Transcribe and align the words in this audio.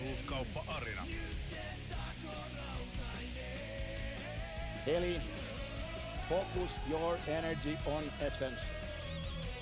Osuuskauppa 0.00 0.64
Arina. 0.66 1.02
Eli 4.86 5.20
focus 6.28 6.70
your 6.90 7.16
energy 7.28 7.76
on 7.86 8.02
essence. 8.20 8.60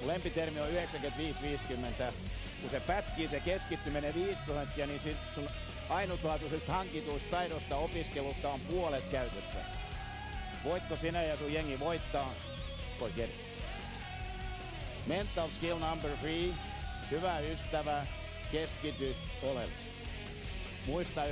Lempitermi 0.07 0.61
on 0.61 0.69
95-50. 0.69 2.13
Kun 2.61 2.71
se 2.71 2.81
pätkii 2.81 3.29
se 3.29 3.41
keskittyminen 3.41 4.15
5 4.15 4.43
prosenttia, 4.47 4.87
niin 4.87 5.01
sit 5.01 5.17
sun 5.35 5.49
ainutlaatuisesta 5.89 6.73
hankituista 6.73 7.31
taidosta 7.31 7.77
opiskelusta 7.77 8.49
on 8.49 8.61
puolet 8.61 9.05
käytössä. 9.11 9.59
Voitko 10.65 10.97
sinä 10.97 11.23
ja 11.23 11.37
sun 11.37 11.53
jengi 11.53 11.81
voittaa? 11.81 12.35
It. 13.17 13.31
Mental 15.07 15.49
skill 15.49 15.79
number 15.79 16.11
three. 16.11 16.55
Hyvä 17.11 17.39
ystävä, 17.39 18.07
keskity 18.53 19.17
oleellisesti. 19.43 19.88
Muista 20.87 21.23
95-50. 21.25 21.29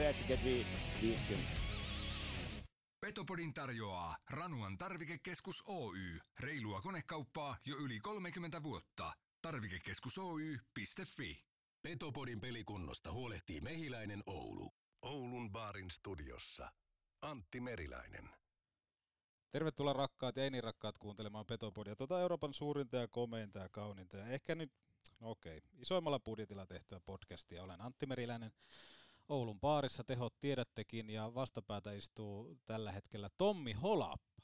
Petopodin 3.00 3.54
tarjoaa 3.54 4.16
Ranuan 4.30 4.78
tarvikekeskus 4.78 5.62
Oy. 5.66 5.98
Reilua 6.40 6.80
konekauppaa 6.80 7.56
jo 7.66 7.76
yli 7.76 8.00
30 8.00 8.62
vuotta. 8.62 9.12
Tarvikekeskus 9.42 10.18
Oy.fi. 10.18 11.44
Petopodin 11.82 12.40
pelikunnosta 12.40 13.12
huolehtii 13.12 13.60
Mehiläinen 13.60 14.22
Oulu. 14.26 14.70
Oulun 15.02 15.52
baarin 15.52 15.90
studiossa 15.90 16.72
Antti 17.22 17.60
Meriläinen. 17.60 18.30
Tervetuloa 19.50 19.92
rakkaat 19.92 20.36
ja 20.36 20.44
ei 20.44 20.50
niin 20.50 20.64
rakkaat 20.64 20.98
kuuntelemaan 20.98 21.46
Petopodia, 21.46 21.96
tuota 21.96 22.20
Euroopan 22.20 22.54
suurinta 22.54 22.96
ja 22.96 23.08
komeinta 23.08 23.58
ja 23.58 23.68
kauninta 23.68 24.16
ja 24.16 24.26
ehkä 24.26 24.54
nyt, 24.54 24.72
no 25.20 25.30
okei, 25.30 25.62
isoimmalla 25.78 26.18
budjetilla 26.20 26.66
tehtyä 26.66 27.00
podcastia. 27.00 27.62
Olen 27.62 27.80
Antti 27.80 28.06
Meriläinen 28.06 28.52
Oulun 29.28 29.60
baarissa, 29.60 30.04
tehot 30.04 30.40
tiedättekin 30.40 31.10
ja 31.10 31.34
vastapäätä 31.34 31.92
istuu 31.92 32.58
tällä 32.66 32.92
hetkellä 32.92 33.28
Tommi 33.36 33.72
Holappa. 33.72 34.42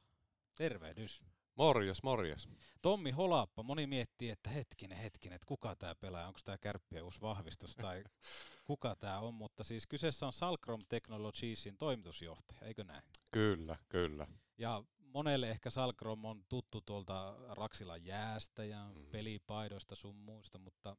Tervehdys. 0.55 1.23
Morjes, 1.55 2.03
morjes. 2.03 2.49
Tommi 2.83 3.11
Holappa, 3.11 3.63
moni 3.63 3.87
miettii, 3.87 4.31
että 4.31 4.51
hetkinen, 4.51 4.99
hetkinen, 4.99 5.37
että 5.37 5.47
kuka 5.47 5.77
tämä 5.77 5.95
pelaa, 5.95 6.27
onko 6.27 6.41
tämä 6.45 6.59
kärppien 6.59 7.03
uusi 7.05 7.21
vahvistus 7.21 7.77
tai 7.77 8.05
kuka 8.67 8.97
tämä 8.97 9.19
on, 9.19 9.35
mutta 9.35 9.65
siis 9.65 9.87
kyseessä 9.87 10.27
on 10.27 10.33
Salcrom 10.33 10.81
Technologiesin 10.89 11.77
toimitusjohtaja, 11.79 12.61
eikö 12.61 12.85
näin? 12.85 13.03
Kyllä, 13.33 13.77
kyllä. 13.89 14.27
Ja 14.59 14.85
monelle 14.99 15.51
ehkä 15.51 15.71
Salcrom 15.71 16.25
on 16.25 16.45
tuttu 16.49 16.81
tuolta 16.81 17.37
Raksilan 17.49 18.05
jäästä 18.05 18.65
ja 18.65 18.85
Mm. 18.95 19.07
pelipaidoista 19.07 19.95
sun 19.97 20.17
muista, 20.17 20.59
mutta 20.59 20.97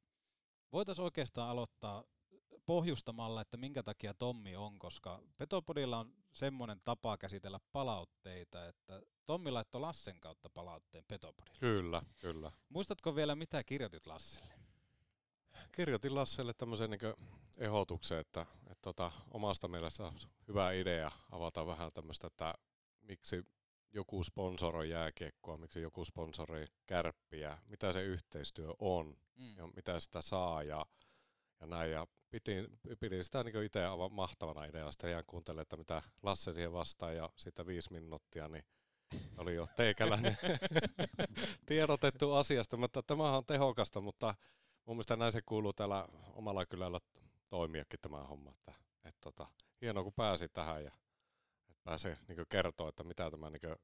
voitaisiin 0.74 1.04
oikeastaan 1.06 1.50
aloittaa 1.50 2.04
pohjustamalla, 2.66 3.42
että 3.42 3.58
minkä 3.58 3.84
takia 3.84 4.14
Tommi 4.14 4.56
on, 4.56 4.80
koska 4.80 5.20
Petopodilla 5.38 6.00
on 6.00 6.14
semmoinen 6.34 6.82
tapa 6.86 7.18
käsitellä 7.18 7.60
palautteita, 7.72 8.68
että 8.68 9.02
Tommi 9.26 9.52
laittoi 9.52 9.82
Lassen 9.82 10.20
kautta 10.20 10.50
palautteen 10.50 11.06
Petopodille. 11.08 11.60
Kyllä, 11.60 12.02
kyllä. 12.20 12.52
Muistatko 12.70 13.16
vielä, 13.16 13.36
mitä 13.36 13.64
kirjoitit 13.64 14.06
Lasselle? 14.06 14.54
Kirjoitin 15.72 16.16
Lasselle 16.16 16.54
tämmöisen 16.54 16.90
niin 16.90 17.00
ehdotuksen, 17.58 18.20
että, 18.20 18.42
että 18.42 18.82
tota, 18.82 19.12
omasta 19.32 19.68
mielestä 19.68 20.14
hyvä 20.48 20.72
idea 20.72 21.12
avata 21.32 21.66
vähän 21.66 21.92
tämmöistä, 21.94 22.28
että 22.28 22.54
miksi 23.02 23.44
joku 23.94 24.24
sponsoroi 24.24 24.90
jääkiekkoa, 24.90 25.58
miksi 25.58 25.82
joku 25.82 26.06
sponsoroi 26.06 26.66
kärppiä, 26.86 27.58
mitä 27.68 27.94
se 27.94 28.04
yhteistyö 28.04 28.74
on 28.80 29.18
Mm. 29.36 29.58
ja 29.58 29.68
mitä 29.76 30.00
sitä 30.00 30.22
saa 30.22 30.64
ja, 30.64 30.86
ja 31.64 31.68
näin. 31.68 31.92
Ja 31.92 32.08
pidin, 32.30 32.68
pidin 33.00 33.24
sitä 33.24 33.44
niin 33.44 33.64
itse 33.64 33.86
aivan 33.86 34.14
mahtavana 34.14 34.66
ideana. 34.66 34.92
Sitten 34.92 35.12
jään 35.12 35.24
kuuntelemaan, 35.28 35.62
että 35.62 35.78
mitä 35.78 36.02
Lasse 36.24 36.52
siihen 36.52 36.74
vastaa 36.74 37.14
ja 37.14 37.30
sitten 37.36 37.68
viisi 37.68 37.94
minuuttia, 37.94 38.48
niin 38.48 38.64
oli 39.38 39.56
jo 39.56 39.68
teikäläinen 39.76 40.38
tiedotettu 41.66 42.34
asiasta, 42.34 42.78
mutta 42.78 43.04
tämähän 43.04 43.38
on 43.38 43.46
tehokasta, 43.46 44.02
mutta 44.02 44.36
mun 44.86 44.96
mielestä 44.96 45.16
näin 45.16 45.32
se 45.32 45.42
kuuluu 45.42 45.74
täällä 45.74 46.08
omalla 46.34 46.66
kylällä 46.66 47.00
toimiakin 47.50 48.00
tämä 48.02 48.24
homma. 48.24 48.52
Että, 48.52 48.74
että 49.06 49.22
tota, 49.22 49.48
hienoa 49.82 50.04
kun 50.04 50.14
pääsi 50.14 50.50
tähän 50.50 50.84
ja 50.84 50.92
pääsee 51.84 52.18
niin 52.28 52.46
kertoa, 52.50 52.90
että 52.90 53.04
mitä, 53.04 53.32
tämä, 53.32 53.50
niin 53.50 53.76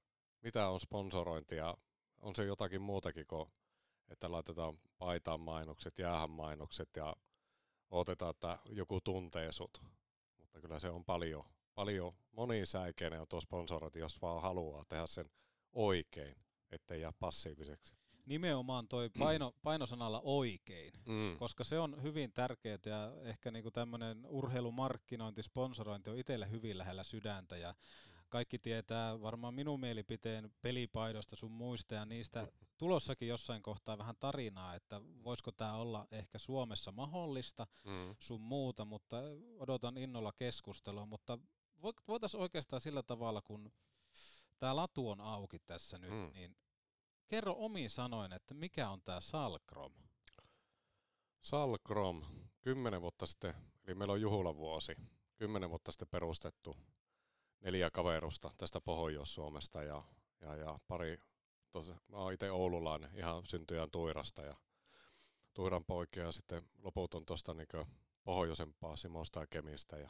mitä 0.41 0.69
on 0.69 0.79
sponsorointi 0.79 1.55
ja 1.55 1.77
on 2.21 2.35
se 2.35 2.45
jotakin 2.45 2.81
muutakin 2.81 3.27
kuin, 3.27 3.49
että 4.09 4.31
laitetaan 4.31 4.79
paitaan 4.97 5.39
mainokset, 5.39 5.99
jäähän 5.99 6.29
mainokset 6.29 6.89
ja 6.95 7.15
odotetaan, 7.91 8.29
että 8.29 8.57
joku 8.65 9.01
tuntee 9.01 9.51
sut. 9.51 9.83
Mutta 10.39 10.61
kyllä 10.61 10.79
se 10.79 10.89
on 10.89 11.05
paljon, 11.05 11.43
paljon 11.75 12.13
monisäikeinen 12.31 13.21
on 13.21 13.27
tuo 13.27 13.41
sponsorointi, 13.41 13.99
jos 13.99 14.21
vaan 14.21 14.41
haluaa 14.41 14.85
tehdä 14.85 15.07
sen 15.07 15.29
oikein, 15.73 16.35
ettei 16.71 17.01
jää 17.01 17.13
passiiviseksi. 17.19 17.93
Nimenomaan 18.25 18.87
toi 18.87 19.09
paino, 19.19 19.53
painosanalla 19.63 20.21
oikein. 20.23 20.93
Mm. 21.05 21.37
koska 21.37 21.63
se 21.63 21.79
on 21.79 22.03
hyvin 22.03 22.31
tärkeää 22.33 22.79
ja 22.85 23.11
ehkä 23.21 23.51
niinku 23.51 23.71
tämmöinen 23.71 24.25
urheilumarkkinointi, 24.25 25.43
sponsorointi 25.43 26.09
on 26.09 26.17
itselle 26.17 26.51
hyvin 26.51 26.77
lähellä 26.77 27.03
sydäntä 27.03 27.57
ja 27.57 27.75
kaikki 28.29 28.59
tietää 28.59 29.21
varmaan 29.21 29.53
minun 29.53 29.79
mielipiteen 29.79 30.51
pelipaidosta 30.61 31.35
sun 31.35 31.51
muista 31.51 31.95
ja 31.95 32.05
niistä 32.05 32.47
tulossakin 32.77 33.27
jossain 33.27 33.63
kohtaa 33.63 33.97
vähän 33.97 34.15
tarinaa, 34.19 34.75
että 34.75 35.01
voisiko 35.23 35.51
tämä 35.51 35.73
olla 35.73 36.07
ehkä 36.11 36.37
Suomessa 36.37 36.91
mahdollista 36.91 37.67
Mm. 37.83 38.15
sun 38.19 38.41
muuta, 38.41 38.85
mutta 38.85 39.17
odotan 39.57 39.97
innolla 39.97 40.31
keskustelua, 40.31 41.05
mutta 41.05 41.37
voitaisiin 42.07 42.41
oikeastaan 42.41 42.81
sillä 42.81 43.03
tavalla, 43.03 43.41
kun 43.41 43.71
tämä 44.59 44.75
latu 44.75 45.09
on 45.09 45.21
auki 45.21 45.59
tässä 45.59 45.97
nyt, 45.97 46.11
Mm. 46.11 46.31
niin 46.33 46.55
kerro 47.27 47.55
omiin 47.57 47.89
sanoin, 47.89 48.33
että 48.33 48.53
mikä 48.53 48.89
on 48.89 49.01
tämä 49.01 49.19
Salkrom? 49.19 49.93
Salkrom, 51.39 52.23
kymmenen 52.61 53.01
vuotta 53.01 53.25
sitten, 53.25 53.53
eli 53.85 53.95
meillä 53.95 54.11
on 54.13 54.21
juhlavuosi, 54.21 54.95
kymmenen 55.35 55.69
vuotta 55.69 55.91
sitten 55.91 56.07
perustettu 56.07 56.77
neljä 57.59 57.91
kaverusta 57.91 58.51
tästä 58.57 58.81
Pohjois-Suomesta 58.81 59.83
ja, 59.83 60.03
ja, 60.41 60.55
ja 60.55 60.79
pari, 60.87 61.17
tosi, 61.71 61.91
mä 61.91 62.17
oon 62.17 62.33
itse 62.33 62.51
oululainen, 62.51 63.15
ihan 63.15 63.43
syntyjään 63.45 63.91
Tuirasta 63.91 64.41
ja 64.41 64.55
Tuiran 65.53 65.85
poikia 65.85 66.23
ja 66.23 66.31
sitten 66.31 66.69
loput 66.77 67.13
on 67.13 67.25
tuosta 67.25 67.53
niin 67.53 67.67
pohjoisempaa 68.23 68.95
Simosta 68.95 69.39
ja 69.39 69.47
Kemistä 69.47 69.97
ja 69.97 70.09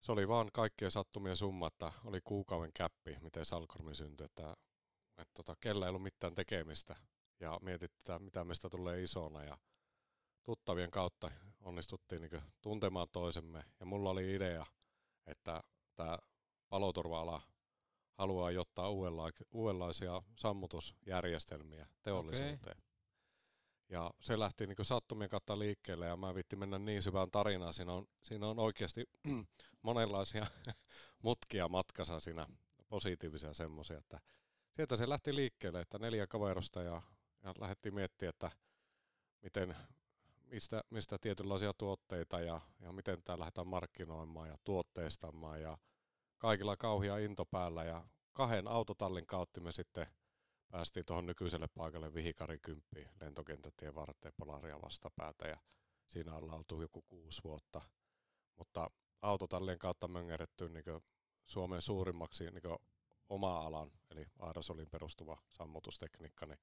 se 0.00 0.12
oli 0.12 0.28
vaan 0.28 0.50
kaikkien 0.52 0.90
sattumien 0.90 1.36
summa, 1.36 1.66
että 1.66 1.92
oli 2.04 2.20
kuukauden 2.24 2.72
käppi, 2.74 3.16
miten 3.20 3.44
Salkromi 3.44 3.94
syntyi, 3.94 4.24
että, 4.24 4.56
että 5.18 5.34
tota, 5.34 5.56
kellä 5.60 5.86
ei 5.86 5.88
ollut 5.88 6.02
mitään 6.02 6.34
tekemistä 6.34 6.96
ja 7.40 7.58
mietittiin, 7.62 8.22
mitä 8.22 8.44
meistä 8.44 8.68
tulee 8.68 9.02
isona 9.02 9.44
ja 9.44 9.58
tuttavien 10.44 10.90
kautta 10.90 11.30
onnistuttiin 11.60 12.22
niin 12.22 12.42
tuntemaan 12.60 13.08
toisemme. 13.12 13.64
Ja 13.80 13.86
mulla 13.86 14.10
oli 14.10 14.34
idea, 14.34 14.66
että 15.26 15.62
tämä 15.96 16.18
paloturva-ala 16.70 17.42
haluaa 18.14 18.50
ottaa 18.60 18.90
uudenla- 18.90 19.46
uudenlaisia 19.52 20.22
sammutusjärjestelmiä 20.36 21.86
teollisuuteen. 22.02 22.54
Okay. 22.54 22.74
Ja 23.88 24.10
se 24.20 24.38
lähti 24.38 24.66
niin 24.66 24.76
sattumien 24.82 25.30
kautta 25.30 25.58
liikkeelle 25.58 26.06
ja 26.06 26.16
mä 26.16 26.34
vitti 26.34 26.56
mennä 26.56 26.78
niin 26.78 27.02
syvään 27.02 27.30
tarinaan. 27.30 27.74
Siinä 27.74 27.92
on, 27.92 28.06
siinä 28.22 28.46
on 28.46 28.58
oikeasti 28.58 29.04
monenlaisia 29.82 30.46
mutkia 31.22 31.68
matkassa 31.68 32.20
siinä, 32.20 32.46
positiivisia 32.88 33.54
semmoisia, 33.54 33.98
että 33.98 34.20
sieltä 34.76 34.96
se 34.96 35.08
lähti 35.08 35.34
liikkeelle, 35.34 35.80
että 35.80 35.98
neljä 35.98 36.26
kaverusta 36.26 36.82
ja, 36.82 37.02
ja 37.42 37.54
lähdettiin 37.58 37.94
miettimään, 37.94 38.30
että 38.30 38.50
miten, 39.42 39.76
mistä, 40.44 40.82
mistä 40.90 41.18
tietynlaisia 41.18 41.72
tuotteita 41.74 42.40
ja, 42.40 42.60
ja 42.80 42.92
miten 42.92 43.22
tämä 43.24 43.38
lähdetään 43.38 43.66
markkinoimaan 43.66 44.48
ja 44.48 44.56
tuotteistamaan 44.64 45.62
ja 45.62 45.78
kaikilla 46.40 46.76
kauhia 46.76 47.18
into 47.18 47.44
päällä 47.44 47.84
ja 47.84 48.04
kahden 48.32 48.68
autotallin 48.68 49.26
kautta 49.26 49.60
me 49.60 49.72
sitten 49.72 50.06
päästiin 50.68 51.06
tuohon 51.06 51.26
nykyiselle 51.26 51.68
paikalle 51.68 52.14
Vihikari 52.14 52.58
10 52.58 53.10
lentokentätien 53.20 53.94
varteen 53.94 54.34
Polaria 54.36 54.82
vastapäätä 54.82 55.48
ja 55.48 55.56
siinä 56.06 56.34
on 56.34 56.48
lautu 56.48 56.82
joku 56.82 57.02
kuusi 57.02 57.40
vuotta. 57.44 57.80
Mutta 58.56 58.90
autotallien 59.22 59.78
kautta 59.78 60.08
möngeretty 60.08 60.68
niin 60.68 60.84
Suomen 61.46 61.82
suurimmaksi 61.82 62.44
niin 62.44 62.78
oma 63.28 63.60
alan, 63.60 63.90
eli 64.10 64.26
aerosolin 64.38 64.90
perustuva 64.90 65.38
sammutustekniikka, 65.48 66.46
niin 66.46 66.58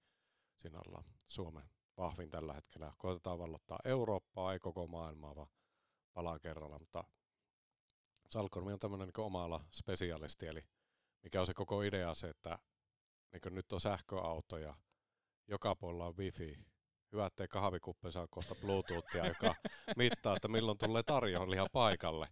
siinä 0.57 0.79
ollaan 0.87 1.05
Suomen 1.27 1.69
vahvin 1.97 2.29
tällä 2.29 2.53
hetkellä. 2.53 2.93
Koitetaan 2.97 3.39
vallottaa 3.39 3.79
Eurooppaa, 3.85 4.53
ei 4.53 4.59
koko 4.59 4.87
maailmaa, 4.87 5.35
vaan 5.35 5.49
palaa 6.13 6.39
kerralla, 6.39 6.79
mutta 6.79 7.03
Salkormi 8.29 8.73
on 8.73 8.79
tämmöinen 8.79 9.07
niin 9.07 9.25
oma 9.25 9.43
ala 9.43 9.65
spesialisti, 9.71 10.47
eli 10.47 10.63
mikä 11.23 11.39
on 11.39 11.47
se 11.47 11.53
koko 11.53 11.81
idea 11.81 12.15
se, 12.15 12.29
että 12.29 12.59
niin 13.31 13.55
nyt 13.55 13.73
on 13.73 13.81
sähköauto 13.81 14.57
ja 14.57 14.75
joka 15.47 15.75
puolella 15.75 16.05
on 16.05 16.17
wifi. 16.17 16.57
Hyvä, 17.11 17.25
ettei 17.25 17.47
kahvikuppi 17.47 18.11
saa 18.11 18.27
kohta 18.29 18.55
Bluetoothia, 18.55 19.27
joka 19.27 19.55
mittaa, 19.97 20.35
että 20.35 20.47
milloin 20.47 20.77
tulee 20.77 21.03
tarjoilija 21.03 21.67
paikalle. 21.71 22.27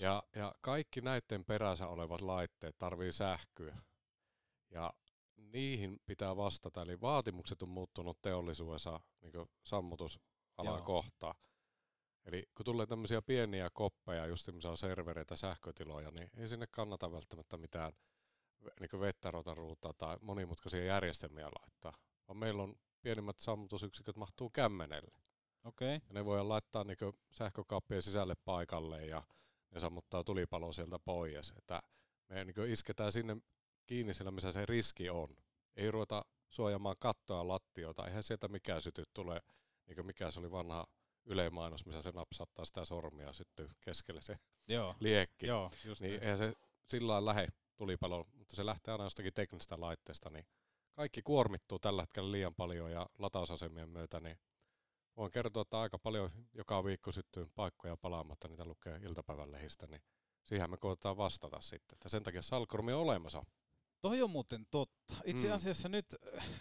Ja, 0.00 0.22
ja 0.36 0.54
kaikki 0.60 1.00
näiden 1.00 1.44
perässä 1.44 1.88
olevat 1.88 2.20
laitteet 2.20 2.78
tarvii 2.78 3.12
sähköä. 3.12 3.76
Ja 4.70 4.92
niihin 5.36 5.98
pitää 6.06 6.36
vastata. 6.36 6.82
Eli 6.82 7.00
vaatimukset 7.00 7.62
on 7.62 7.68
muuttunut 7.68 8.22
teollisuudessa 8.22 9.00
niin 9.20 9.46
sammutusalan 9.64 10.82
kohtaan. 10.84 11.34
Eli 12.26 12.48
kun 12.56 12.64
tulee 12.64 12.86
tämmöisiä 12.86 13.22
pieniä 13.22 13.70
koppeja, 13.72 14.26
just 14.26 14.52
missä 14.52 14.70
on 14.70 14.76
servereitä, 14.76 15.36
sähkötiloja, 15.36 16.10
niin 16.10 16.30
ei 16.36 16.48
sinne 16.48 16.66
kannata 16.66 17.12
välttämättä 17.12 17.56
mitään 17.56 17.92
niin 18.80 19.00
vettä 19.00 19.30
rotaruuta 19.30 19.92
tai 19.92 20.16
monimutkaisia 20.20 20.84
järjestelmiä 20.84 21.48
laittaa. 21.60 21.94
Vaan 22.28 22.36
meillä 22.36 22.62
on 22.62 22.74
pienimmät 23.02 23.38
sammutusyksiköt 23.38 24.16
mahtuu 24.16 24.50
kämmenelle. 24.50 25.18
Okay. 25.64 25.88
Ja 25.88 26.00
ne 26.12 26.24
voidaan 26.24 26.48
laittaa 26.48 26.84
niin 26.84 26.98
sähkökaappien 27.32 28.02
sisälle 28.02 28.34
paikalle 28.44 29.06
ja 29.06 29.22
ne 29.70 29.80
sammuttaa 29.80 30.24
tulipalo 30.24 30.72
sieltä 30.72 30.98
pois. 30.98 31.52
Että 31.58 31.82
me 32.28 32.44
niin 32.44 32.70
isketään 32.70 33.12
sinne 33.12 33.36
kiinni 33.86 34.14
siellä, 34.14 34.30
missä 34.30 34.52
se 34.52 34.66
riski 34.66 35.10
on. 35.10 35.36
Ei 35.76 35.90
ruveta 35.90 36.24
suojamaan 36.48 36.96
kattoa 36.98 37.48
lattioita, 37.48 38.06
eihän 38.06 38.22
sieltä 38.22 38.48
mikään 38.48 38.82
syty 38.82 39.04
tulee, 39.14 39.40
niin 39.86 40.06
mikä 40.06 40.30
se 40.30 40.40
oli 40.40 40.50
vanha 40.50 40.86
ylemainos, 41.26 41.86
missä 41.86 42.02
se 42.02 42.10
napsattaa 42.10 42.64
sitä 42.64 42.84
sormia 42.84 43.32
syttyy 43.32 43.68
keskelle 43.80 44.20
se 44.20 44.38
Joo. 44.68 44.94
liekki. 45.00 45.46
Joo, 45.46 45.70
just 45.84 46.00
niin, 46.00 46.10
niin. 46.10 46.22
eihän 46.22 46.38
se 46.38 46.52
sillä 46.86 47.12
lailla 47.12 47.30
lähde 47.30 47.48
tulipalo, 47.76 48.26
mutta 48.32 48.56
se 48.56 48.66
lähtee 48.66 48.92
aina 48.92 49.04
jostakin 49.04 49.32
teknisestä 49.34 49.80
laitteesta, 49.80 50.30
niin 50.30 50.46
kaikki 50.92 51.22
kuormittuu 51.22 51.78
tällä 51.78 52.02
hetkellä 52.02 52.32
liian 52.32 52.54
paljon 52.54 52.92
ja 52.92 53.06
latausasemien 53.18 53.88
myötä, 53.88 54.20
niin 54.20 54.38
voin 55.16 55.30
kertoa, 55.30 55.62
että 55.62 55.80
aika 55.80 55.98
paljon 55.98 56.30
joka 56.54 56.84
viikko 56.84 57.12
syttyy 57.12 57.46
paikkoja 57.54 57.96
palaamatta, 57.96 58.48
niitä 58.48 58.64
lukee 58.64 59.00
iltapäivän 59.02 59.52
lehistä, 59.52 59.86
niin 59.86 60.02
siihen 60.44 60.70
me 60.70 60.76
koetaan 60.76 61.16
vastata 61.16 61.60
sitten. 61.60 61.96
Että 61.96 62.08
sen 62.08 62.22
takia 62.22 62.42
Salkormi 62.42 62.92
on 62.92 63.00
olemassa. 63.00 63.42
Toi 64.00 64.22
on 64.22 64.30
muuten 64.30 64.66
totta. 64.70 65.14
Itse 65.24 65.46
mm. 65.48 65.54
asiassa 65.54 65.88
mm. 65.88 65.92
nyt, 65.92 66.06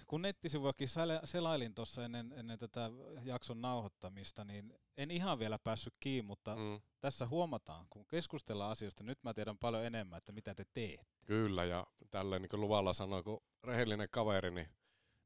kun 0.07 0.21
nettisivuakin 0.21 0.87
selailin 1.23 1.73
tuossa 1.73 2.05
ennen, 2.05 2.33
ennen 2.37 2.59
tätä 2.59 2.91
jakson 3.23 3.61
nauhoittamista, 3.61 4.45
niin 4.45 4.73
en 4.97 5.11
ihan 5.11 5.39
vielä 5.39 5.59
päässyt 5.59 5.93
kiinni, 5.99 6.27
mutta 6.27 6.55
mm. 6.55 6.81
tässä 6.99 7.27
huomataan, 7.27 7.87
kun 7.89 8.07
keskustellaan 8.07 8.71
asioista, 8.71 9.03
nyt 9.03 9.23
mä 9.23 9.33
tiedän 9.33 9.57
paljon 9.57 9.85
enemmän, 9.85 10.17
että 10.17 10.31
mitä 10.31 10.55
te 10.55 10.65
teette. 10.73 11.05
Kyllä, 11.25 11.65
ja 11.65 11.87
tälleen 12.09 12.41
niin 12.41 12.49
kuin 12.49 12.61
luvalla 12.61 12.93
sanoi, 12.93 13.23
kun 13.23 13.43
rehellinen 13.63 14.07
kaveri, 14.11 14.51
niin 14.51 14.67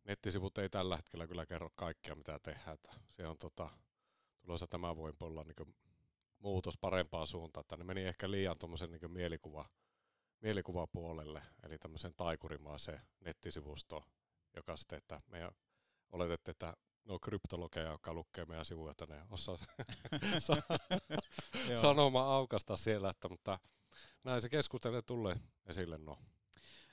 nettisivut 0.04 0.58
ei 0.58 0.70
tällä 0.70 0.96
hetkellä 0.96 1.28
kyllä 1.28 1.46
kerro 1.46 1.70
kaikkea, 1.76 2.16
mitä 2.16 2.40
tehdään. 2.44 2.74
Että 2.74 2.94
se 3.10 3.28
on 3.28 3.38
tota, 3.38 3.70
tulossa 4.42 4.68
tämän 4.68 4.96
vuoden 4.96 5.18
puolella 5.18 5.44
niin 5.44 5.76
muutos 6.40 6.78
parempaan 6.78 7.28
suuntaan, 7.28 7.62
että 7.62 7.78
ne 7.78 7.84
meni 7.84 8.02
ehkä 8.02 8.32
liian 8.32 8.58
tuommoisen 8.60 8.92
niin 8.92 9.12
mielikuva 9.12 9.70
mielikuvapuolelle, 10.42 11.42
eli 11.64 11.78
tämmöisen 11.78 12.14
taikurimaiseen 12.18 13.02
nettisivustoon, 13.20 14.04
joka 14.56 14.78
sitten, 14.78 14.98
että 14.98 15.22
meidän 15.28 15.52
oletette, 16.12 16.52
että 16.52 16.74
no 17.06 17.20
kryptologeja, 17.20 17.92
jotka 17.92 18.14
lukee 18.14 18.46
meidän 18.46 18.66
sivuja, 18.66 18.92
että 18.92 19.06
ne 19.06 19.26
osaa 19.30 19.58
sanoma 21.82 22.36
aukasta 22.36 22.78
siellä, 22.78 23.10
että, 23.10 23.30
mutta 23.30 23.60
näin 24.24 24.42
se 24.42 24.50
keskustelu 24.50 25.02
tulee 25.02 25.36
esille. 25.66 25.98
No, 25.98 26.18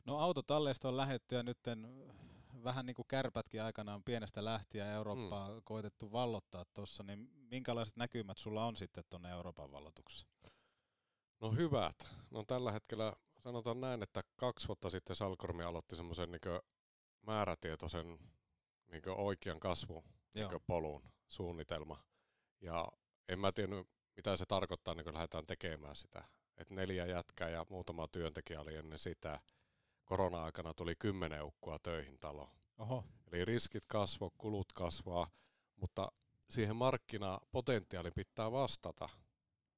no 0.05 0.19
autotalleista 0.19 0.89
on 0.89 0.97
lähetty 0.97 1.35
ja 1.35 1.43
nyt 1.43 1.59
vähän 2.65 2.87
niin 2.87 2.95
kuin 2.95 3.09
kärpätkin 3.09 3.63
aikanaan 3.63 4.03
pienestä 4.05 4.45
lähtien 4.45 4.87
Eurooppaa 4.87 5.49
mm. 5.49 5.61
koitettu 5.65 6.13
vallottaa 6.13 6.65
tuossa, 6.75 7.03
niin 7.03 7.31
minkälaiset 7.35 7.97
näkymät 7.97 8.39
sulla 8.39 8.67
on 8.67 8.77
sitten 8.77 9.05
tuonne 9.11 9.31
Euroopan 9.31 9.73
vallotukseen? 9.73 10.31
No 11.41 11.53
hyvät. 11.53 11.97
No 12.31 12.45
tällä 12.45 12.73
hetkellä 12.73 13.13
sanotaan 13.47 13.81
näin, 13.81 14.03
että 14.03 14.23
kaksi 14.37 14.69
vuotta 14.69 14.91
sitten 14.91 15.17
Salkormi 15.17 15.65
aloitti 15.65 15.97
semmoisen 15.97 16.31
niin 16.31 16.61
määrätietoisen 17.27 18.19
niin 18.87 19.03
oikean 19.07 19.61
kasvun 19.61 20.03
niin 20.35 20.49
polun 20.67 21.03
suunnitelma. 21.29 22.05
Ja 22.61 22.89
en 23.29 23.39
mä 23.39 23.53
tiennyt, 23.53 23.89
mitä 24.17 24.37
se 24.37 24.47
tarkoittaa, 24.47 24.95
niin 24.95 25.05
kun 25.05 25.15
lähdetään 25.15 25.47
tekemään 25.47 25.97
sitä. 25.97 26.25
Et 26.57 26.71
neljä 26.71 27.07
jätkää 27.07 27.49
ja 27.49 27.67
muutama 27.71 28.09
työntekijä 28.09 28.61
oli 28.61 28.77
ennen 28.77 28.99
sitä. 28.99 29.41
Korona-aikana 30.05 30.75
tuli 30.75 30.95
kymmenen 30.99 31.45
ukkoa 31.45 31.79
töihin 31.79 32.19
talo. 32.19 32.51
Oho. 32.79 33.05
Eli 33.33 33.45
riskit 33.45 33.85
kasvoi, 33.87 34.31
kulut 34.39 34.73
kasvaa, 34.73 35.29
mutta 35.77 36.13
siihen 36.51 36.77
markkinapotentiaalin 36.77 38.13
pitää 38.15 38.53
vastata. 38.53 39.09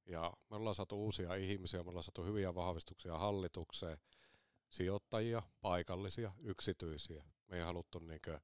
Ja 0.09 0.33
me 0.51 0.57
ollaan 0.57 0.75
saatu 0.75 1.05
uusia 1.05 1.35
ihmisiä, 1.35 1.83
me 1.83 1.89
ollaan 1.89 2.03
saatu 2.03 2.25
hyviä 2.25 2.55
vahvistuksia 2.55 3.19
hallitukseen, 3.19 3.99
sijoittajia, 4.69 5.43
paikallisia, 5.61 6.33
yksityisiä. 6.39 7.25
Me 7.49 7.57
ei 7.57 7.63
haluttu 7.63 7.99
niinkö 7.99 8.41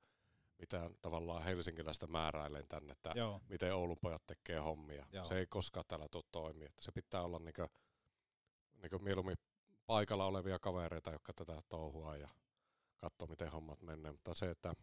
mitään 0.58 0.96
tavallaan 1.02 1.42
helsinkiläistä 1.42 2.06
määräilen 2.06 2.68
tänne, 2.68 2.92
että 2.92 3.12
Joo. 3.14 3.40
miten 3.48 3.74
Oulun 3.74 3.98
pojat 4.02 4.26
tekee 4.26 4.58
hommia. 4.58 5.06
Joo. 5.12 5.24
Se 5.24 5.38
ei 5.38 5.46
koskaan 5.46 5.84
täällä 5.88 6.08
tule 6.10 6.24
toimia. 6.32 6.72
Se 6.80 6.92
pitää 6.92 7.22
olla 7.22 7.38
niinkö, 7.38 7.68
niinkö 8.82 8.98
mieluummin 8.98 9.36
paikalla 9.86 10.26
olevia 10.26 10.58
kavereita, 10.58 11.10
jotka 11.10 11.32
tätä 11.32 11.62
touhua 11.68 12.16
ja 12.16 12.28
katsoo, 12.96 13.28
miten 13.28 13.50
hommat 13.50 13.82
menee. 13.82 14.12
Mutta 14.12 14.34
se, 14.34 14.50
että 14.50 14.74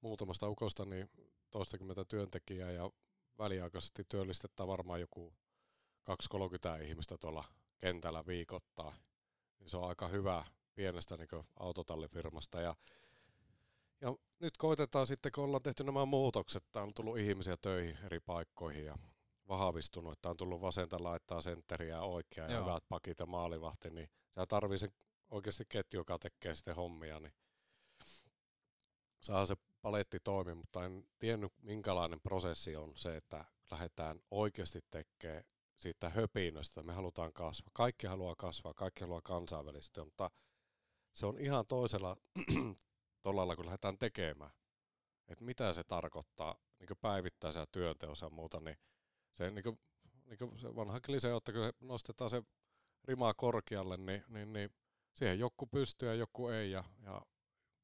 muutamasta 0.00 0.48
ukosta 0.48 0.84
niin 0.84 1.10
toistakymmentä 1.50 2.04
työntekijää 2.04 2.70
ja 2.70 2.90
väliaikaisesti 3.38 4.04
työllistetään 4.08 4.68
varmaan 4.68 5.00
joku 5.00 5.34
2-30 6.80 6.82
ihmistä 6.82 7.18
tuolla 7.18 7.44
kentällä 7.78 8.26
viikoittaa. 8.26 8.96
Niin 9.58 9.70
se 9.70 9.76
on 9.76 9.88
aika 9.88 10.08
hyvä 10.08 10.44
pienestä 10.74 11.16
niin 11.16 11.28
autotallifirmasta. 11.60 12.60
Ja, 12.60 12.76
ja 14.00 14.16
nyt 14.38 14.56
koitetaan 14.56 15.06
sitten, 15.06 15.32
kun 15.32 15.44
ollaan 15.44 15.62
tehty 15.62 15.84
nämä 15.84 16.04
muutokset, 16.04 16.64
että 16.64 16.82
on 16.82 16.94
tullut 16.94 17.18
ihmisiä 17.18 17.56
töihin 17.56 17.98
eri 18.04 18.20
paikkoihin 18.20 18.84
ja 18.84 18.96
vahvistunut, 19.48 20.12
että 20.12 20.30
on 20.30 20.36
tullut 20.36 20.60
vasenta 20.60 21.02
laittaa 21.02 21.42
sentteriä 21.42 22.02
oikea 22.02 22.50
ja 22.50 22.60
hyvät 22.60 22.84
pakit 22.88 23.20
ja 23.20 23.26
maalivahti, 23.26 23.90
niin 23.90 24.10
sä 24.30 24.46
tarvii 24.46 24.78
sen 24.78 24.92
oikeasti 25.28 25.64
ketju, 25.68 26.00
joka 26.00 26.18
tekee 26.18 26.54
sitten 26.54 26.76
hommia, 26.76 27.20
niin 27.20 27.32
saa 29.20 29.46
se 29.46 29.56
paletti 29.88 30.20
toimi, 30.20 30.54
mutta 30.54 30.84
en 30.84 31.08
tiennyt 31.18 31.52
minkälainen 31.62 32.20
prosessi 32.20 32.76
on 32.76 32.96
se, 32.96 33.16
että 33.16 33.44
lähdetään 33.70 34.20
oikeasti 34.30 34.80
tekemään 34.90 35.44
siitä 35.76 36.08
höpinöstä, 36.08 36.82
me 36.82 36.92
halutaan 36.92 37.32
kasvaa. 37.32 37.70
Kaikki 37.74 38.06
haluaa 38.06 38.34
kasvaa, 38.36 38.74
kaikki 38.74 39.00
haluaa 39.00 39.20
kansainvälistyä, 39.20 40.04
mutta 40.04 40.30
se 41.14 41.26
on 41.26 41.38
ihan 41.38 41.66
toisella 41.66 42.16
tolalla, 43.22 43.56
kun 43.56 43.66
lähdetään 43.66 43.98
tekemään. 43.98 44.50
Että 45.28 45.44
mitä 45.44 45.72
se 45.72 45.84
tarkoittaa 45.84 46.58
niin 46.78 46.98
päivittäisellä 47.00 47.66
työnteossa 47.72 48.26
ja 48.26 48.30
muuta, 48.30 48.60
niin 48.60 48.76
se, 49.34 49.50
niin 49.50 49.64
kuin, 49.64 49.78
niin 50.24 50.38
kuin 50.38 50.58
se 50.58 50.76
vanha 50.76 51.00
klise, 51.00 51.36
että 51.36 51.52
kun 51.52 51.72
nostetaan 51.80 52.30
se 52.30 52.42
rimaa 53.04 53.34
korkealle, 53.34 53.96
niin, 53.96 54.24
niin, 54.28 54.52
niin 54.52 54.70
siihen 55.14 55.38
joku 55.38 55.66
pystyy 55.66 56.08
ja 56.08 56.14
joku 56.14 56.48
ei. 56.48 56.70
Ja, 56.70 56.84
ja 57.04 57.22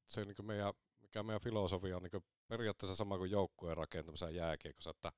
se 0.06 0.24
niin 0.24 0.46
meidän 0.46 0.74
mikä 1.14 1.22
meidän 1.22 1.40
filosofia 1.40 1.96
on 1.96 2.02
niin 2.02 2.24
periaatteessa 2.48 2.94
sama 2.94 3.18
kuin 3.18 3.30
joukkueen 3.30 3.76
rakentamisen 3.76 4.34
jääkiekossa, 4.34 4.90
että 4.90 5.12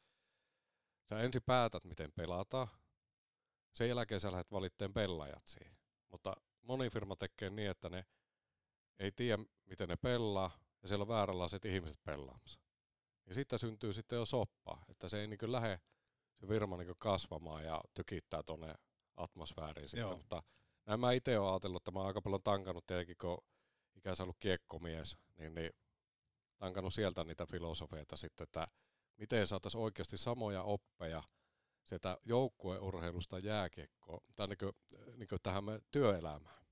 sä 1.09 1.21
ensin 1.21 1.43
päätät, 1.47 1.85
miten 1.85 2.13
pelataan, 2.13 2.69
sen 3.73 3.89
jälkeen 3.89 4.21
sä 4.21 4.33
lähdet 4.33 4.53
valitteen 4.53 4.95
pelaajat 4.95 5.47
siihen. 5.47 5.77
Mutta 6.09 6.37
moni 6.63 6.91
firma 6.91 7.17
tekee 7.17 7.51
niin, 7.51 7.71
että 7.71 7.89
ne 7.89 8.05
ei 8.99 9.13
tiedä, 9.13 9.43
miten 9.65 9.89
ne 9.89 9.97
pelaa, 9.97 10.51
ja 10.83 10.89
siellä 10.89 11.03
on 11.03 11.09
vääränlaiset 11.09 11.65
ihmiset 11.65 12.05
pelaamassa. 12.05 12.61
niin 13.27 13.35
siitä 13.35 13.59
syntyy 13.59 13.93
sitten 13.93 14.17
jo 14.17 14.25
soppa, 14.25 14.85
että 14.89 15.09
se 15.09 15.21
ei 15.21 15.27
niin 15.27 15.53
lähde 15.53 15.81
se 16.41 16.49
virma 16.49 16.77
niin 16.77 16.95
kasvamaan 16.99 17.65
ja 17.65 17.81
tykittää 17.95 18.43
tuonne 18.43 18.75
atmosfääriin 19.17 19.89
sitten, 19.89 20.09
Joo. 20.09 20.17
mutta 20.17 20.43
näin 20.87 21.01
mä 21.01 21.13
itse 21.13 21.39
olen 21.39 21.53
ajatellut, 21.53 21.81
että 21.81 21.91
mä 21.91 21.99
oon 21.99 22.09
aika 22.09 22.23
paljon 22.23 22.43
tankannut 22.43 22.87
tietenkin, 22.87 23.17
kun 23.21 23.39
ikänsä 23.95 24.23
ollut 24.23 24.37
kiekkomies, 24.39 25.17
niin, 25.37 25.55
niin 25.55 25.71
tankannut 26.59 26.95
sieltä 26.95 27.25
niitä 27.25 27.47
filosofeita 27.47 28.17
sitten, 28.17 28.45
että 28.45 28.69
miten 29.17 29.49
saataisiin 29.49 29.83
oikeasti 29.83 30.19
samoja 30.19 30.63
oppeja 30.63 31.23
sieltä 31.85 32.19
joukkueurheilusta 32.25 33.39
jääkiekkoon, 33.39 34.21
tai 34.37 34.49
niin 34.49 34.59
kuin, 34.59 34.73
niin 35.17 35.29
kuin 35.29 35.43
tähän 35.43 35.65
me 35.65 35.81
työelämään. 35.91 36.67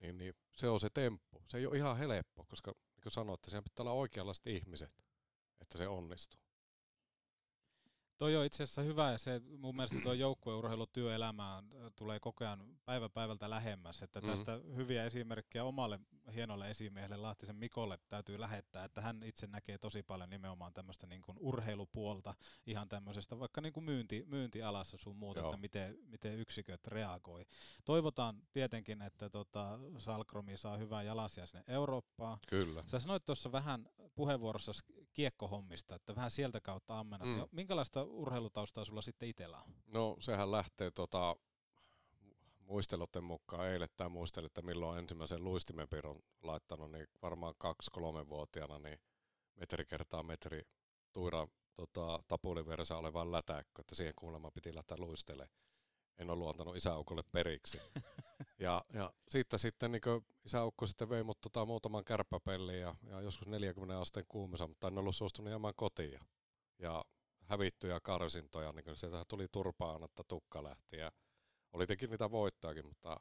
Niin, 0.00 0.18
niin 0.18 0.34
se 0.56 0.68
on 0.68 0.80
se 0.80 0.90
temppu. 0.90 1.42
Se 1.48 1.58
ei 1.58 1.66
ole 1.66 1.76
ihan 1.76 1.96
helppo, 1.96 2.44
koska 2.44 2.70
niin 2.70 3.02
kuin 3.02 3.12
sanoit, 3.12 3.38
että 3.38 3.50
siinä 3.50 3.62
pitää 3.62 3.84
olla 3.84 3.92
oikeanlaiset 3.92 4.46
ihmiset, 4.46 5.04
että 5.60 5.78
se 5.78 5.88
onnistuu. 5.88 6.40
Toi 8.22 8.36
on 8.36 8.44
itse 8.44 8.62
asiassa 8.62 8.82
hyvä 8.82 9.10
ja 9.10 9.18
se 9.18 9.40
mun 9.58 9.76
mielestä 9.76 10.00
tuo 10.02 10.12
joukkueurheilu 10.12 10.86
työelämään 10.86 11.64
tulee 11.96 12.20
koko 12.20 12.44
ajan 12.44 12.76
päivä 12.84 13.08
päivältä 13.08 13.50
lähemmäs. 13.50 14.02
Että 14.02 14.20
Mhm. 14.20 14.30
tästä 14.30 14.60
hyviä 14.76 15.04
esimerkkejä 15.04 15.64
omalle 15.64 16.00
hienolle 16.34 16.70
esimiehelle 16.70 17.16
Lahtisen 17.16 17.56
Mikolle 17.56 17.98
täytyy 18.08 18.40
lähettää, 18.40 18.84
että 18.84 19.00
hän 19.00 19.22
itse 19.22 19.46
näkee 19.46 19.78
tosi 19.78 20.02
paljon 20.02 20.30
nimenomaan 20.30 20.72
tämmöistä 20.74 21.06
niin 21.06 21.22
kuin 21.22 21.38
urheilupuolta 21.40 22.34
ihan 22.66 22.88
tämmöisestä 22.88 23.38
vaikka 23.38 23.60
niin 23.60 23.72
kuin 23.72 23.84
myynti, 23.84 24.24
myyntialassa 24.26 24.96
sun 24.96 25.16
muuta, 25.16 25.40
Joo. 25.40 25.48
että 25.48 25.60
miten, 25.60 25.98
miten 26.06 26.38
yksiköt 26.38 26.86
reagoi. 26.86 27.44
Toivotaan 27.84 28.42
tietenkin, 28.52 29.02
että 29.02 29.30
tota 29.30 29.78
Salkromi 29.98 30.56
saa 30.56 30.76
hyvää 30.76 31.02
jalasia 31.02 31.46
sinne 31.46 31.64
Eurooppaan. 31.68 32.38
Kyllä. 32.48 32.84
Sä 32.86 32.98
sanoit 33.00 33.24
tuossa 33.24 33.52
vähän 33.52 33.88
puheenvuorossa 34.14 34.72
kiekkohommista, 35.12 35.94
että 35.94 36.16
vähän 36.16 36.30
sieltä 36.30 36.60
kautta 36.60 36.98
ammennat. 36.98 37.28
Mm. 37.28 37.34
Mm. 37.34 37.48
Minkälaista 37.52 38.04
urheilutaustaa 38.12 38.84
sulla 38.84 39.02
sitten 39.02 39.28
itsellä 39.28 39.58
on? 39.58 39.74
No 39.86 40.16
sehän 40.20 40.50
lähtee 40.50 40.90
tota, 40.90 41.36
muistelutten 42.58 43.24
mukaan 43.24 43.68
eilettäin 43.68 44.12
muistelin, 44.12 44.46
että 44.46 44.62
milloin 44.62 44.98
ensimmäisen 44.98 45.44
luistimenpiron 45.44 46.20
laittanut, 46.42 46.92
niin 46.92 47.06
varmaan 47.22 47.54
kaksi-kolme-vuotiaana 47.58 48.78
niin 48.78 48.98
metri 49.54 49.84
kertaa 49.84 50.22
metri 50.22 50.62
tuira 51.12 51.48
tota, 51.74 52.22
tapuliversa 52.28 52.96
olevan 52.96 53.32
lätäkkö, 53.32 53.80
että 53.80 53.94
siihen 53.94 54.14
kuulemma 54.16 54.50
piti 54.50 54.74
lähteä 54.74 54.96
luistele. 55.00 55.48
En 56.18 56.30
ollut 56.30 56.48
antanut 56.48 56.76
isäukolle 56.76 57.22
periksi. 57.32 57.80
ja, 58.58 58.84
ja 58.92 59.12
siitä 59.28 59.58
sitten 59.58 59.92
niin 59.92 60.02
isäukko 60.44 60.86
sitten 60.86 61.08
vei 61.08 61.22
mut 61.22 61.40
tota, 61.40 61.66
muutaman 61.66 62.04
kärppäpelliin 62.04 62.80
ja, 62.80 62.94
ja, 63.02 63.20
joskus 63.20 63.48
40 63.48 64.00
asteen 64.00 64.26
kuumissa, 64.28 64.66
mutta 64.66 64.88
en 64.88 64.98
ollut 64.98 65.16
suostunut 65.16 65.50
jäämään 65.50 65.74
kotiin. 65.76 66.20
Ja 66.78 67.04
hävittyjä 67.52 68.00
karsintoja, 68.00 68.72
niin 68.72 68.96
sieltä 68.96 69.24
tuli 69.28 69.48
turpaan, 69.52 70.04
että 70.04 70.22
tukka 70.28 70.62
lähti 70.62 70.96
ja 70.96 71.12
oli 71.72 71.86
teki 71.86 72.06
niitä 72.06 72.30
voittoakin, 72.30 72.86
mutta 72.86 73.20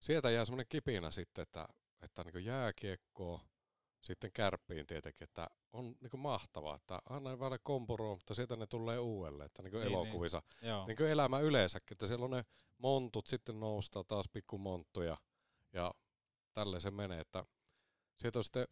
sieltä 0.00 0.30
jää 0.30 0.44
semmoinen 0.44 0.66
kipinä 0.68 1.10
sitten, 1.10 1.42
että, 1.42 1.68
että 2.02 2.24
niin 2.24 2.44
jääkiekkoa 2.44 3.40
sitten 4.02 4.32
kärppiin 4.32 4.86
tietenkin, 4.86 5.24
että 5.24 5.46
on 5.72 5.84
niin 6.00 6.20
mahtavaa, 6.20 6.76
että 6.76 6.98
aina 7.04 7.38
vähän 7.38 7.58
kompuroa, 7.62 8.14
mutta 8.14 8.34
sieltä 8.34 8.56
ne 8.56 8.66
tulee 8.66 8.98
uudelleen, 8.98 9.46
että 9.46 9.62
niin 9.62 9.72
Niin, 9.72 9.86
elokuvissa, 9.86 10.42
Joo. 10.62 10.86
niin 10.86 10.96
kuin 10.96 11.10
elämä 11.10 11.40
yleensäkin, 11.40 11.94
että 11.94 12.06
siellä 12.06 12.24
on 12.24 12.30
ne 12.30 12.44
montut, 12.78 13.26
sitten 13.26 13.60
noustaa 13.60 14.04
taas 14.04 14.28
pikkumonttuja 14.32 15.16
ja 15.72 15.94
tälleen 16.54 16.82
se 16.82 16.90
menee, 16.90 17.20
että 17.20 17.44
sieltä 18.18 18.38
on 18.38 18.44
sitten 18.44 18.66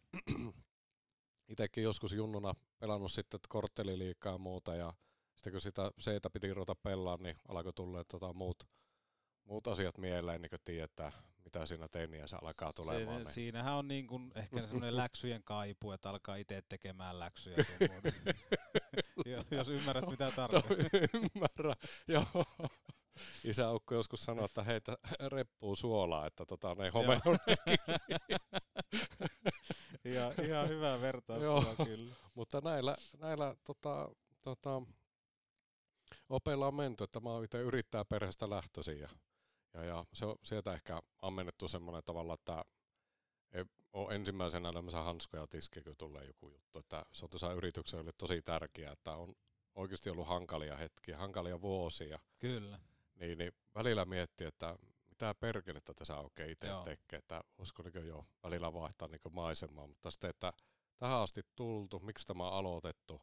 itsekin 1.53 1.83
joskus 1.83 2.13
junnuna 2.13 2.53
pelannut 2.79 3.11
sitten 3.11 3.39
kortteliliikaa 3.49 4.33
ja 4.33 4.37
muuta 4.37 4.75
ja 4.75 4.93
sitten 5.35 5.53
kun 5.53 5.61
sitä 5.61 5.91
seitä 5.99 6.29
piti 6.29 6.53
ruveta 6.53 6.75
pelaa, 6.75 7.17
niin 7.17 7.35
alkoi 7.47 7.73
tulla 7.73 8.03
tota 8.03 8.33
muut, 8.33 8.63
muut 9.43 9.67
asiat 9.67 9.97
mieleen, 9.97 10.41
niin 10.41 10.49
kuin 10.49 10.59
tietää, 10.65 11.11
mitä 11.45 11.65
siinä 11.65 11.87
teiniässä 11.87 12.37
alkaa 12.41 12.73
tulemaan. 12.73 13.17
Se, 13.17 13.23
niin. 13.23 13.33
siinähän 13.33 13.73
on 13.73 13.87
niin 13.87 14.07
kuin 14.07 14.31
ehkä 14.35 14.61
semmoinen 14.61 14.97
läksyjen 14.97 15.43
kaipu, 15.43 15.91
että 15.91 16.09
alkaa 16.09 16.35
itse 16.35 16.63
tekemään 16.69 17.19
läksyjä 17.19 17.57
sun 17.63 17.87
muuta. 17.91 18.11
Jos 19.57 19.69
ymmärrät 19.69 20.09
mitä 20.09 20.31
tarkoittaa. 20.35 20.99
Ymmärrän, 21.13 21.75
joo. 22.07 22.45
Isäukko 23.43 23.95
joskus 23.95 24.23
sanoi, 24.23 24.45
että 24.45 24.63
heitä 24.63 24.97
reppuu 25.27 25.75
suolaa, 25.75 26.27
että 26.27 26.45
tota, 26.45 26.75
ne 26.75 26.89
home 26.89 27.21
ja, 30.03 30.33
ihan 30.43 30.69
hyvä 30.69 31.01
vertaus 31.01 31.41
kyllä. 31.85 32.15
Mutta 32.35 32.61
näillä, 32.63 32.97
näillä 33.19 33.55
tota, 33.63 34.09
tota, 34.41 34.81
opeilla 36.29 36.67
on 36.67 36.75
menty, 36.75 37.03
että 37.03 37.19
mä 37.19 37.29
oon 37.29 37.43
itse 37.43 37.61
yrittää 37.61 38.05
perheestä 38.05 38.49
lähtöisin 38.49 38.99
ja, 38.99 39.09
ja, 39.73 39.83
ja 39.83 40.05
se 40.13 40.25
on 40.25 40.35
sieltä 40.43 40.73
ehkä 40.73 41.01
ammennettu 41.21 41.67
semmoinen 41.67 42.03
tavalla, 42.05 42.33
että 42.33 42.65
ei 43.51 43.65
ole 43.93 44.15
ensimmäisenä 44.15 44.69
elämässä 44.69 45.03
hanskoja 45.03 45.47
tiski, 45.47 45.81
kun 45.81 45.95
tulee 45.97 46.25
joku 46.25 46.49
juttu. 46.49 46.79
Että 46.79 47.05
se 47.11 47.25
on 47.25 47.29
tuossa 47.29 47.53
yrityksellä 47.53 48.11
tosi 48.17 48.41
tärkeää, 48.41 48.91
että 48.93 49.11
on 49.11 49.35
oikeasti 49.75 50.09
ollut 50.09 50.27
hankalia 50.27 50.77
hetkiä, 50.77 51.17
hankalia 51.17 51.61
vuosia. 51.61 52.19
Kyllä. 52.39 52.79
Niin, 53.15 53.37
niin 53.37 53.51
välillä 53.75 54.05
miettii, 54.05 54.47
että 54.47 54.75
mitä 55.13 55.35
perkelettä 55.35 55.93
tässä 55.93 56.17
oikein 56.17 56.49
itse 56.49 56.67
Joo. 56.67 56.83
tekee, 56.83 57.19
että 57.19 57.41
olisiko 57.57 57.83
niin 57.83 58.07
jo 58.07 58.25
välillä 58.43 58.73
vaihtaa 58.73 59.07
niin 59.07 59.19
maisemaa, 59.31 59.87
mutta 59.87 60.11
sitten, 60.11 60.29
että 60.29 60.53
tähän 60.97 61.17
asti 61.17 61.41
tultu, 61.55 61.99
miksi 61.99 62.27
tämä 62.27 62.47
on 62.47 62.53
aloitettu, 62.53 63.21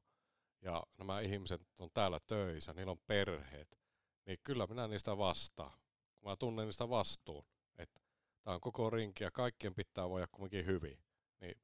ja 0.63 0.83
nämä 0.99 1.21
ihmiset 1.21 1.61
on 1.79 1.91
täällä 1.95 2.21
töissä, 2.27 2.73
niillä 2.73 2.93
on 2.93 3.01
perheet, 3.07 3.79
niin 4.27 4.39
kyllä 4.45 4.67
minä 4.67 4.89
niistä 4.89 5.19
vastaan, 5.19 5.79
kun 6.19 6.31
mä 6.31 6.37
tunnen 6.37 6.67
niistä 6.67 6.89
vastuun, 6.89 7.45
että 7.79 8.01
tämä 8.43 8.55
on 8.55 8.61
koko 8.61 8.91
rinki 8.91 9.25
ja 9.25 9.31
kaikkien 9.31 9.75
pitää 9.75 10.09
voida 10.09 10.27
kumminkin 10.33 10.67
hyvin, 10.67 10.99
niin 11.41 11.55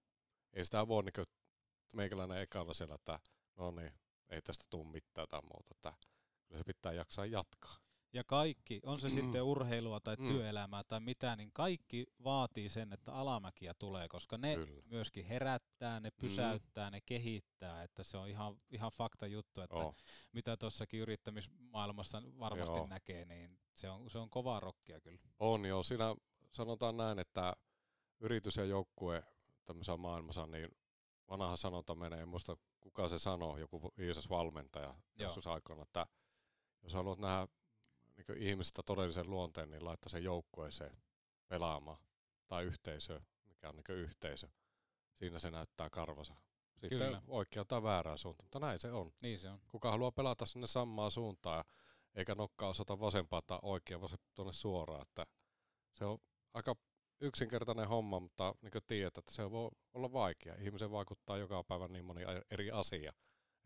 ei 0.52 0.64
sitä 0.64 0.88
voi 0.88 1.02
niin 1.02 1.26
meikäläinen 1.92 2.38
ekana 2.38 2.73
siellä, 2.73 2.95
että 2.95 3.21
no 3.56 3.71
niin, 3.71 3.92
ei 4.28 4.42
tästä 4.42 4.64
tule 4.71 4.88
mitään 4.88 5.28
tai 5.28 5.40
muuta, 5.42 5.71
että 5.71 5.95
kyllä 6.47 6.59
se 6.59 6.64
pitää 6.64 6.92
jaksaa 6.92 7.26
jatkaa. 7.26 7.86
Ja 8.16 8.25
kaikki, 8.25 8.80
on 8.82 8.99
se 9.00 9.11
sitten 9.11 9.42
urheilua 9.42 10.00
tai 10.00 10.16
Mm. 10.18 10.28
työelämää 10.28 10.85
tai 10.85 11.00
mitä, 11.00 11.37
niin 11.37 11.52
kaikki 11.52 12.06
vaatii 12.25 12.68
sen, 12.68 12.92
että 12.92 13.12
alamäkiä 13.14 13.75
tulee, 13.75 14.08
koska 14.08 14.38
ne 14.38 14.54
Kyllä. 14.54 14.82
myöskin 14.85 15.25
herättää, 15.25 16.00
ne 16.00 16.11
pysäyttää, 16.11 16.90
ne 16.90 17.00
kehittää, 17.00 17.82
että 17.82 18.02
se 18.04 18.16
on 18.16 18.28
ihan, 18.28 18.61
ihan 18.70 18.90
fakta 18.92 19.26
juttu, 19.26 19.61
että 19.61 19.76
Oh. 19.76 19.96
mitä 20.32 20.56
tuossakin 20.56 21.00
yrittämismaailmassa 21.00 22.23
varmasti 22.38 22.76
Joo. 22.76 22.87
näkee, 22.87 23.25
niin 23.25 23.58
se 23.75 23.90
on, 23.90 24.11
se 24.11 24.18
on 24.18 24.30
kovaa 24.30 24.61
rokkia 24.61 25.00
kyllä. 25.00 25.18
On 25.38 25.64
joo, 25.64 25.82
siinä 25.82 26.14
sanotaan 26.52 26.96
näin, 26.96 27.18
että 27.18 27.56
yritys 28.20 28.56
ja 28.56 28.64
joukkue 28.64 29.23
tämmöisessä 29.64 29.96
maailmassa, 29.96 30.46
niin 30.46 30.68
vanha 31.30 31.56
sanonta 31.56 31.94
menee, 31.94 32.20
en 32.20 32.28
muista 32.28 32.56
kuka 32.80 33.08
se 33.08 33.18
sanoo, 33.18 33.58
joku 33.58 33.92
viisas 33.99 34.28
valmentaja 34.28 34.94
joskus 35.18 35.46
aikoina, 35.46 35.82
että 35.82 36.06
jos 36.82 36.94
haluat 36.94 37.18
nähdä 37.18 37.49
niin 38.16 38.42
ihmistä 38.42 38.82
todellisen 38.82 39.30
luonteen, 39.30 39.70
niin 39.70 39.85
laittaa 39.85 40.08
sen 40.08 40.25
joukkueeseen 40.25 40.96
pelaamaan 41.49 41.99
tai 42.46 42.64
yhteisö, 42.64 43.20
mikä 43.49 43.68
on 43.68 43.76
niin 43.76 43.99
yhteisö. 43.99 44.49
Siinä 45.14 45.38
se 45.38 45.50
näyttää 45.50 45.90
karvansa. 45.90 46.35
Sitten 46.76 46.99
Kyllä. 46.99 47.23
oikea 47.28 47.64
tai 47.64 47.82
väärää 47.82 48.16
suuntaan, 48.16 48.44
mutta 48.44 48.61
näin 48.61 48.78
se 48.78 48.92
on. 48.92 49.12
Niin 49.20 49.38
se 49.38 49.50
on. 49.50 49.61
Kuka 49.68 49.90
haluaa 49.90 50.12
pelata 50.12 50.46
sinne 50.46 50.66
samaan 50.66 51.11
suuntaan, 51.11 51.64
eikä 52.14 52.35
nokkaa 52.35 52.68
osata 52.68 53.00
vasempaa 53.00 53.42
tai 53.42 53.58
oikea 53.62 54.00
vase 54.00 54.16
tuonne 54.35 54.52
suoraan. 54.52 55.02
Että 55.02 55.26
se 55.92 56.04
on 56.04 56.18
aika 56.54 56.76
yksinkertainen 57.20 57.88
homma, 57.88 58.20
mutta 58.20 58.54
niin 58.62 58.73
kuin 58.73 58.85
tiedät, 58.87 59.18
että 59.18 59.35
se 59.35 59.50
voi 59.50 59.70
olla 59.94 60.12
vaikea. 60.12 60.54
Ihmisen 60.54 60.90
vaikuttaa 60.90 61.37
joka 61.37 61.64
päivä 61.64 61.88
niin 61.88 62.04
moni 62.04 62.20
eri 62.50 62.70
asia, 62.70 63.12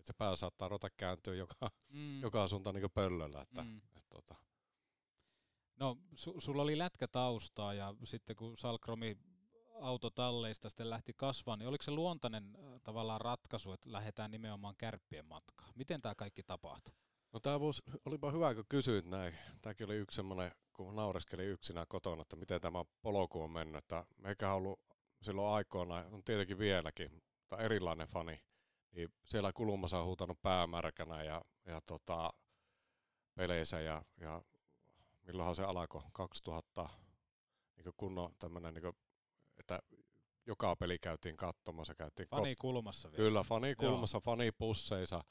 että 0.00 0.12
se 0.12 0.16
pää 0.18 0.36
saattaa 0.36 0.68
ruveta 0.68 0.90
kääntyä 0.96 1.34
joka, 1.34 1.70
Mm. 1.88 2.20
joka 2.20 2.48
suuntaan 2.48 2.74
niin 2.74 2.90
pöllöllä. 2.94 3.40
Että, 3.42 3.62
Mm. 3.62 3.76
että, 3.96 4.00
tota, 4.08 4.34
No, 5.76 5.96
su- 6.14 6.40
sulla 6.40 6.62
oli 6.62 6.78
lätkätaustaa 6.78 7.74
ja 7.74 7.94
sitten 8.04 8.36
kun 8.36 8.56
Salkromi 8.56 9.16
autotalleista 9.80 10.68
sitten 10.68 10.90
lähti 10.90 11.12
kasvamaan, 11.16 11.58
niin 11.58 11.68
oliko 11.68 11.82
se 11.82 11.90
luontainen 11.90 12.44
äh, 12.58 12.80
tavallaan 12.82 13.20
ratkaisu, 13.20 13.72
että 13.72 13.92
lähdetään 13.92 14.30
nimenomaan 14.30 14.74
kärppien 14.78 15.26
matkaan? 15.26 15.72
Miten 15.76 16.02
tämä 16.02 16.14
kaikki 16.14 16.42
tapahtui? 16.42 16.94
No 17.32 17.40
tää 17.40 17.60
vuosi, 17.60 17.82
olipa 18.04 18.30
hyvä, 18.30 18.54
kun 18.54 18.64
kysyit 18.68 19.04
näin. 19.06 19.34
Tämäkin 19.62 19.86
oli 19.86 19.96
yksi 19.96 20.16
semmoinen, 20.16 20.52
kun 20.72 20.96
naureskeli 20.96 21.44
yksinään 21.44 21.86
kotona, 21.88 22.22
että 22.22 22.36
miten 22.36 22.60
tämä 22.60 22.84
polku 23.02 23.42
on 23.42 23.50
mennyt. 23.50 23.76
Että 23.84 24.06
meikä 24.16 24.50
on 24.50 24.56
ollut 24.56 24.80
silloin 25.22 25.54
aikoina, 25.54 25.94
on 25.94 26.24
tietenkin 26.24 26.58
vieläkin, 26.58 27.10
mutta 27.12 27.58
erilainen 27.58 28.08
fani. 28.08 28.40
Niin 28.92 29.08
siellä 29.24 29.52
kulmassa 29.52 29.98
on 29.98 30.06
huutanut 30.06 30.42
päämärkänä 30.42 31.22
ja, 31.22 31.42
ja 31.66 31.80
tota, 31.86 32.32
peleissä 33.34 33.80
ja, 33.80 34.02
ja 34.20 34.42
milloinhan 35.22 35.56
se 35.56 35.64
alkoi? 35.64 36.02
2000 36.12 36.88
niin 37.76 37.94
kunnon 37.96 38.34
tämmöinen, 38.38 38.74
niin 38.74 38.92
että 39.58 39.78
joka 40.46 40.76
peli 40.76 40.98
käytiin 40.98 41.36
katsomassa. 41.36 41.94
Käytiin 41.94 42.28
Fani 42.28 42.54
kulmassa 42.54 43.10
vielä. 43.10 43.22
Kyllä, 43.24 43.42
fani 43.42 43.74
kulmassa, 43.74 44.20
fani 44.20 44.52
pusseissa 44.52 45.24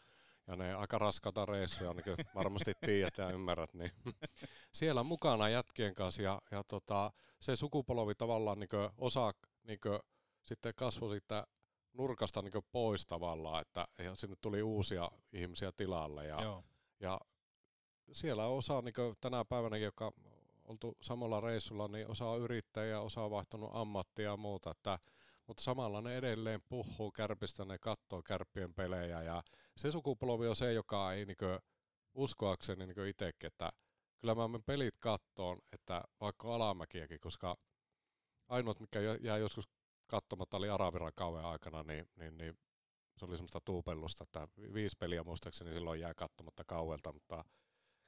ja 0.47 0.55
ne 0.55 0.73
aika 0.73 0.97
raskata 0.97 1.45
reissuja, 1.45 1.93
niin 1.93 2.03
kuin 2.03 2.17
varmasti 2.35 2.73
tiedät 2.85 3.17
ja 3.17 3.29
ymmärrät, 3.29 3.73
niin 3.73 3.91
siellä 4.71 5.03
mukana 5.03 5.49
jätkien 5.49 5.95
kanssa 5.95 6.21
ja, 6.21 6.41
ja 6.51 6.63
tota, 6.63 7.11
se 7.39 7.55
sukupolvi 7.55 8.15
tavallaan 8.15 8.59
niin 8.59 8.69
osa 8.97 9.33
niin 9.63 9.79
sitten 10.43 10.73
kasvoi 10.75 11.09
siitä 11.09 11.47
nurkasta 11.99 12.41
niin 12.41 12.53
pois 12.71 13.05
tavallaan, 13.05 13.61
että 13.61 13.87
ja 13.97 14.15
sinne 14.15 14.35
tuli 14.41 14.61
uusia 14.61 15.11
ihmisiä 15.33 15.71
tilalle 15.71 16.25
ja, 16.25 16.41
Joo. 16.41 16.63
ja 16.99 17.19
siellä 18.11 18.45
on 18.45 18.57
osa 18.57 18.81
niin 18.81 19.15
tänä 19.21 19.45
päivänä, 19.45 19.77
joka 19.77 20.11
oltu 20.63 20.97
samalla 21.01 21.41
reissulla, 21.41 21.87
niin 21.87 22.07
osa 22.07 22.25
on 22.25 22.39
yrittäjä, 22.39 23.01
osa 23.01 23.23
on 23.23 23.31
vaihtunut 23.31 23.69
ammattia 23.73 24.29
ja 24.29 24.37
muuta, 24.37 24.71
että, 24.71 24.99
mutta 25.47 25.63
samalla 25.63 26.01
ne 26.01 26.17
edelleen 26.17 26.61
puhuu 26.69 27.11
kärpistä, 27.11 27.65
ne 27.65 27.77
katsoo 27.77 28.21
kärppien 28.23 28.73
pelejä 28.73 29.21
ja 29.21 29.43
se 29.77 29.91
sukupolvi 29.91 30.47
on 30.47 30.55
se, 30.55 30.73
joka 30.73 31.13
ei 31.13 31.25
niin 31.25 31.37
uskoakseni 32.13 32.85
niin 32.85 33.07
itsekin, 33.07 33.47
että 33.47 33.69
kyllä 34.19 34.35
mä 34.35 34.47
menen 34.47 34.63
pelit 34.63 34.95
kattoon, 34.99 35.59
että 35.71 36.03
vaikka 36.21 36.55
alamäkiäkin, 36.55 37.19
koska 37.19 37.57
ainoat, 38.47 38.79
mikä 38.79 38.99
jää 39.21 39.37
joskus 39.37 39.67
katsomatta 40.09 40.57
oli 40.57 40.69
Araviran 40.69 41.11
kauan 41.15 41.45
aikana, 41.45 41.83
niin, 41.83 42.09
niin, 42.15 42.37
niin 42.37 42.57
se 43.17 43.25
oli 43.25 43.37
semmoista 43.37 43.61
tuupellusta, 43.65 44.23
että 44.23 44.47
viisi 44.73 44.97
peliä 44.99 45.23
muistaakseni 45.23 45.73
silloin 45.73 45.99
jää 45.99 46.13
katsomatta 46.13 46.63
kauelta, 46.63 47.13
mutta 47.13 47.45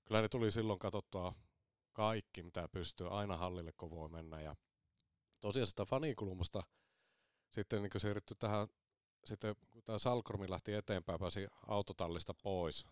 kyllä 0.05 0.21
ne 0.21 0.29
tuli 0.29 0.51
silloin 0.51 0.79
katsottua 0.79 1.35
kaikki, 1.93 2.43
mitä 2.43 2.67
pystyy, 2.71 3.17
aina 3.17 3.37
hallille 3.37 3.71
kun 3.77 3.91
voi 3.91 4.09
mennä. 4.09 4.41
Ja 4.41 4.55
tosiaan 5.39 5.67
sitä 5.67 5.85
fanikulmasta 5.85 6.63
sitten 7.51 7.81
niin 7.81 7.91
siirrytty 7.97 8.35
tähän, 8.35 8.67
sitten 9.25 9.55
kun 9.69 9.83
tämä 9.83 9.97
Salkormi 9.97 10.49
lähti 10.49 10.73
eteenpäin, 10.73 11.19
pääsi 11.19 11.47
autotallista 11.67 12.33
pois, 12.33 12.85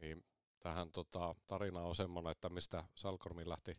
niin 0.00 0.24
tähän 0.58 0.92
tota, 0.92 1.34
tarina 1.46 1.80
on 1.80 1.96
semmoinen, 1.96 2.30
että 2.32 2.48
mistä 2.48 2.84
Salkormi 2.94 3.48
lähti 3.48 3.72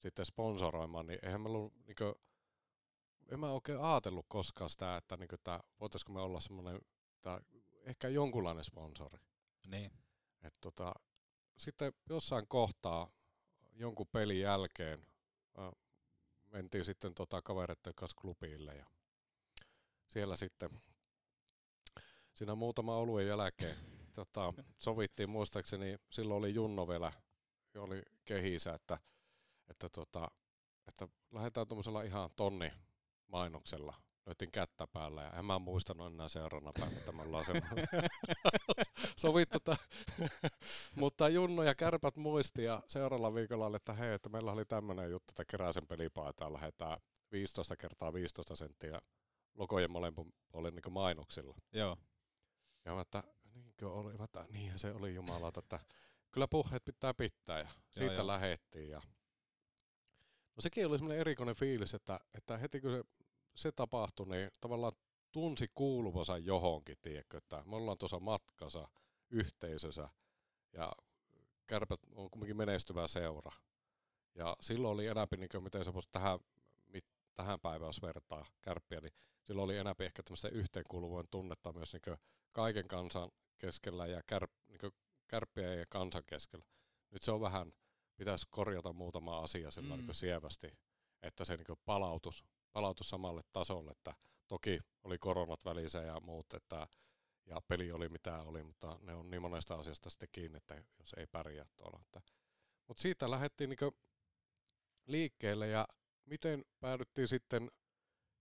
sitten 0.00 0.24
sponsoroimaan, 0.24 1.06
niin 1.06 1.18
eihän 1.22 1.40
me 1.40 1.48
ollut 1.48 1.74
niin 1.86 1.96
en 3.30 3.40
mä 3.40 3.52
oikein 3.52 3.80
ajatellut 3.80 4.26
koskaan 4.28 4.70
sitä, 4.70 4.96
että, 4.96 5.16
niin 5.16 5.34
että 5.34 5.60
voitaisiko 5.80 6.12
me 6.12 6.20
olla 6.20 6.40
semmoinen, 6.40 6.80
ehkä 7.82 8.08
jonkunlainen 8.08 8.64
sponsori. 8.64 9.18
Niin. 9.66 9.92
Et, 10.42 10.54
tota, 10.60 10.94
sitten 11.58 11.92
jossain 12.08 12.48
kohtaa 12.48 13.10
jonkun 13.72 14.06
pelin 14.12 14.40
jälkeen 14.40 15.06
äh, 15.58 15.72
mentiin 16.46 16.84
sitten 16.84 17.14
tota 17.14 17.42
kavereiden 17.42 17.94
kanssa 17.94 18.20
klubille 18.20 18.74
ja 18.74 18.86
siellä 20.08 20.36
sitten 20.36 20.70
siinä 22.34 22.54
muutama 22.54 22.96
oluen 22.96 23.26
jälkeen 23.26 23.76
tota, 24.14 24.54
sovittiin 24.78 25.30
muistaakseni, 25.30 25.96
silloin 26.10 26.38
oli 26.38 26.54
Junno 26.54 26.88
vielä, 26.88 27.12
oli 27.76 28.02
kehissä, 28.24 28.74
että, 28.74 28.98
että, 29.68 29.88
tota, 29.88 30.30
että 30.88 31.08
lähdetään 31.32 31.68
tuommoisella 31.68 32.02
ihan 32.02 32.30
tonni 32.36 32.72
mainoksella. 33.32 33.94
Löytin 34.26 34.50
kättä 34.52 34.86
päällä 34.86 35.22
ja 35.22 35.30
en 35.30 35.44
mä 35.44 35.58
muistanut 35.58 36.06
enää 36.06 36.28
seuraavana 36.28 36.72
päivänä, 36.80 37.12
me 37.12 37.22
ollaan 37.22 37.44
sovittu. 39.16 39.58
Mutta 41.00 41.28
Junno 41.28 41.62
ja 41.62 41.74
Kärpät 41.74 42.16
muisti 42.16 42.64
ja 42.64 42.82
seuraavalla 42.86 43.34
viikolla 43.34 43.66
oli, 43.66 43.76
että 43.76 43.92
hei, 43.92 44.14
että 44.14 44.28
meillä 44.28 44.52
oli 44.52 44.64
tämmöinen 44.64 45.10
juttu, 45.10 45.32
että 45.32 45.44
keräsen 45.44 45.86
pelipaitaa 45.86 46.52
lähdetään 46.52 46.98
15 47.32 47.76
kertaa 47.76 48.12
15 48.12 48.56
senttiä 48.56 49.00
logojen 49.54 49.90
molemmin 49.90 50.32
puolin 50.48 50.74
niin 50.74 50.92
mainoksilla. 50.92 51.56
Joo. 51.72 51.96
Ja 52.84 52.94
mä, 52.94 53.00
että 53.00 53.24
niinkö 53.54 53.90
oli, 53.90 54.18
mä, 54.18 54.24
että 54.24 54.46
niinhän 54.52 54.78
se 54.78 54.92
oli 54.92 55.14
jumalata, 55.14 55.60
että 55.60 55.80
kyllä 56.30 56.48
puheet 56.48 56.84
pitää 56.84 57.14
pitää 57.14 57.58
ja 57.58 57.68
siitä 57.90 58.14
joo, 58.14 58.26
lähettiin. 58.26 58.90
Ja... 58.90 59.02
No 60.56 60.60
sekin 60.60 60.86
oli 60.86 60.98
semmoinen 60.98 61.20
erikoinen 61.20 61.54
fiilis, 61.54 61.94
että, 61.94 62.20
että 62.34 62.58
heti 62.58 62.80
kun 62.80 62.90
se 62.90 63.04
se 63.54 63.72
tapahtui, 63.72 64.26
niin 64.26 64.50
tavallaan 64.60 64.92
tunsi 65.32 65.70
kuuluvansa 65.74 66.38
johonkin, 66.38 66.96
tiedätkö, 67.02 67.36
että 67.36 67.62
me 67.66 67.76
ollaan 67.76 67.98
tuossa 67.98 68.20
matkassa, 68.20 68.88
yhteisössä, 69.30 70.08
ja 70.72 70.92
kärpät 71.66 72.00
on 72.14 72.30
kuitenkin 72.30 72.56
menestyvä 72.56 73.08
seura. 73.08 73.52
Ja 74.34 74.56
silloin 74.60 74.94
oli 74.94 75.06
enää, 75.06 75.26
niin 75.36 75.48
kuin, 75.48 75.64
miten 75.64 75.84
se 75.84 75.94
voisi 75.94 76.08
tähän, 76.12 76.38
mit, 76.86 77.04
tähän 77.34 77.60
päivään 77.60 77.92
vertaa 78.02 78.46
kärppiä, 78.62 79.00
niin 79.00 79.12
silloin 79.42 79.64
oli 79.64 79.76
enää 79.76 79.94
ehkä 79.98 80.22
tämmöistä 80.22 80.48
yhteenkuuluvuuden 80.48 81.30
tunnetta 81.30 81.72
myös 81.72 81.92
niin 81.92 82.18
kaiken 82.52 82.88
kansan 82.88 83.30
keskellä 83.58 84.06
ja 84.06 84.22
kär, 84.26 84.48
niin 84.68 84.92
kärppiä 85.26 85.74
ja 85.74 85.86
kansan 85.88 86.22
keskellä. 86.26 86.64
Nyt 87.10 87.22
se 87.22 87.32
on 87.32 87.40
vähän, 87.40 87.72
pitäisi 88.20 88.46
korjata 88.50 88.92
muutama 88.92 89.38
asia 89.38 89.70
sillä 89.70 89.96
mm. 89.96 90.02
niin 90.02 90.14
sievästi, 90.14 90.78
että 91.22 91.44
se 91.44 91.56
niin 91.56 91.78
palautus 91.84 92.44
palautui 92.72 93.04
samalle 93.04 93.42
tasolle, 93.52 93.90
että 93.90 94.14
toki 94.46 94.80
oli 95.04 95.18
koronat 95.18 95.64
välissä 95.64 96.02
ja 96.02 96.20
muut, 96.20 96.54
että 96.54 96.86
ja 97.46 97.60
peli 97.68 97.92
oli 97.92 98.08
mitä 98.08 98.42
oli, 98.42 98.62
mutta 98.62 98.98
ne 99.02 99.14
on 99.14 99.30
niin 99.30 99.42
monesta 99.42 99.74
asiasta 99.74 100.10
sitten 100.10 100.28
kiinni, 100.32 100.56
että 100.56 100.82
jos 100.98 101.14
ei 101.16 101.26
pärjää 101.26 101.66
tuolla. 101.76 102.00
Että. 102.00 102.20
Mutta 102.88 103.00
siitä 103.00 103.30
lähdettiin 103.30 103.70
niinku 103.70 103.96
liikkeelle 105.06 105.68
ja 105.68 105.86
miten 106.24 106.64
päädyttiin 106.80 107.28
sitten 107.28 107.70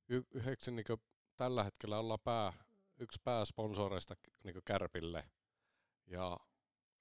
y- 0.10 0.28
yhdeksi 0.34 0.72
niinku 0.72 0.98
tällä 1.36 1.63
hetkellä 1.63 2.00
ollaan 2.00 2.20
pää, 2.24 2.54
yksi 3.00 3.20
pääsponsoreista 3.24 4.15
niinku 4.44 4.62
Kärpille 4.65 5.30
ja, 6.06 6.38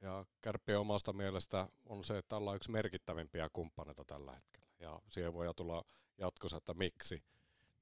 ja 0.00 0.26
Kärppien 0.40 0.78
omasta 0.78 1.12
mielestä 1.12 1.68
on 1.87 2.04
se, 2.04 2.18
että 2.18 2.37
ollaan 2.37 2.56
yksi 2.56 2.70
merkittävimpiä 2.70 3.48
kumppaneita 3.52 4.04
tällä 4.04 4.32
hetkellä 4.32 4.68
ja 4.78 5.00
siihen 5.08 5.34
voi 5.34 5.54
tulla 5.56 5.84
jatkossa, 6.18 6.56
että 6.56 6.74
miksi. 6.74 7.24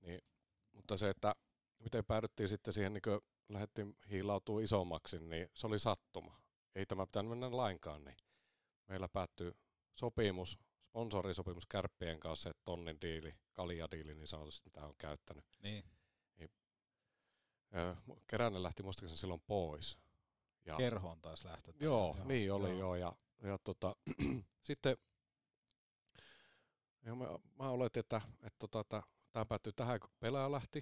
Niin, 0.00 0.20
mutta 0.72 0.96
se, 0.96 1.11
että 1.11 1.35
miten 1.79 2.05
päädyttiin 2.05 2.48
sitten 2.48 2.72
siihen, 2.72 2.92
niin 2.92 3.02
kun 3.02 3.20
lähdettiin 3.48 3.96
hiilautua 4.11 4.61
isommaksi, 4.61 5.18
niin 5.18 5.48
se 5.55 5.66
oli 5.66 5.79
sattuma. 5.79 6.40
Ei 6.74 6.87
tämä 6.87 7.07
pitänyt 7.07 7.31
mennä 7.31 7.57
lainkaan, 7.57 8.05
niin 8.05 8.16
meillä 8.88 9.09
päättyi 9.09 9.52
sopimus, 9.94 10.59
sponsorisopimus 10.88 11.66
kärppien 11.66 12.20
kanssa, 12.20 12.50
että 12.50 12.62
tonnin 12.64 13.00
diili, 13.00 13.35
kaljadiili 13.52 14.14
niin 14.14 14.26
sanotusti, 14.26 14.62
mitä 14.64 14.87
on 14.87 14.94
käyttänyt. 14.98 15.44
Niin. 15.62 15.85
niin 16.37 16.50
Keränen 18.26 18.62
lähti 18.62 18.83
muistaakseni 18.83 19.18
silloin 19.18 19.42
pois. 19.46 19.98
Ja, 20.66 20.76
Kerhoon 20.76 21.20
taas 21.20 21.44
lähtö. 21.44 21.72
Joo, 21.81 22.14
joo, 22.16 22.26
niin 22.26 22.52
oli 22.52 22.68
joo. 22.68 22.79
joo 22.79 22.96
ja, 22.96 23.12
ja 23.42 23.59
tota, 23.59 23.96
sitten 24.68 24.96
ja 27.05 27.14
mä, 27.14 27.24
mä 27.59 27.70
oletin, 27.70 28.00
että, 28.00 28.20
että, 28.42 28.59
tota, 28.59 28.81
että, 28.81 28.98
että 28.98 29.11
tämä 29.33 29.44
päättyi 29.44 29.72
tähän, 29.72 30.00
kun 30.00 30.11
pelaaja 30.20 30.52
lähti. 30.52 30.81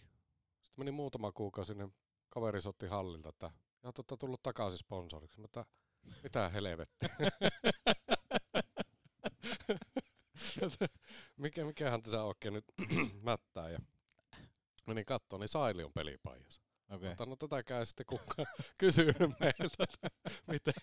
Sitten 0.60 0.74
meni 0.84 0.90
muutama 0.90 1.32
kuukausi, 1.32 1.74
niin 1.74 1.94
kaveri 2.28 2.62
sotti 2.62 2.86
hallilta, 2.86 3.28
että 3.28 3.50
ja 3.82 3.92
tota, 3.92 4.16
tullut 4.16 4.42
takaisin 4.42 4.78
sponsoriksi. 4.78 5.40
Mutta 5.40 5.66
mitä 6.22 6.48
helvettiä. 6.48 7.08
Mikä, 11.36 11.64
mikähän 11.64 12.02
tässä 12.02 12.22
oikein 12.22 12.54
nyt 12.54 12.64
mättää. 13.22 13.70
Ja 13.70 13.78
menin 14.86 15.04
katsomaan, 15.04 15.40
niin 15.40 15.48
Saili 15.48 15.84
on 15.84 15.92
pelipaijassa. 15.92 16.62
Okay. 16.94 17.26
Mutta 17.26 17.46
no 17.50 17.62
käy 17.66 17.86
sitten 17.86 18.06
kukaan 18.06 18.46
kysynyt 18.78 19.16
meiltä, 19.40 19.84
miten, 20.46 20.74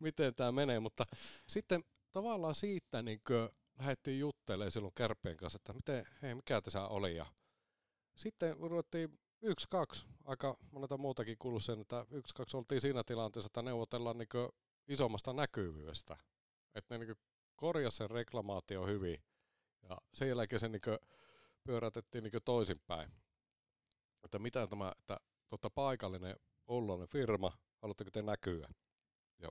miten 0.00 0.34
tämä 0.34 0.52
menee. 0.52 0.80
Mutta 0.80 1.04
sitten 1.46 1.84
tavallaan 2.12 2.54
siitä 2.54 3.02
niin 3.02 3.20
lähdettiin 3.78 4.20
juttelemaan 4.20 4.70
silloin 4.70 4.94
kärppien 4.94 5.36
kanssa, 5.36 5.56
että 5.56 5.72
miten, 5.72 6.06
hei, 6.22 6.34
mikä 6.34 6.60
tässä 6.60 6.86
oli. 6.86 7.16
Ja 7.16 7.26
sitten 8.16 8.56
ruvettiin 8.56 9.18
yksi, 9.42 9.66
kaksi, 9.70 10.06
aika 10.24 10.56
moneta 10.70 10.98
muutakin 10.98 11.38
kuullut 11.38 11.64
sen, 11.64 11.80
että 11.80 12.06
yksi, 12.10 12.34
kaksi 12.34 12.56
oltiin 12.56 12.80
siinä 12.80 13.04
tilanteessa, 13.04 13.46
että 13.46 13.62
neuvotellaan 13.62 14.18
niin 14.18 14.28
isommasta 14.88 15.32
näkyvyydestä. 15.32 16.16
Että 16.74 16.98
ne 16.98 17.04
niin 17.04 17.16
korjasi 17.56 17.96
sen 17.96 18.10
reklamaatio 18.10 18.86
hyvin. 18.86 19.22
Ja 19.88 19.96
sen 20.14 20.28
jälkeen 20.28 20.60
se 20.60 20.68
niin 20.68 20.82
pyörätettiin 21.64 22.24
niin 22.24 22.42
toisinpäin. 22.44 23.12
Että 24.24 24.38
mitä 24.38 24.66
tämä, 24.66 24.92
että 24.98 25.16
totta 25.50 25.70
paikallinen 25.70 26.36
Oululainen 26.66 27.08
firma, 27.08 27.58
haluatteko 27.82 28.10
te 28.10 28.22
näkyä? 28.22 28.68
Ja 29.38 29.48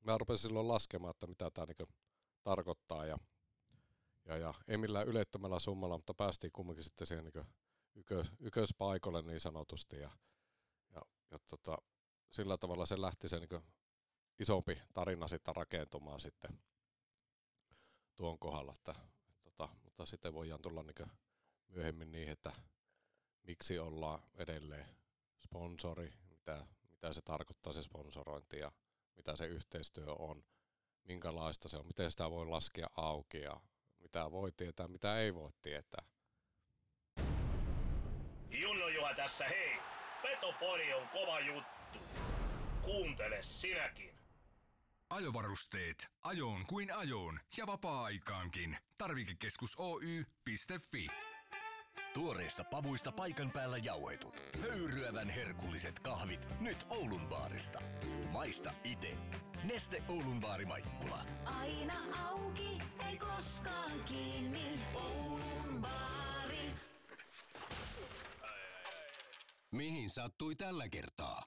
mä 0.00 0.18
rupesin 0.18 0.42
silloin 0.42 0.68
laskemaan, 0.68 1.10
että 1.10 1.26
mitä 1.26 1.50
tämä 1.50 1.66
niin 1.66 1.88
tarkoittaa. 2.42 3.06
Ja 3.06 3.18
ja, 4.24 4.36
ja 4.36 4.54
ei 4.68 4.76
millään 4.76 5.08
ylettömällä 5.08 5.58
summalla, 5.58 5.96
mutta 5.96 6.14
päästiin 6.14 6.52
kumminkin 6.52 6.84
sitten 6.84 7.06
siihen 7.06 7.24
niin 7.24 7.46
ykö, 7.94 8.24
ykköspaikoille 8.38 9.22
niin 9.22 9.40
sanotusti. 9.40 9.96
Ja, 9.96 10.10
ja, 10.94 11.02
ja 11.30 11.38
tota, 11.38 11.78
sillä 12.30 12.58
tavalla 12.58 12.86
se 12.86 13.00
lähti 13.00 13.28
se 13.28 13.38
niin 13.38 13.62
isompi 14.38 14.82
tarina 14.94 15.28
sitten 15.28 15.56
rakentumaan 15.56 16.20
sitten 16.20 16.62
tuon 18.16 18.38
kohdalla. 18.38 18.72
Että, 18.76 18.94
tota, 19.42 19.68
mutta 19.84 20.06
sitten 20.06 20.34
voidaan 20.34 20.62
tulla 20.62 20.82
niin 20.82 21.10
myöhemmin 21.68 22.12
niin, 22.12 22.28
että 22.28 22.52
miksi 23.42 23.78
ollaan 23.78 24.22
edelleen 24.34 24.86
sponsori, 25.44 26.12
mitä, 26.30 26.66
mitä 26.90 27.12
se 27.12 27.22
tarkoittaa 27.22 27.72
se 27.72 27.82
sponsorointi 27.82 28.58
ja 28.58 28.72
mitä 29.16 29.36
se 29.36 29.46
yhteistyö 29.46 30.12
on, 30.18 30.44
minkälaista 31.04 31.68
se 31.68 31.76
on, 31.76 31.86
miten 31.86 32.10
sitä 32.10 32.30
voi 32.30 32.46
laskea 32.46 32.86
auki 32.96 33.40
ja 33.40 33.60
mitä 33.98 34.30
voi 34.30 34.52
tietää, 34.52 34.88
mitä 34.88 35.18
ei 35.18 35.34
voi 35.34 35.50
tietää. 35.62 36.04
Junno 38.50 38.88
Juha 38.88 39.14
tässä 39.14 39.48
hei! 39.48 39.76
Petopodi 40.22 40.94
on 40.94 41.08
kova 41.08 41.40
juttu. 41.40 41.98
Kuuntele 42.82 43.42
sinäkin. 43.42 44.18
Ajovarusteet. 45.10 46.08
Ajoon 46.22 46.66
kuin 46.66 46.92
ajoon 46.92 47.40
ja 47.56 47.66
vapaa-aikaankin. 47.66 48.76
Tarvikekeskus 48.98 49.76
Oy.fi. 49.78 51.31
Tuoreista 52.14 52.64
pavuista 52.64 53.12
paikan 53.12 53.50
päällä 53.50 53.78
jauhetut. 53.78 54.34
Höyryävän 54.60 55.30
herkulliset 55.30 55.98
kahvit 55.98 56.60
nyt 56.60 56.86
Oulun 56.90 57.28
baarista. 57.28 57.78
Maista 58.32 58.72
ite. 58.84 59.16
Neste 59.64 60.02
Oulun 60.08 60.40
baari 60.40 60.64
Maikkula. 60.64 61.24
Aina 61.44 61.94
auki, 62.30 62.78
ei 63.08 63.18
koskaan 63.18 64.04
kiinni. 64.06 64.80
Oulun 64.94 65.80
baari. 65.80 66.72
Mihin 69.70 70.10
sattui 70.10 70.54
tällä 70.54 70.88
kertaa? 70.88 71.46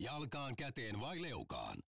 Jalkaan, 0.00 0.56
käteen 0.56 1.00
vai 1.00 1.22
leukaan? 1.22 1.78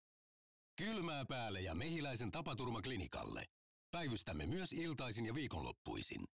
Kylmää 0.76 1.24
päälle 1.24 1.60
ja 1.60 1.74
mehiläisen 1.74 2.30
tapaturmaklinikalle. 2.30 3.44
Päivystämme 3.90 4.46
myös 4.46 4.72
iltaisin 4.72 5.26
ja 5.26 5.34
viikonloppuisin. 5.34 6.24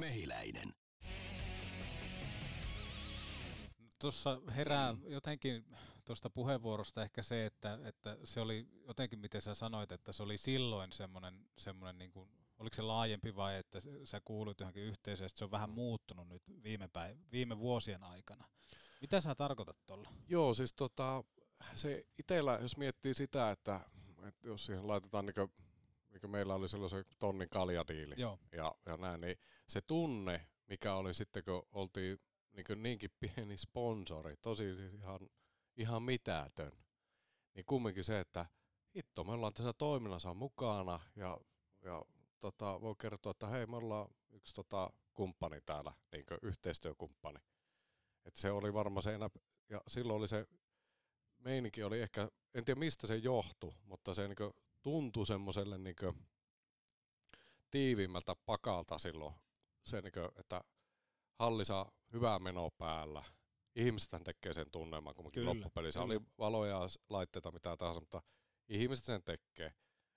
Mehiläinen. 0.00 0.68
Tuossa 4.02 4.40
herää 4.56 4.94
jotenkin 5.06 5.64
tuosta 6.04 6.30
puheenvuorosta 6.30 7.02
ehkä 7.02 7.22
se, 7.22 7.46
että, 7.46 7.78
että 7.84 8.16
se 8.24 8.40
oli 8.40 8.68
jotenkin, 8.86 9.18
miten 9.18 9.42
sä 9.42 9.54
sanoit, 9.54 9.92
että 9.92 10.12
se 10.12 10.22
oli 10.22 10.38
silloin 10.38 10.92
semmoinen, 10.92 11.46
semmoinen 11.58 11.98
niin 11.98 12.12
kuin, 12.12 12.30
oliko 12.58 12.76
se 12.76 12.82
laajempi 12.82 13.36
vai 13.36 13.56
että 13.56 13.80
sä 14.04 14.20
kuulut 14.24 14.60
johonkin 14.60 14.82
yhteisöön, 14.82 15.26
että 15.26 15.38
se 15.38 15.44
on 15.44 15.50
vähän 15.50 15.70
muuttunut 15.70 16.28
nyt 16.28 16.42
viime, 16.62 16.86
päiv- 16.86 17.18
viime 17.32 17.58
vuosien 17.58 18.02
aikana. 18.02 18.44
Mitä 19.00 19.20
sä 19.20 19.34
tarkoitat 19.34 19.76
tuolla? 19.86 20.12
Joo, 20.28 20.54
siis 20.54 20.72
tota, 20.72 21.24
se 21.74 22.06
itsellä, 22.18 22.58
jos 22.62 22.76
miettii 22.76 23.14
sitä, 23.14 23.50
että, 23.50 23.80
että 24.28 24.48
jos 24.48 24.66
siihen 24.66 24.88
laitetaan 24.88 25.26
niin 25.26 25.34
kuin, 25.34 25.52
kuin 26.20 26.30
meillä 26.30 26.54
oli 26.54 26.68
silloin 26.68 26.90
se 26.90 27.04
tonnin 27.18 27.48
kaljadiili 27.48 28.14
Joo. 28.18 28.38
ja, 28.52 28.74
ja 28.86 28.96
näin, 28.96 29.20
niin 29.20 29.36
se 29.68 29.80
tunne, 29.80 30.46
mikä 30.66 30.94
oli 30.94 31.14
sitten, 31.14 31.44
kun 31.44 31.66
oltiin 31.72 32.20
niin 32.52 32.64
kuin 32.66 32.82
niinkin 32.82 33.10
pieni 33.20 33.56
sponsori, 33.56 34.36
tosi 34.36 34.64
ihan, 34.94 35.30
ihan 35.76 36.02
mitätön, 36.02 36.72
niin 37.54 37.64
kumminkin 37.66 38.04
se, 38.04 38.20
että 38.20 38.46
hitto, 38.96 39.24
me 39.24 39.32
ollaan 39.32 39.54
tässä 39.54 39.72
toiminnassa 39.72 40.34
mukana 40.34 41.00
ja, 41.16 41.38
ja 41.82 42.02
tota, 42.40 42.80
voi 42.80 42.94
kertoa, 42.98 43.30
että 43.30 43.46
hei, 43.46 43.66
me 43.66 43.76
ollaan 43.76 44.08
yksi 44.30 44.54
tota, 44.54 44.90
kumppani 45.14 45.60
täällä, 45.60 45.92
niin 46.12 46.24
yhteistyökumppani. 46.42 47.38
Että 48.24 48.40
se 48.40 48.50
oli 48.50 48.74
varmaan 48.74 49.02
se 49.02 49.14
enää, 49.14 49.28
ja 49.68 49.80
silloin 49.88 50.18
oli 50.18 50.28
se 50.28 50.46
meininki 51.38 51.82
oli 51.82 52.00
ehkä, 52.00 52.28
en 52.54 52.64
tiedä 52.64 52.78
mistä 52.78 53.06
se 53.06 53.16
johtui, 53.16 53.72
mutta 53.84 54.14
se 54.14 54.28
niin 54.28 54.52
tuntui 54.82 55.26
semmoiselle 55.26 55.78
niin 55.78 55.96
tiiviimmältä 57.70 58.34
pakalta 58.46 58.98
silloin, 58.98 59.34
se 59.84 60.00
niin 60.00 60.12
kuin, 60.12 60.28
että 60.36 60.60
halli 61.38 61.64
saa 61.64 61.92
hyvää 62.12 62.38
menoa 62.38 62.70
päällä. 62.70 63.24
Ihmisethän 63.74 64.24
tekee 64.24 64.52
sen 64.52 64.70
tunnelman 64.70 65.14
kumminkin 65.14 65.40
Kyllä, 65.40 65.54
loppupelissä. 65.54 66.00
kyllä. 66.00 66.14
Oli 66.14 66.20
valoja, 66.38 66.80
laitteita, 67.10 67.52
mitä 67.52 67.76
tahansa, 67.76 68.00
mutta 68.00 68.22
ihmiset 68.68 69.04
sen 69.04 69.22
tekee. 69.22 69.72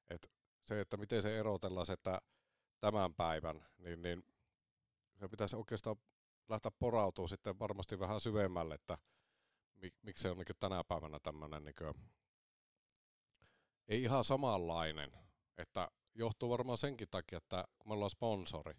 Et 0.10 0.31
se, 0.65 0.81
että 0.81 0.97
miten 0.97 1.21
se 1.21 1.39
erotellaan 1.39 1.86
se, 1.86 1.93
että 1.93 2.21
tämän 2.79 3.13
päivän, 3.13 3.65
niin, 3.77 4.01
niin 4.01 4.23
se 5.19 5.27
pitäisi 5.27 5.55
oikeastaan 5.55 5.95
lähteä 6.49 6.71
porautumaan 6.79 7.29
sitten 7.29 7.60
varmasti 7.60 7.99
vähän 7.99 8.21
syvemmälle, 8.21 8.75
että 8.75 8.97
mik, 9.75 9.93
miksi 10.01 10.21
se 10.21 10.31
on 10.31 10.38
niin 10.38 10.45
tänä 10.60 10.84
päivänä 10.84 11.17
tämmöinen 11.23 11.63
niin 11.63 11.75
ei 13.88 14.03
ihan 14.03 14.23
samanlainen. 14.23 15.12
Että 15.58 15.91
johtuu 16.13 16.49
varmaan 16.49 16.77
senkin 16.77 17.08
takia, 17.12 17.38
että 17.38 17.63
kun 17.79 17.89
me 17.89 17.93
ollaan 17.93 18.10
sponsori, 18.10 18.73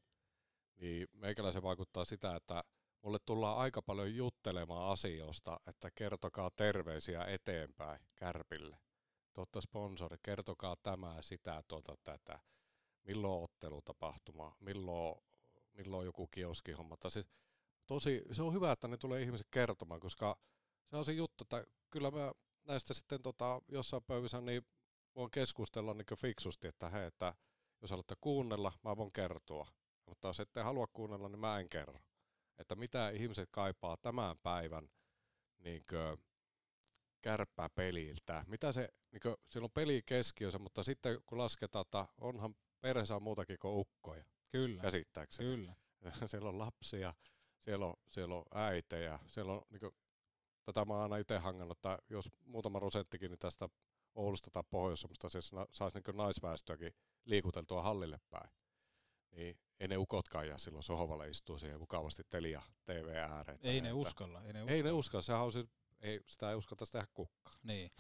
niin 0.77 1.09
meikäläisen 1.13 1.63
vaikuttaa 1.63 2.05
sitä, 2.05 2.37
että 2.37 2.65
mulle 3.07 3.19
tullaan 3.27 3.59
aika 3.59 3.83
paljon 3.83 4.15
juttelemaan 4.15 4.93
asioista, 4.93 5.61
että 5.67 5.91
kertokaa 5.95 6.51
terveisiä 6.51 7.25
eteenpäin 7.25 8.01
Kärpille. 8.15 8.79
Totta 9.33 9.61
sponsori, 9.61 10.17
kertokaa 10.23 10.77
tämä, 10.83 11.17
sitä, 11.21 11.63
tuota, 11.69 11.97
tätä. 12.05 12.39
Milloin 13.03 13.45
ottelutapahtuma, 13.45 14.57
milloin, 14.61 15.21
milloin 15.73 16.07
joku 16.07 16.27
kioskihomma. 16.27 16.97
Siis 17.09 17.27
tosi, 17.87 18.23
se 18.33 18.43
on 18.43 18.55
hyvä, 18.55 18.73
että 18.73 18.89
ne 18.89 18.97
tulee 18.97 19.23
ihmiset 19.23 19.47
kertomaan, 19.51 20.01
koska 20.01 20.39
se 20.87 20.97
on 20.97 21.05
se 21.05 21.13
juttu, 21.13 21.45
että 21.45 21.65
kyllä 21.91 22.11
mä 22.11 22.33
näistä 22.65 22.95
sitten 22.95 23.23
tota, 23.23 23.61
jossain 23.69 24.05
pöydissä 24.07 24.41
niin 24.41 24.63
voin 25.15 25.31
keskustella 25.31 25.95
niin 25.95 26.19
fiksusti, 26.19 26.69
että 26.69 26.89
hei, 26.91 27.07
että 27.07 27.35
jos 27.83 27.91
haluatte 27.91 28.15
kuunnella, 28.21 28.73
mä 28.85 28.97
voin 28.97 29.13
kertoa. 29.13 29.69
Mutta 30.07 30.29
jos 30.29 30.41
ette 30.41 30.63
halua 30.63 30.87
kuunnella, 30.87 31.29
niin 31.29 31.41
mä 31.41 31.61
en 31.61 31.69
kerro. 31.69 32.01
Että 32.59 32.75
mitä 32.75 33.11
ihmiset 33.11 33.49
kaipaa 33.53 33.97
tämän 33.97 34.39
päivän 34.39 34.89
niin 35.59 35.85
kärppäpeliltä. 37.21 38.45
Mitä 38.47 38.73
se, 38.73 38.89
niin 39.13 39.21
kuin, 39.21 39.37
siellä 39.51 39.65
on 39.65 39.71
peli 39.71 40.03
keskiössä, 40.07 40.59
mutta 40.59 40.83
sitten 40.83 41.19
kun 41.27 41.39
lasketaan, 41.39 41.83
että 41.83 42.09
onhan 42.21 42.55
perheessä 42.81 43.17
on 43.17 43.23
muutakin 43.23 43.59
kuin 43.59 43.75
ukkoja, 43.75 44.25
Kyllä, 44.53 44.83
käsittääkseni. 44.83 45.49
kyllä. 45.49 45.75
siellä 46.31 46.49
on 46.49 46.59
lapsia, 46.59 47.15
siellä 47.61 47.87
on, 47.87 47.95
siellä 48.11 48.35
on 48.35 48.45
äitejä, 48.55 49.19
siellä 49.27 49.53
on, 49.53 49.63
niin 49.71 49.81
kuin, 49.81 49.93
tätä 50.65 50.85
mä 50.85 50.93
oon 50.93 51.03
aina 51.03 51.17
itse 51.17 51.39
hangannut, 51.39 51.79
että 51.79 51.99
jos 52.11 52.31
muutama 52.45 52.79
prosenttikin 52.79 53.31
niin 53.31 53.39
tästä 53.39 53.69
Oulusta 54.15 54.51
tai 54.51 54.63
pohjois 54.71 55.07
siis 55.29 55.51
saisi 55.73 55.99
niin 56.07 56.17
naisväestöäkin 56.17 56.95
liikuteltua 57.25 57.83
hallille 57.83 58.21
päin, 58.31 58.51
niin 59.37 59.59
ei 59.81 59.89
ne 59.89 59.97
ukotkaan 59.97 60.49
jää 60.49 60.59
silloin 60.59 60.83
sohvalle 60.83 61.29
istuu 61.29 61.59
siihen 61.59 61.81
mukavasti 61.81 62.23
Telia 62.31 62.63
TV 62.85 63.07
ääreen. 63.15 63.59
Ei 63.63 63.81
ne 63.81 63.89
Että- 63.89 63.95
uskalla. 63.95 64.43
Ei 64.43 64.53
ne 64.53 64.63
uskalla. 64.63 64.73
Ei 64.77 64.83
ne 64.83 64.93
uskalla, 64.93 65.23
sehän 65.23 65.43
on 65.43 65.53
se, 65.53 65.65
ei, 66.01 66.21
sitä 66.27 66.51
ei 66.51 66.57
uskaltaisi 66.57 66.93
tehdä 66.93 67.07
kukaan. 67.15 67.57
Niin. 67.63 67.91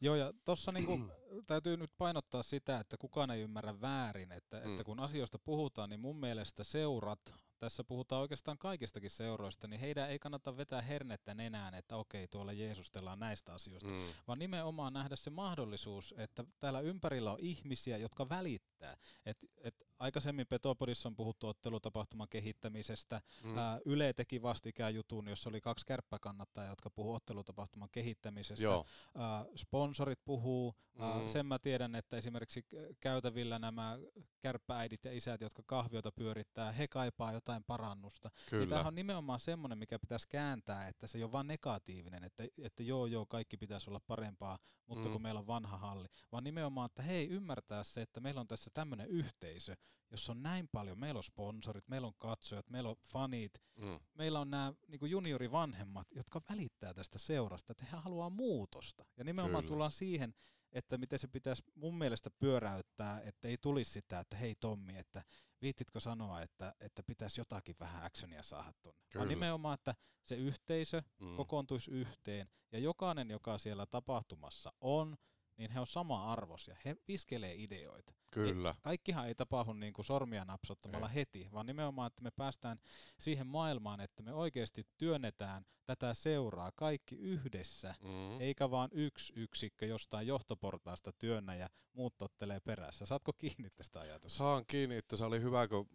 Joo, 0.00 0.14
ja 0.14 0.32
tuossa 0.44 0.72
niinku, 0.72 0.98
täytyy 1.46 1.76
nyt 1.76 1.90
painottaa 1.98 2.42
sitä, 2.42 2.78
että 2.80 2.96
kukaan 2.96 3.30
ei 3.30 3.40
ymmärrä 3.40 3.80
väärin, 3.80 4.32
että, 4.32 4.60
Mm. 4.60 4.70
että 4.70 4.84
kun 4.84 5.00
asioista 5.00 5.38
puhutaan, 5.38 5.90
niin 5.90 6.00
mun 6.00 6.16
mielestä 6.16 6.64
seurat, 6.64 7.34
tässä 7.58 7.84
puhutaan 7.84 8.22
oikeastaan 8.22 8.58
kaikistakin 8.58 9.10
seuroista, 9.10 9.68
niin 9.68 9.80
heidän 9.80 10.10
ei 10.10 10.18
kannata 10.18 10.56
vetää 10.56 10.82
hernettä 10.82 11.34
nenään, 11.34 11.74
että 11.74 11.96
okei, 11.96 12.28
tuolla 12.28 12.52
jeesustellaan 12.52 13.18
näistä 13.20 13.54
asioista, 13.54 13.88
Mm. 13.90 14.02
vaan 14.28 14.38
nimenomaan 14.38 14.92
nähdä 14.92 15.16
se 15.16 15.30
mahdollisuus, 15.30 16.14
että 16.18 16.44
täällä 16.60 16.80
ympärillä 16.80 17.32
on 17.32 17.38
ihmisiä, 17.40 17.96
jotka 17.96 18.28
välittää. 18.28 18.96
Et, 19.26 19.38
et 19.60 19.74
aikaisemmin 20.02 20.46
Petopodissa 20.46 21.08
on 21.08 21.16
puhuttu 21.16 21.48
ottelutapahtuman 21.48 22.28
kehittämisestä. 22.28 23.20
Mm. 23.42 23.58
Ää, 23.58 23.80
Yle 23.84 24.12
teki 24.12 24.42
vastikään 24.42 24.94
jutun, 24.94 25.28
jossa 25.28 25.48
oli 25.50 25.60
kaksi 25.60 25.86
kärppäkannattajaa, 25.86 26.70
jotka 26.70 26.90
puhuu 26.90 27.14
ottelutapahtuman 27.14 27.88
kehittämisestä. 27.92 28.64
Joo, 28.64 28.86
Ää, 29.14 29.44
sponsorit 29.56 30.18
puhuu. 30.24 30.74
Ää, 30.98 31.12
Mm. 31.22 31.28
Sen 31.28 31.46
mä 31.46 31.58
tiedän, 31.58 31.94
että 31.94 32.16
esimerkiksi 32.16 32.66
käytävillä 33.00 33.58
nämä 33.58 33.98
kärppääidit 34.40 35.04
ja 35.04 35.12
isät, 35.12 35.40
jotka 35.40 35.62
kahviota 35.66 36.12
pyörittää, 36.12 36.72
he 36.72 36.88
kaipaa 36.88 37.32
jotain 37.32 37.64
parannusta. 37.64 38.28
Niin 38.34 38.50
kyllä. 38.50 38.66
tämähän 38.66 38.86
on 38.86 38.94
nimenomaan 38.94 39.40
semmoinen, 39.40 39.78
mikä 39.78 39.98
pitäisi 39.98 40.28
kääntää, 40.28 40.88
että 40.88 41.06
se 41.06 41.18
ei 41.18 41.24
ole 41.24 41.32
vain 41.32 41.46
negatiivinen, 41.46 42.24
että, 42.24 42.44
että 42.62 42.82
joo 42.82 43.06
joo, 43.06 43.26
kaikki 43.26 43.56
pitäisi 43.56 43.90
olla 43.90 44.00
parempaa, 44.06 44.58
mutta 44.86 45.08
Mm. 45.08 45.12
kun 45.12 45.22
meillä 45.22 45.40
on 45.40 45.46
vanha 45.46 45.78
halli, 45.78 46.08
vaan 46.32 46.44
nimenomaan, 46.44 46.86
että 46.86 47.02
hei, 47.02 47.28
ymmärtää 47.28 47.84
se, 47.84 48.02
että 48.02 48.20
meillä 48.20 48.40
on 48.40 48.46
tässä 48.46 48.70
tämmöinen 48.74 49.08
yhteisö, 49.08 49.76
jossa 50.10 50.32
on 50.32 50.42
näin 50.42 50.68
paljon, 50.72 50.98
meillä 50.98 51.18
on 51.18 51.24
sponsorit, 51.24 51.88
meillä 51.88 52.06
on 52.06 52.14
katsojat, 52.18 52.70
meillä 52.70 52.88
on 52.90 52.96
fanit, 53.02 53.62
Mm. 53.78 54.00
meillä 54.14 54.40
on 54.40 54.50
nämä 54.50 54.72
niin 54.88 55.10
juniorivanhemmat, 55.10 56.06
jotka 56.14 56.40
välittää 56.50 56.94
tästä 56.94 57.18
seurasta, 57.18 57.72
että 57.72 57.84
he 57.84 57.96
haluaa 57.96 58.30
muutosta. 58.30 59.04
Ja 59.16 59.24
nimenomaan 59.24 59.62
Kyllä. 59.64 59.68
tullaan 59.72 59.90
siihen, 59.92 60.34
että 60.72 60.98
miten 60.98 61.18
se 61.18 61.28
pitäisi 61.28 61.62
mun 61.74 61.98
mielestä 61.98 62.30
pyöräyttää, 62.30 63.20
että 63.20 63.48
ei 63.48 63.58
tulisi 63.58 63.90
sitä, 63.90 64.20
että 64.20 64.36
hei 64.36 64.54
Tommi, 64.54 64.96
että 64.98 65.22
viittitkö 65.62 66.00
sanoa, 66.00 66.42
että, 66.42 66.74
että 66.80 67.02
pitäisi 67.02 67.40
jotakin 67.40 67.76
vähän 67.80 68.02
actionia 68.04 68.42
saada 68.42 68.72
tuonne. 68.82 69.00
Vaan 69.14 69.28
nimenomaan, 69.28 69.74
että 69.74 69.94
se 70.26 70.34
yhteisö 70.36 71.02
Mm. 71.20 71.36
kokoontuisi 71.36 71.90
yhteen 71.90 72.48
ja 72.72 72.78
jokainen, 72.78 73.30
joka 73.30 73.58
siellä 73.58 73.86
tapahtumassa 73.86 74.72
on, 74.80 75.16
niin 75.56 75.70
he 75.70 75.80
on 75.80 75.86
sama 75.86 76.32
arvoisia. 76.32 76.76
He 76.84 76.96
viskelee 77.08 77.54
ideoita. 77.54 78.12
Kyllä. 78.30 78.68
Ei, 78.68 78.74
kaikkihan 78.82 79.28
ei 79.28 79.34
tapahdu 79.34 79.72
niin 79.72 79.92
kuin 79.92 80.04
sormia 80.04 80.44
napsottamalla 80.44 81.08
Ei. 81.08 81.14
heti, 81.14 81.48
vaan 81.52 81.66
nimenomaan, 81.66 82.06
että 82.06 82.22
me 82.22 82.30
päästään 82.30 82.78
siihen 83.18 83.46
maailmaan, 83.46 84.00
että 84.00 84.22
me 84.22 84.32
oikeasti 84.32 84.86
työnnetään 84.98 85.64
tätä 85.86 86.14
seuraa 86.14 86.72
kaikki 86.76 87.14
yhdessä, 87.16 87.94
Mm. 88.00 88.40
eikä 88.40 88.70
vaan 88.70 88.88
yksi 88.92 89.32
yksikkö 89.36 89.86
jostain 89.86 90.26
johtoportaasta 90.26 91.12
työnnä 91.12 91.54
ja 91.54 91.68
muut 91.92 92.18
tottelee 92.18 92.60
perässä. 92.60 93.06
Saatko 93.06 93.32
kiinni 93.32 93.70
tästä 93.70 94.00
ajatuksesta? 94.00 94.38
Saan 94.44 94.64
kiinni, 94.66 94.96
että 94.96 95.16
se 95.16 95.24
oli 95.24 95.40
hyvä, 95.40 95.68
kun 95.68 95.88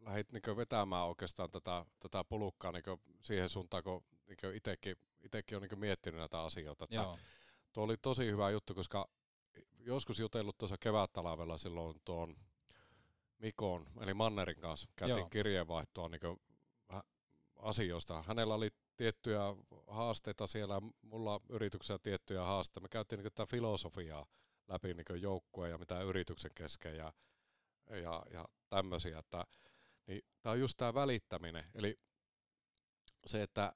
lähdit 0.00 0.32
niin 0.32 0.56
vetämään 0.56 1.06
oikeastaan 1.06 1.50
tätä, 1.50 1.86
tätä 2.00 2.24
pulukkaa 2.24 2.72
niin 2.72 2.84
siihen 3.22 3.48
suuntaan, 3.48 3.82
kun 3.82 4.04
niin 4.26 4.54
itsekin, 4.56 4.96
itsekin 5.20 5.56
on 5.56 5.62
niin 5.62 5.78
miettinyt 5.78 6.18
näitä 6.20 6.42
asioita. 6.42 6.84
Että 6.84 6.96
Joo, 6.96 7.18
Tuo 7.72 7.84
oli 7.84 7.96
tosi 7.96 8.26
hyvä 8.26 8.50
juttu, 8.50 8.74
koska 8.74 9.08
joskus 9.78 10.18
jutellut 10.18 10.58
tuossa 10.58 10.76
kevättalavella 10.80 11.58
silloin 11.58 12.00
tuon 12.04 12.36
Mikon, 13.38 13.86
eli 14.00 14.14
Mannerin 14.14 14.60
kanssa, 14.60 14.88
käytiin 14.96 15.18
Joo. 15.18 15.28
kirjeenvaihtoa 15.30 16.08
niin 16.08 16.20
asioista. 17.56 18.22
Hänellä 18.22 18.54
oli 18.54 18.70
tiettyjä 18.96 19.40
haasteita 19.86 20.46
siellä, 20.46 20.80
mulla 21.02 21.40
yrityksessä 21.48 21.98
tiettyjä 21.98 22.44
haasteita. 22.44 22.80
Me 22.80 22.88
käytiin 22.88 23.18
niin 23.18 23.32
tätä 23.32 23.46
filosofiaa 23.46 24.26
läpi 24.68 24.94
niin 24.94 25.22
joukkueen 25.22 25.70
ja 25.70 25.78
mitä 25.78 26.02
yrityksen 26.02 26.50
kesken 26.54 26.96
ja, 26.96 27.12
ja, 27.90 28.22
ja 28.32 28.44
tämmöisiä. 28.68 29.18
Että, 29.18 29.44
niin 30.06 30.22
tämä 30.42 30.52
on 30.52 30.60
just 30.60 30.76
tämä 30.76 30.94
välittäminen. 30.94 31.64
Eli 31.74 31.98
se, 33.26 33.42
että 33.42 33.72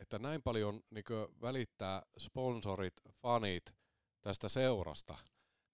että 0.00 0.18
näin 0.18 0.42
paljon 0.42 0.82
niin 0.90 1.04
välittää 1.42 2.02
sponsorit, 2.18 2.94
fanit 3.22 3.74
tästä 4.20 4.48
seurasta, 4.48 5.18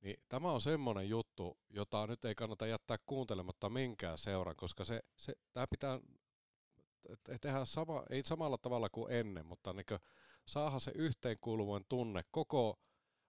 niin 0.01 0.17
tämä 0.29 0.53
on 0.53 0.61
semmoinen 0.61 1.09
juttu, 1.09 1.59
jota 1.71 2.07
nyt 2.07 2.25
ei 2.25 2.35
kannata 2.35 2.67
jättää 2.67 2.97
kuuntelematta 3.07 3.71
minkään 3.71 4.19
seuran, 4.19 4.57
koska 4.57 4.85
se, 4.85 5.01
se 5.17 5.35
tämä 5.53 5.67
pitää 5.71 6.01
te- 7.25 7.39
tehdä 7.41 7.65
sama, 7.65 8.03
ei 8.11 8.23
samalla 8.25 8.59
tavalla 8.59 8.89
kuin 8.89 9.12
ennen, 9.12 9.47
mutta 9.47 9.73
niin 9.73 10.01
saada 10.47 10.79
se 10.79 10.93
yhteenkuuluvuuden 10.95 11.87
tunne 11.89 12.23
koko 12.31 12.81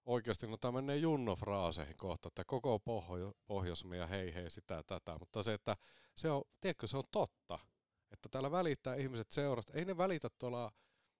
oikeasti, 0.05 0.47
no 0.47 0.57
tämä 0.57 0.71
menee 0.71 0.97
Junno-fraaseihin 0.97 1.97
kohta, 1.97 2.27
että 2.27 2.43
koko 2.47 2.79
pohjo, 2.79 3.33
pohjoismia 3.45 4.07
hei 4.07 4.33
hei 4.33 4.49
sitä 4.49 4.83
tätä, 4.87 5.17
mutta 5.19 5.43
se, 5.43 5.53
että 5.53 5.77
se 6.15 6.31
on, 6.31 6.43
tiedätkö, 6.61 6.87
se 6.87 6.97
on 6.97 7.03
totta, 7.11 7.59
että 8.11 8.29
täällä 8.29 8.51
välittää 8.51 8.95
ihmiset 8.95 9.31
seurasta, 9.31 9.73
ei 9.73 9.85
ne 9.85 9.97
välitä 9.97 10.29
tuolla 10.39 10.71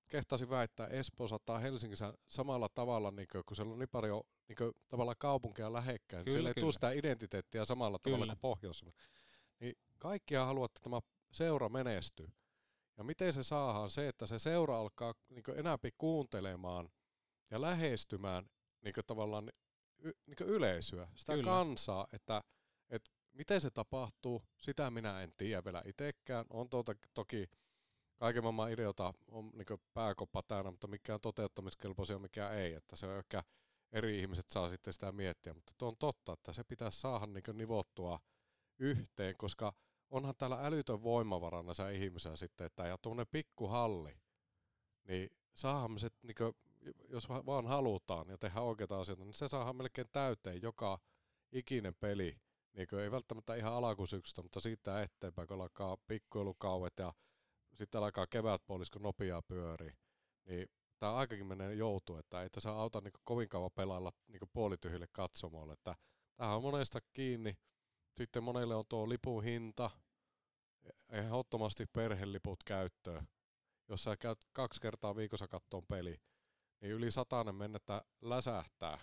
kehtaisin 0.08 0.50
väittää 0.50 0.88
Espoossa 0.88 1.40
tai 1.46 1.62
Helsingissä 1.62 2.14
samalla 2.28 2.70
tavalla, 2.70 3.12
niin 3.12 3.28
kuin, 3.32 3.44
kun 3.46 3.56
siellä 3.56 3.74
on 3.74 3.80
niin 3.80 3.90
paljon 3.90 4.24
niin 4.48 4.56
kuin, 4.56 4.72
tavallaan 4.88 5.16
kaupunkeja 5.20 5.74
lähekkäin. 5.74 6.24
Kyllä, 6.24 6.36
siellä 6.36 6.50
ei 6.50 6.54
kyllä. 6.54 6.64
tule 6.64 6.72
sitä 6.72 6.92
identiteettiä 6.92 7.66
samalla 7.66 8.00
tavalla 8.00 8.26
Kyllä. 8.26 8.36
kuin 8.36 8.42
pohjoisella. 8.42 8.94
Niin 9.60 9.76
kaikkia 9.98 10.46
haluaa, 10.46 10.66
että 10.66 10.80
tämä 10.84 11.00
seura 11.32 11.70
menestyy. 11.70 12.28
Ja 12.98 13.04
miten 13.04 13.34
se 13.34 13.44
saadaan? 13.44 13.92
Se, 13.92 14.08
että 14.08 14.28
se 14.28 14.40
seura 14.40 14.80
alkaa 14.80 15.14
niin 15.30 15.60
enääpi 15.60 15.90
kuuntelemaan 15.98 16.90
ja 17.52 17.62
lähestymään 17.62 18.50
niin 18.82 18.94
tavallaan 19.08 19.52
y, 20.00 20.12
niin 20.26 20.50
yleisöä, 20.50 21.08
sitä. 21.16 21.34
Kyllä. 21.34 21.46
kansaa, 21.46 22.08
että, 22.14 22.44
että 22.90 23.12
miten 23.34 23.62
se 23.62 23.70
tapahtuu, 23.70 24.44
sitä 24.58 24.92
minä 24.92 25.22
en 25.22 25.34
tiedä 25.38 25.64
vielä 25.66 25.82
itsekään. 25.86 26.46
On 26.50 26.70
tuota, 26.70 26.96
toki 27.14 27.50
kaiken 28.18 28.44
maailman 28.44 28.72
ideota 28.72 29.14
on 29.32 29.52
niin 29.54 29.80
pääkoppa 29.94 30.44
täynnä, 30.44 30.72
mutta 30.72 30.88
mikä 30.88 31.14
on 31.14 31.22
toteuttamiskelpoisia, 31.22 32.20
mikä 32.20 32.50
ei. 32.50 32.74
Että 32.74 32.96
se 32.96 33.08
on 33.08 33.18
ehkä 33.18 33.44
eri 33.92 34.20
ihmiset 34.20 34.50
saa 34.50 34.70
sitten 34.70 34.94
sitä 34.94 35.12
miettiä, 35.12 35.54
mutta 35.54 35.74
tuo 35.78 35.88
on 35.88 35.98
totta, 35.98 36.34
että 36.34 36.54
se 36.54 36.64
pitäisi 36.64 37.00
saada 37.00 37.26
niin 37.26 37.58
nivottua 37.58 38.20
yhteen, 38.80 39.38
koska 39.38 39.74
onhan 40.10 40.36
täällä 40.38 40.66
älytön 40.66 41.04
voimavara 41.04 41.64
näissä 41.64 41.90
ihmisiä 41.90 42.36
sitten, 42.36 42.68
että 42.68 42.88
ja 42.88 42.98
tuommoinen 42.98 43.32
pikkuhalli, 43.32 44.18
niin 45.04 45.30
saadaan 45.54 45.92
me 45.92 46.00
se, 46.00 46.10
niin 46.24 46.36
jos 47.10 47.30
va- 47.30 47.46
vaan 47.46 47.68
halutaan 47.68 48.30
ja 48.30 48.38
tehdään 48.38 48.66
oikeita 48.66 49.00
asioita, 49.00 49.24
niin 49.24 49.34
se 49.34 49.48
saadaan 49.48 49.76
melkein 49.76 50.08
täyteen 50.12 50.62
joka 50.62 51.00
ikinen 51.52 51.96
peli. 51.96 52.38
Niin 52.74 52.88
kuin, 52.88 53.02
ei 53.02 53.12
välttämättä 53.12 53.56
ihan 53.56 53.74
alakusyksystä, 53.74 54.42
mutta 54.42 54.60
siitä 54.60 55.02
eteenpäin, 55.02 55.48
kun 55.48 55.62
alkaa 55.62 55.98
pikkuilukauet 55.98 56.94
ja 57.00 57.14
sitten 57.78 58.04
alkaa 58.04 58.28
kevätpuolisko 58.28 59.00
nopeaa 59.00 59.42
pyörii, 59.42 59.94
niin 60.46 60.68
tämä 61.00 61.16
aikakin 61.16 61.46
menee 61.46 61.74
joutu, 61.74 62.18
että 62.18 62.42
ei 62.42 62.50
tässä 62.50 62.72
auta 62.72 63.02
niin 63.02 63.14
kovin 63.24 63.50
kauan 63.50 63.72
pelailla 63.76 64.12
niin 64.28 64.50
puolityhjille 64.54 65.08
katsomoille. 65.12 65.74
Että 65.74 65.96
tämähän 66.36 66.58
on 66.58 66.64
monesta 66.64 67.00
kiinni. 67.14 67.58
Sitten 68.18 68.44
monelle 68.44 68.76
on 68.76 68.86
tuo 68.90 69.10
lipun 69.10 69.44
hinta, 69.44 69.92
ehdottomasti 71.10 71.86
perheliput 71.86 72.64
käyttöön. 72.64 73.28
Jos 73.90 74.04
sä 74.04 74.18
käyt 74.18 74.40
kaksi 74.54 74.82
kertaa 74.82 75.16
viikossa 75.16 75.48
kattoon 75.48 75.86
peli, 75.88 76.22
niin 76.82 76.94
yli 76.94 77.12
satainen 77.12 77.56
mennettä 77.56 78.02
läsähtää 78.22 79.00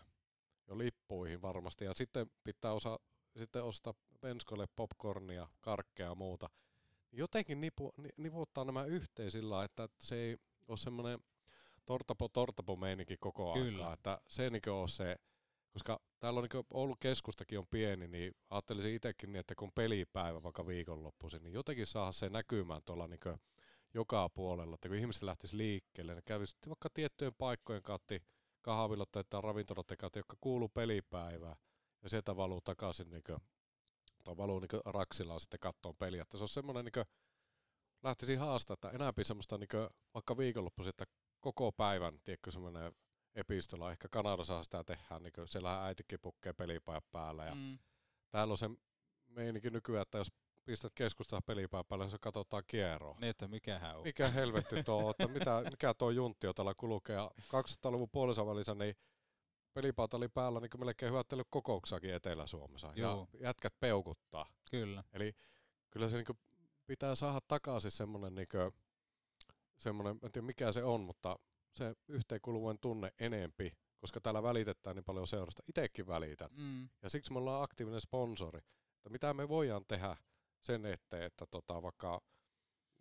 jo 0.66 0.78
lippuihin 0.78 1.42
varmasti. 1.42 1.84
Ja 1.84 1.94
sitten 1.94 2.30
pitää 2.44 2.72
osa, 2.72 2.98
sitten 3.38 3.64
ostaa 3.64 3.94
penskoille 4.20 4.66
popcornia, 4.76 5.48
karkkeja 5.60 6.08
ja 6.08 6.14
muuta. 6.14 6.50
Jotenkin 7.16 7.60
nipu, 7.60 7.92
ni, 7.96 8.08
nivuttaa 8.16 8.64
nämä 8.64 8.84
yhteen 8.84 9.30
sillä 9.30 9.64
että 9.64 9.88
se 9.98 10.16
ei 10.16 10.36
ole 10.68 10.76
semmoinen 10.76 11.18
tortapo 11.86 12.28
tortapo 12.28 12.76
meininki 12.76 13.16
koko 13.16 13.52
Kyllä. 13.52 13.72
aikaa. 13.72 13.92
Että 13.92 14.20
se 14.28 14.50
niin 14.50 14.70
on 14.70 14.88
se, 14.88 15.16
koska 15.72 16.00
täällä 16.18 16.38
on 16.40 16.48
niin 16.52 16.64
Oulun 16.70 16.98
keskustakin 17.00 17.58
on 17.58 17.66
pieni, 17.70 18.08
niin 18.08 18.34
ajattelisin 18.50 18.94
itsekin 18.94 19.32
niin, 19.32 19.40
että 19.40 19.54
kun 19.54 19.70
pelipäivä 19.74 20.42
vaikka 20.42 20.66
viikonloppuisin, 20.66 21.42
niin 21.42 21.52
jotenkin 21.52 21.86
saa 21.86 22.12
se 22.12 22.28
näkymään 22.28 22.82
tuolla 22.84 23.08
niin 23.08 23.38
joka 23.94 24.28
puolella, 24.28 24.74
että 24.74 24.88
kun 24.88 24.96
ihmiset 24.96 25.22
lähtisi 25.22 25.56
liikkeelle, 25.56 26.14
ne 26.14 26.22
kävisi 26.22 26.56
vaikka 26.68 26.90
tiettyjen 26.90 27.34
paikkojen 27.38 27.82
kautta 27.82 28.14
kahvilot 28.62 29.12
tai 29.12 29.42
ravintolat, 29.42 29.90
jotka 29.90 30.36
kuuluu 30.40 30.68
pelipäivään, 30.68 31.56
ja 32.02 32.08
sieltä 32.08 32.36
valuu 32.36 32.60
takaisin 32.60 33.10
niin 33.10 33.22
tai 34.24 34.36
valuu 34.36 34.58
niin 34.58 34.80
raksillaan 34.84 35.40
sitten 35.40 35.60
kattoon 35.60 35.96
peliä. 35.96 36.22
Että 36.22 36.36
se 36.38 36.44
on 36.44 36.48
semmoinen, 36.48 36.84
niin 36.84 37.04
lähtisi 38.02 38.34
haastaa, 38.34 38.74
että 38.74 38.90
enääpi 38.90 39.24
semmoista 39.24 39.58
niin 39.58 39.68
vaikka 40.14 40.36
viikonloppuisin, 40.36 40.90
että 40.90 41.04
koko 41.40 41.72
päivän, 41.72 42.20
tiedätkö, 42.24 42.50
semmoinen 42.50 42.92
epistola, 43.34 43.92
ehkä 43.92 44.08
Kanadassa 44.08 44.64
sitä 44.64 44.84
tehdään, 44.84 45.22
niin 45.22 45.32
kuin, 45.32 45.48
siellähän 45.48 45.82
äitikin 45.82 46.18
pukkee 46.22 46.52
pelipäivä 46.52 47.00
päällä, 47.12 47.44
ja 47.44 47.54
Mm. 47.54 47.78
täällä 48.30 48.52
on 48.52 48.58
se 48.58 48.70
meininki 49.26 49.70
nykyään, 49.70 50.02
että 50.02 50.18
jos 50.18 50.32
pistät 50.64 50.92
keskustaa 50.94 51.40
pelipäivä 51.46 51.84
päälle, 51.84 52.04
niin 52.04 52.10
se 52.10 52.18
katsotaan 52.20 52.62
kierroa. 52.66 53.16
Niin, 53.20 53.30
että 53.30 53.48
mikähän 53.48 53.96
on. 53.96 54.02
Mikä 54.02 54.28
helvetti 54.28 54.82
tuo 54.82 55.10
että 55.10 55.28
mitä, 55.28 55.62
mikä 55.70 55.94
tuo 55.94 56.10
juntti 56.10 56.46
on 56.46 56.54
täällä 56.54 56.74
kulkee. 56.76 57.16
Ja 57.16 57.30
200-luvun 57.40 58.10
puolessa 58.12 58.46
välissä 58.46 58.74
niin 58.74 58.96
pelipaata 59.74 60.16
oli 60.16 60.28
päällä 60.28 60.60
niin 60.60 60.70
melkein 60.78 61.12
hyöttänyt 61.12 61.46
kokouksakin 61.50 62.14
Etelä-Suomessa. 62.14 62.92
Joo. 62.96 63.28
Ja 63.32 63.38
jätkät 63.48 63.74
peukuttaa. 63.80 64.46
Kyllä. 64.70 65.04
Eli 65.12 65.32
kyllä 65.90 66.08
se 66.08 66.16
niin 66.16 66.38
pitää 66.86 67.14
saada 67.14 67.40
takaisin 67.48 67.90
semmoinen, 67.90 68.34
niin 68.34 68.48
semmoinen, 69.76 70.18
en 70.22 70.32
tiedä 70.32 70.46
mikä 70.46 70.72
se 70.72 70.84
on, 70.84 71.00
mutta 71.00 71.38
se 71.72 71.94
yhteenkuuluvuuden 72.08 72.78
tunne 72.78 73.12
enempi, 73.18 73.76
koska 73.98 74.20
täällä 74.20 74.42
välitetään 74.42 74.96
niin 74.96 75.04
paljon 75.04 75.26
seurasta. 75.26 75.62
Itekin 75.68 76.06
välitän. 76.06 76.50
Mm. 76.52 76.88
Ja 77.02 77.10
siksi 77.10 77.32
me 77.32 77.38
ollaan 77.38 77.62
aktiivinen 77.62 78.00
sponsori. 78.00 78.60
Että 78.96 79.10
mitä 79.10 79.34
me 79.34 79.48
voidaan 79.48 79.84
tehdä 79.88 80.16
sen 80.62 80.86
eteen, 80.86 81.22
että 81.22 81.46
tota, 81.50 81.82
vaikka 81.82 82.22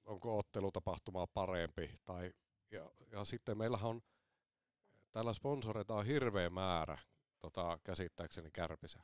onko 0.05 0.37
ottelutapahtumaa 0.37 1.27
parempi. 1.27 1.99
Tai, 2.05 2.33
ja, 2.71 2.91
ja 3.11 3.23
sitten 3.23 3.57
meillähän 3.57 3.89
on, 3.89 4.01
täällä 5.13 5.33
sponsoreita 5.33 5.95
on 5.95 6.05
hirveä 6.05 6.49
määrä 6.49 6.97
tota, 7.39 7.79
käsittääkseni 7.83 8.51
kärpisä. 8.51 8.99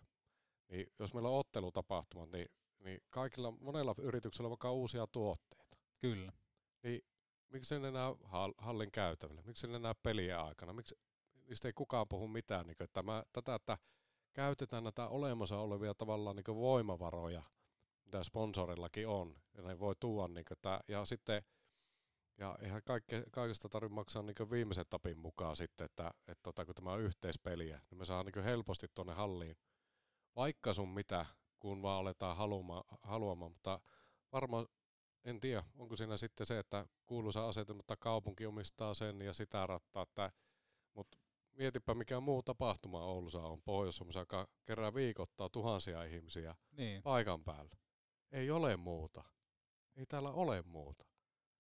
Niin 0.68 0.88
jos 1.00 1.14
meillä 1.14 1.30
on 1.30 1.40
ottelutapahtumat, 1.40 2.32
niin, 2.32 2.48
niin 2.80 3.00
kaikilla, 3.10 3.52
monella 3.52 3.96
yrityksellä 3.98 4.48
on 4.48 4.50
vaikka 4.50 4.72
uusia 4.72 5.08
tuotteita. 5.08 5.78
Kyllä. 6.00 6.32
Niin 6.84 7.02
miksi 7.50 7.80
ne 7.80 7.90
hall- 8.24 8.54
hallin 8.58 8.92
käytävillä? 8.92 9.42
Miksi 9.46 9.68
ne 9.68 9.80
näy 9.80 9.94
pelien 10.04 10.40
aikana? 10.40 10.74
Miksi 10.74 10.96
niistä 11.48 11.68
ei 11.68 11.74
kukaan 11.74 12.08
puhu 12.08 12.28
mitään? 12.28 12.68
Niin 12.68 12.78
kuin, 12.78 12.86
että 12.86 13.04
mä, 13.04 13.24
tätä, 13.34 13.56
että 13.56 13.78
käytetään 14.34 14.84
näitä 14.84 15.08
olemassa 15.08 15.58
olevia 15.58 15.94
tavallaan 15.94 16.36
niin 16.36 16.56
voimavaroja, 16.56 17.44
mitä 18.06 18.24
sponsorillakin 18.24 19.08
on, 19.08 19.36
ja 19.58 19.64
ne 19.64 19.80
voi 19.80 19.96
tuoda, 20.00 20.34
niin 20.34 20.46
kuin, 20.46 20.58
että, 20.58 20.80
ja 20.88 21.06
sitten 21.06 21.44
ja 22.40 22.56
eihän 22.62 22.82
kaikke, 22.86 23.24
kaikesta 23.32 23.70
tarvitse 23.70 23.96
maksaa 23.96 24.24
niin 24.24 24.52
viimeisen 24.52 24.86
tapin 24.90 25.18
mukaan 25.18 25.56
sitten, 25.56 25.86
että, 25.86 26.12
että 26.28 26.44
tota, 26.44 26.66
kun 26.66 26.76
tämä 26.76 26.92
on 26.92 27.02
yhteispeliä, 27.02 27.82
niin 27.90 27.98
me 27.98 28.06
saa 28.06 28.24
niin 28.24 28.44
helposti 28.44 28.88
tuonne 28.96 29.14
halliin 29.14 29.56
vaikka 30.36 30.74
sun 30.74 30.90
mitä, 30.90 31.26
kun 31.60 31.82
vaan 31.82 32.00
aletaan 32.00 32.38
haluamaan, 32.38 32.84
haluamaan 33.02 33.52
mutta 33.52 33.80
varmaan 34.32 34.68
en 35.24 35.40
tiedä, 35.40 35.64
onko 35.76 35.96
siinä 35.96 36.18
sitten 36.18 36.48
se, 36.48 36.60
että 36.60 36.86
kuuluisa 37.06 37.48
asetelma, 37.48 37.78
mutta 37.78 37.98
kaupunki 37.98 38.46
omistaa 38.46 38.94
sen 38.94 39.22
ja 39.22 39.34
sitä 39.34 39.68
rattaa, 39.68 40.04
että, 40.04 40.32
mutta 40.94 41.18
mietipä 41.54 41.94
mikä 41.94 42.20
muu 42.20 42.44
tapahtuma 42.44 43.06
Oulussa 43.06 43.42
on 43.42 43.62
pohjois 43.62 44.02
joka 44.16 44.48
kerää 44.66 44.94
viikoittaa 44.94 45.50
tuhansia 45.50 46.04
ihmisiä 46.04 46.56
Niin. 46.72 47.04
paikan 47.04 47.44
päällä. 47.44 47.76
Ei 48.32 48.52
ole 48.52 48.78
muuta. 48.78 49.24
Ei 49.96 50.06
täällä 50.06 50.30
ole 50.30 50.62
muuta. 50.62 51.06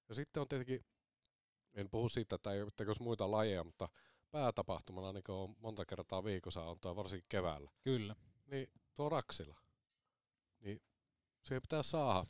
Ja 0.10 0.16
sitten 0.16 0.42
on 0.42 0.48
tietenkin, 0.48 0.86
en 1.74 1.90
puhu 1.90 2.10
siitä, 2.10 2.36
että 2.36 2.52
ei 2.52 2.60
tekoisi 2.76 3.04
muita 3.04 3.32
lajeja, 3.32 3.64
mutta 3.64 3.90
päätapahtumana 4.32 5.14
niin 5.14 5.24
on 5.28 5.56
monta 5.60 5.86
kertaa 5.86 6.24
viikossa 6.24 6.64
on 6.64 6.80
tuo 6.80 6.96
varsinkin 6.96 7.26
keväällä. 7.30 7.72
Kyllä. 7.84 8.16
Niin 8.46 8.68
tuo 8.96 9.10
Raksila. 9.10 9.56
Niin 10.60 10.82
siihen 11.44 11.62
pitää 11.62 11.84
saada, 11.84 12.26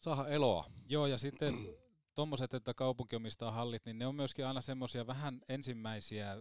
saada 0.00 0.28
eloa. 0.28 0.70
Joo, 0.88 1.06
ja 1.06 1.18
sitten 1.18 1.54
tuommoiset, 2.14 2.54
että 2.54 2.74
kaupunki 2.74 3.16
omistaa 3.16 3.50
hallit, 3.52 3.84
niin 3.84 3.98
ne 3.98 4.06
on 4.06 4.14
myöskin 4.14 4.46
aina 4.46 4.60
semmoisia 4.60 5.06
vähän 5.06 5.40
ensimmäisiä 5.48 6.36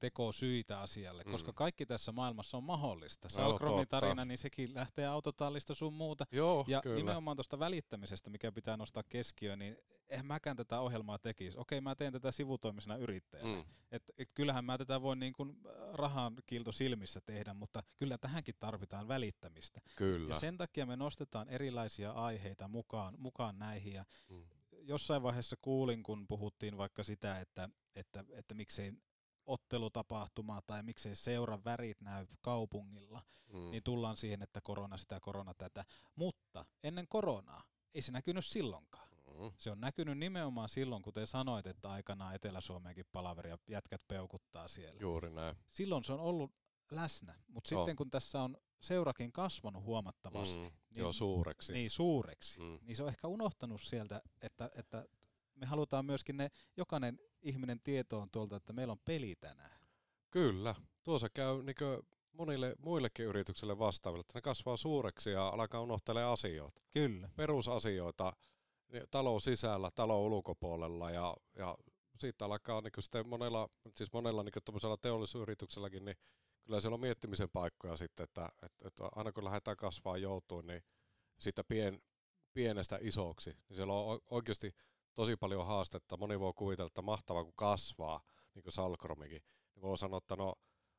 tekosyitä 0.00 0.80
asialle, 0.80 1.22
Mm. 1.26 1.30
koska 1.30 1.52
kaikki 1.52 1.86
tässä 1.86 2.12
maailmassa 2.12 2.56
on 2.56 2.64
mahdollista. 2.64 3.28
Salkromin 3.28 3.88
tarina, 3.88 4.24
niin 4.24 4.38
sekin 4.38 4.74
lähtee 4.74 5.06
autotallista 5.06 5.74
sun 5.74 5.92
muuta. 5.92 6.26
Joo, 6.32 6.64
Ja 6.68 6.80
kyllä. 6.80 6.96
nimenomaan 6.96 7.36
tuosta 7.36 7.58
välittämisestä, 7.58 8.30
mikä 8.30 8.52
pitää 8.52 8.76
nostaa 8.76 9.02
keskiöön, 9.08 9.58
niin 9.58 9.76
eihän 10.08 10.26
mäkään 10.26 10.56
tätä 10.56 10.80
ohjelmaa 10.80 11.18
tekisi. 11.18 11.58
Okei, 11.58 11.80
mä 11.80 11.94
teen 11.94 12.12
tätä 12.12 12.32
sivutoimisena 12.32 12.96
yrittäjänä. 12.96 13.54
Mm. 13.54 13.64
Et, 13.90 14.02
et 14.18 14.28
kyllähän 14.34 14.64
mä 14.64 14.78
tätä 14.78 15.02
voin 15.02 15.18
niin 15.18 15.32
kuin 15.32 15.50
äh, 15.66 15.72
rahan 15.94 16.34
kiilto 16.46 16.72
silmissä 16.72 17.20
tehdä, 17.20 17.54
mutta 17.54 17.82
kyllä 17.96 18.18
tähänkin 18.18 18.54
tarvitaan 18.60 19.08
välittämistä. 19.08 19.80
Kyllä. 19.96 20.28
Ja 20.34 20.40
sen 20.40 20.56
takia 20.56 20.86
me 20.86 20.96
nostetaan 20.96 21.48
erilaisia 21.48 22.10
aiheita 22.12 22.68
mukaan, 22.68 23.14
mukaan 23.18 23.58
näihin. 23.58 23.92
Ja 23.92 24.04
Mm. 24.28 24.42
Jossain 24.84 25.22
vaiheessa 25.22 25.56
kuulin, 25.62 26.02
kun 26.02 26.26
puhuttiin 26.28 26.76
vaikka 26.78 27.02
sitä, 27.04 27.40
että, 27.40 27.68
että, 27.94 28.24
että 28.30 28.54
miksei 28.54 28.92
ottelutapahtuma 29.46 30.60
tai 30.66 30.82
miksei 30.82 31.16
seuran 31.16 31.64
värit 31.64 32.00
näy 32.00 32.26
kaupungilla, 32.40 33.22
Mm. 33.52 33.70
niin 33.70 33.82
tullaan 33.82 34.16
siihen, 34.16 34.42
että 34.42 34.60
korona 34.60 34.96
sitä, 34.96 35.20
korona 35.20 35.54
tätä. 35.54 35.84
Mutta 36.16 36.64
ennen 36.82 37.08
koronaa 37.08 37.62
ei 37.94 38.02
se 38.02 38.12
näkynyt 38.12 38.46
silloinkaan. 38.46 39.08
Mm. 39.08 39.52
Se 39.58 39.70
on 39.70 39.80
näkynyt 39.80 40.18
nimenomaan 40.18 40.68
silloin, 40.68 41.02
kun 41.02 41.12
te 41.12 41.26
sanoit, 41.26 41.66
että 41.66 41.88
aikanaan 41.88 42.34
Etelä-Suomeenkin 42.34 43.04
palaveri 43.12 43.50
ja 43.50 43.58
jätkät 43.68 44.00
peukuttaa 44.08 44.68
siellä. 44.68 45.00
Juuri 45.00 45.30
näin. 45.30 45.56
Silloin 45.70 46.04
se 46.04 46.12
on 46.12 46.20
ollut 46.20 46.52
läsnä, 46.94 47.34
mutta 47.48 47.68
sitten 47.68 47.96
kun 47.96 48.10
tässä 48.10 48.42
on 48.42 48.56
seurakin 48.80 49.32
kasvanut 49.32 49.84
huomattavasti, 49.84 50.56
Mm. 50.58 50.62
niin, 50.62 51.00
Joo, 51.00 51.12
suureksi. 51.12 51.72
niin 51.72 51.90
suureksi, 51.90 52.60
Mm. 52.60 52.78
niin 52.82 52.96
se 52.96 53.02
on 53.02 53.08
ehkä 53.08 53.28
unohtanut 53.28 53.80
sieltä, 53.82 54.22
että, 54.42 54.70
että 54.78 55.06
me 55.54 55.66
halutaan 55.66 56.04
myöskin 56.06 56.36
ne, 56.36 56.50
jokainen 56.76 57.18
ihminen 57.42 57.80
tietoon 57.80 58.30
tuolta, 58.30 58.56
että 58.56 58.72
meillä 58.72 58.92
on 58.92 59.00
peli 59.04 59.34
tänään. 59.36 59.80
Kyllä. 60.30 60.74
Tuossa 61.04 61.28
käy 61.30 61.62
niin 61.62 61.76
monille 62.32 62.74
muillekin 62.78 63.26
yrityksille 63.26 63.78
vastaaville, 63.78 64.20
että 64.20 64.38
ne 64.38 64.42
kasvaa 64.42 64.76
suureksi 64.76 65.30
ja 65.30 65.48
alkaa 65.48 65.80
unohtelemaan 65.80 66.32
asioita. 66.32 66.80
Kyllä. 66.90 67.28
Perusasioita 67.36 68.32
talon 69.10 69.40
sisällä, 69.40 69.90
talon 69.90 70.20
ulkopuolella 70.20 71.10
ja, 71.10 71.36
ja 71.56 71.78
siitä 72.18 72.44
alkaa 72.44 72.80
niin 72.80 72.92
sitten 73.00 73.28
monella, 73.28 73.68
siis 73.96 74.12
monella 74.12 74.42
niin 74.42 74.52
teollisuusyritykselläkin, 75.02 76.04
niin 76.04 76.16
kyllä 76.64 76.80
siellä 76.80 76.94
on 76.94 77.00
miettimisen 77.00 77.50
paikkoja 77.50 77.96
sitten, 77.96 78.24
että, 78.24 78.48
että, 78.62 78.88
että 78.88 79.08
aina 79.14 79.32
kun 79.32 79.44
lähdetään 79.44 79.76
kasvaa 79.76 80.16
joutuun, 80.16 80.66
niin 80.66 80.82
siitä 81.38 81.64
pien, 81.64 82.02
pienestä 82.54 82.98
isoksi, 83.00 83.50
niin 83.68 83.76
siellä 83.76 83.92
on 83.92 84.20
oikeasti 84.30 84.74
tosi 85.14 85.36
paljon 85.36 85.66
haastetta. 85.66 86.16
Moni 86.16 86.40
voi 86.40 86.52
kuvitella, 86.56 86.86
että 86.86 87.02
mahtavaa 87.02 87.44
kun 87.44 87.52
kasvaa, 87.56 88.20
niin 88.54 88.62
kuin 88.62 88.72
Salkromikin. 88.72 89.42
Niin 89.74 89.82
voi 89.82 89.98
sanoa, 89.98 90.18
että 90.18 90.36
no 90.36 90.54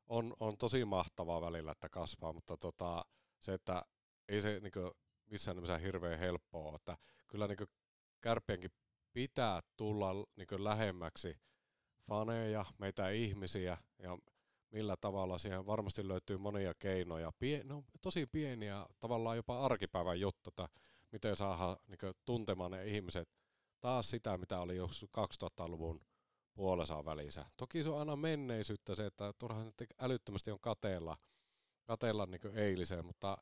on, 0.05 0.33
on 0.39 0.57
tosi 0.57 0.85
mahtavaa 0.85 1.41
välillä, 1.41 1.71
että 1.71 1.89
kasvaa, 1.89 2.33
mutta 2.33 2.57
tota, 2.57 3.05
se, 3.39 3.53
että 3.53 3.83
ei 4.27 4.41
se 4.41 4.59
niin 4.59 4.91
missään 5.25 5.57
nimessä 5.57 5.77
hirveän 5.77 6.19
helppoa 6.19 6.69
ole. 6.69 6.75
Että 6.75 6.97
kyllä 7.27 7.47
niin 7.47 7.57
kärppienkin 8.21 8.71
pitää 9.13 9.61
tulla 9.77 10.13
niin 10.13 10.63
lähemmäksi 10.63 11.37
faneja, 12.07 12.65
meitä 12.77 13.09
ihmisiä 13.09 13.77
ja 13.99 14.17
millä 14.73 14.97
tavalla 14.97 15.37
siihen 15.37 15.65
varmasti 15.65 16.07
löytyy 16.07 16.37
monia 16.37 16.73
keinoja. 16.79 17.31
Pie, 17.39 17.63
no, 17.63 17.83
tosi 18.01 18.25
pieniä, 18.25 18.85
tavallaan 18.99 19.37
jopa 19.37 19.59
arkipäivän 19.59 20.19
juttu, 20.19 20.49
että 20.49 20.69
miten 21.11 21.35
saadaan 21.35 21.77
niin 21.87 22.13
tuntemaan 22.25 22.71
ne 22.71 22.85
ihmiset 22.85 23.29
taas 23.79 24.09
sitä, 24.09 24.37
mitä 24.37 24.59
oli 24.59 24.75
joskus 24.75 25.09
2000-luvun 25.43 26.01
puolessa 26.53 27.05
välissä. 27.05 27.45
Toki 27.57 27.83
se 27.83 27.89
on 27.89 27.99
aina 27.99 28.15
menneisyyttä 28.15 28.95
se, 28.95 29.05
että 29.05 29.33
turhaan 29.37 29.73
älyttömästi 29.99 30.51
on 30.51 30.59
kateella, 30.59 31.17
kateella 31.83 32.25
niin 32.25 32.57
eiliseen, 32.57 33.05
mutta 33.05 33.37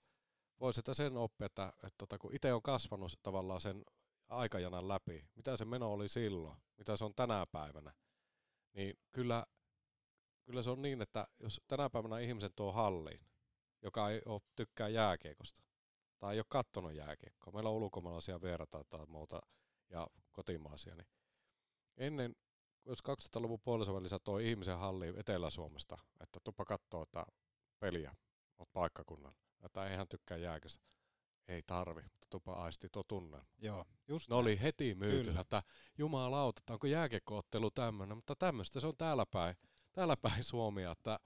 voisi 0.59 0.77
sitä 0.77 0.93
sen 0.93 1.17
oppia, 1.17 1.45
että, 1.45 1.73
että, 1.83 2.03
että 2.03 2.17
kun 2.17 2.35
itse 2.35 2.53
on 2.53 2.61
kasvanut 2.61 3.11
tavallaan 3.23 3.61
sen 3.61 3.83
aikajanan 4.29 4.87
läpi, 4.87 5.25
mitä 5.35 5.57
se 5.57 5.65
meno 5.65 5.93
oli 5.93 6.07
silloin, 6.07 6.57
mitä 6.77 6.97
se 6.97 7.05
on 7.05 7.15
tänä 7.15 7.45
päivänä, 7.51 7.93
niin 8.73 8.99
kyllä, 9.11 9.45
kyllä 10.43 10.63
se 10.63 10.69
on 10.69 10.81
niin, 10.81 11.01
että 11.01 11.27
jos 11.39 11.61
tänä 11.67 11.89
päivänä 11.89 12.19
ihmisen 12.19 12.53
tuo 12.55 12.71
halliin, 12.71 13.25
joka 13.81 14.09
ei 14.09 14.21
ole, 14.25 14.41
tykkää 14.55 14.87
jääkiekosta, 14.89 15.61
tai 16.19 16.33
ei 16.33 16.39
ole 16.39 16.45
kattonut 16.49 16.93
jääkiekkoa, 16.93 17.53
meillä 17.53 17.69
on 17.69 17.75
ulkomaalaisia 17.75 18.41
vieraita 18.41 18.83
tai 18.89 19.05
muuta 19.05 19.41
ja 19.89 20.07
kotimaisia, 20.31 20.95
niin 20.95 21.07
ennen, 21.97 22.35
jos 22.85 22.99
2000-luvun 23.09 23.61
puolessa 23.61 23.93
välissä 23.93 24.19
toi 24.19 24.49
ihmisen 24.49 24.77
halli 24.77 25.13
Etelä-Suomesta, 25.17 25.97
että 26.19 26.39
tuppa 26.43 26.65
kattoo, 26.65 27.01
että 27.01 27.25
peliä, 27.79 28.15
oot 28.57 28.71
paikkakunnalla, 28.73 29.37
että 29.65 29.85
ei 29.85 29.97
hän 29.97 30.07
tykkää 30.07 30.37
jääköstä. 30.37 30.85
Ei 31.47 31.61
tarvi, 31.67 32.01
mutta 32.01 32.27
tupa 32.29 32.53
aisti 32.53 32.87
tuo 32.89 33.03
tunnelma. 33.03 33.47
Joo, 33.57 33.85
just 34.07 34.29
Ne 34.29 34.35
oli 34.35 34.61
heti 34.61 34.95
myyty, 34.95 35.29
Kyllä. 35.29 35.41
että 35.41 35.63
jumalauta, 35.97 36.59
että 36.59 36.73
onko 36.73 36.87
jääkiekkoottelu 36.87 37.71
tämmöinen, 37.71 38.17
mutta 38.17 38.35
tämmöistä 38.35 38.79
se 38.79 38.87
on 38.87 38.97
täällä 38.97 39.25
päin, 39.25 39.55
täällä 39.93 40.17
päin 40.17 40.43
Suomia, 40.43 40.91
että 40.91 41.19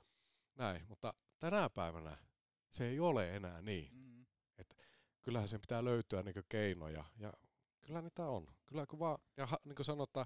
näin, 0.55 0.85
mutta 0.87 1.13
tänä 1.39 1.69
päivänä 1.69 2.17
se 2.69 2.87
ei 2.87 2.99
ole 2.99 3.35
enää 3.35 3.61
niin. 3.61 3.89
Mm. 3.93 4.25
Kyllähän 5.21 5.49
sen 5.49 5.61
pitää 5.61 5.85
löytyä 5.85 6.23
niin 6.23 6.35
keinoja 6.49 7.03
ja 7.17 7.33
kyllä 7.81 8.01
niitä 8.01 8.27
on. 8.27 8.47
Kyllä 8.65 8.85
kun 8.85 8.99
vaan, 8.99 9.17
ja 9.37 9.45
ha, 9.45 9.57
niin 9.63 9.75
kuin 9.75 9.85
sanotaan, 9.85 10.25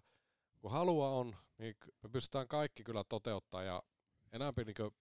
kun 0.59 0.71
halua 0.71 1.09
on, 1.09 1.35
niin 1.57 1.75
me 2.03 2.09
pystytään 2.09 2.47
kaikki 2.47 2.83
kyllä 2.83 3.03
toteuttaa 3.03 3.63
ja 3.63 3.83
enemmän 4.31 4.65
niin 4.65 4.91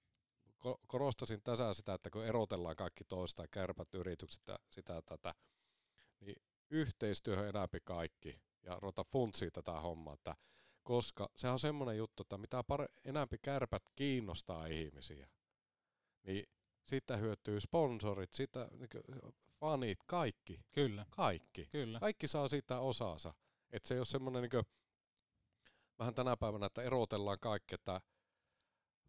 ko- 0.67 0.81
korostasin 0.87 1.43
tässä 1.43 1.75
sitä, 1.75 1.95
että 1.95 2.11
kun 2.11 2.25
erotellaan 2.25 2.77
kaikki 2.77 3.05
toista, 3.05 3.49
kärpät, 3.51 3.95
yritykset 3.95 4.43
ja 4.47 4.59
sitä 4.71 5.03
tätä, 5.03 5.35
niin 6.21 6.43
yhteistyöhön 6.71 7.49
enämpi 7.49 7.79
kaikki 7.85 8.41
ja 8.63 8.79
ruveta 8.81 9.05
funtsia 9.05 9.51
tätä 9.51 9.73
hommaa, 9.73 10.15
että 10.15 10.37
koska 10.89 11.29
se 11.37 11.49
on 11.49 11.59
semmoinen 11.59 11.97
juttu, 11.97 12.23
että 12.23 12.39
mitä 12.39 12.61
pare- 12.61 13.01
enämpi 13.05 13.39
kärpät 13.39 13.83
kiinnostaa 13.95 14.67
ihmisiä, 14.67 15.29
niin 16.23 16.47
siitä 16.87 17.17
hyötyy 17.17 17.61
sponsorit, 17.61 18.33
sitä 18.33 18.69
niin 18.73 18.89
fanit, 19.61 19.99
kaikki, 20.07 20.61
Kyllä, 20.73 21.07
kaikki. 21.11 21.67
kyllä. 21.67 22.01
Kaikki 22.01 22.29
saa 22.29 22.49
siitä 22.49 22.81
osansa. 22.81 23.35
Että 23.71 23.89
se 23.89 23.95
ei 23.95 24.01
ole 24.01 24.07
semmoinen 24.07 24.43
niin 24.43 24.65
vähän 25.99 26.15
tänä 26.15 26.37
päivänä, 26.37 26.67
että 26.67 26.83
erotellaan 26.83 27.39
kaikki, 27.41 27.75
että 27.75 28.01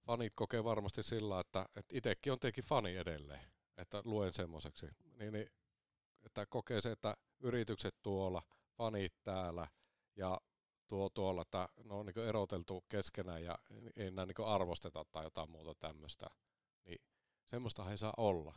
fanit 0.06 0.34
kokee 0.36 0.64
varmasti 0.64 1.04
sillä, 1.04 1.40
että, 1.40 1.66
että 1.76 1.98
itsekin 1.98 2.34
on 2.34 2.40
tietenkin 2.40 2.64
fani 2.64 2.98
edelleen, 2.98 3.52
että 3.78 4.02
luen 4.06 4.34
semmoiseksi. 4.34 4.88
Niin, 5.20 5.34
niin, 5.34 5.50
että 6.26 6.46
kokee 6.46 6.82
se, 6.82 6.92
että 6.92 7.18
yritykset 7.40 7.96
tuolla, 8.02 8.42
fanit 8.78 9.14
täällä 9.24 9.68
ja 10.16 10.42
tuo 10.90 11.10
tuolla, 11.10 11.42
että 11.42 11.70
ne 11.84 11.94
on 11.94 12.06
niin 12.06 12.28
eroteltu 12.28 12.86
keskenään 12.90 13.44
ja 13.44 13.60
ei 13.96 14.08
enää 14.08 14.26
niin 14.26 14.46
arvosteta 14.46 15.06
tai 15.06 15.24
jotain 15.24 15.50
muuta 15.50 15.76
tämmöistä. 15.76 16.28
Niin 16.86 17.02
semmoista 17.46 17.92
ei 17.92 17.98
saa 17.98 18.14
olla. 18.18 18.56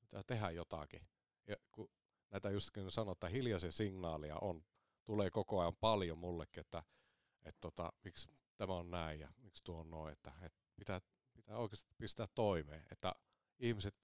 Pitää 0.00 0.22
tehdä 0.22 0.50
jotakin. 0.50 1.08
Ja 1.46 1.56
kun 1.72 1.90
näitä 2.30 2.50
just 2.50 2.70
kun 2.70 2.90
sanotaan, 2.90 3.12
että 3.12 3.28
hiljaisia 3.28 3.72
signaalia 3.72 4.36
on, 4.40 4.64
tulee 5.04 5.30
koko 5.30 5.60
ajan 5.60 5.76
paljon 5.76 6.18
mullekin, 6.18 6.60
että, 6.60 6.82
että 7.44 7.60
tota, 7.60 7.92
miksi 8.04 8.28
tämä 8.56 8.74
on 8.74 8.90
näin 8.90 9.20
ja 9.20 9.32
miksi 9.36 9.64
tuo 9.64 9.80
on 9.80 9.90
noin, 9.90 10.12
että, 10.12 10.32
että 10.42 10.58
pitää, 10.76 11.00
pitää 11.32 11.56
oikeasti 11.56 11.94
pistää 11.98 12.26
toimeen, 12.34 12.84
että 12.92 13.14
ihmiset 13.58 13.94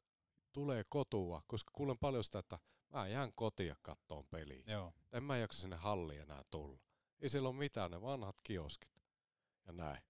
tulee 0.53 0.85
kotua, 0.89 1.43
koska 1.47 1.71
kuulen 1.75 1.99
paljon 2.01 2.25
sitä, 2.25 2.39
että 2.39 2.59
mä 2.89 3.09
jään 3.09 3.33
kotiin 3.33 3.77
kattoon 3.83 4.27
peliä. 4.27 4.63
Joo. 4.67 4.93
En 5.13 5.25
mä 5.25 5.37
jaksa 5.37 5.61
sinne 5.61 5.77
halliin 5.77 6.21
enää 6.21 6.43
tulla. 6.51 6.79
Ei 7.23 7.29
siellä 7.29 7.49
ole 7.49 7.57
mitään, 7.57 7.91
ne 7.91 8.03
vanhat 8.03 8.37
kioskit 8.43 9.03
ja 9.67 9.73
näin. 9.73 10.03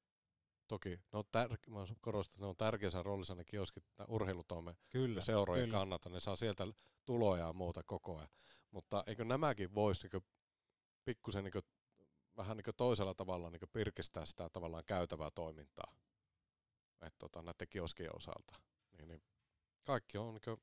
Toki 0.68 0.88
ne 0.88 1.18
on 1.18 1.24
tär- 1.24 1.70
mä 1.70 1.86
korostan, 2.00 2.40
ne 2.40 2.46
on 2.46 2.56
tärkeässä 2.56 3.02
roolissa 3.02 3.34
ne 3.34 3.44
kioskit 3.44 3.84
urheilutoimen 4.08 4.76
Kyllä, 4.88 5.20
seurojen 5.20 5.64
kyllä. 5.68 5.78
kannalta, 5.78 6.08
ne 6.08 6.20
saa 6.20 6.36
sieltä 6.36 6.66
tuloja 7.06 7.46
ja 7.46 7.52
muuta 7.52 7.82
koko 7.86 8.16
ajan. 8.16 8.28
Mutta 8.70 9.04
eikö 9.06 9.24
nämäkin 9.24 9.74
voisi 9.74 10.02
niinku 10.02 10.28
pikkusen 11.04 11.44
niinku, 11.44 11.60
vähän 12.36 12.56
niinku 12.56 12.72
toisella 12.76 13.14
tavalla 13.14 13.50
niinku 13.50 13.66
pirkistää 13.72 14.26
sitä 14.26 14.48
tavallaan 14.52 14.84
käytävää 14.86 15.30
toimintaa? 15.30 15.94
et 17.06 17.14
tota, 17.18 17.42
näiden 17.42 17.68
kioskien 17.70 18.16
osalta. 18.16 18.54
Niin, 18.92 19.08
niin 19.08 19.22
kaikki 19.84 20.18
on 20.18 20.34
niin 20.34 20.58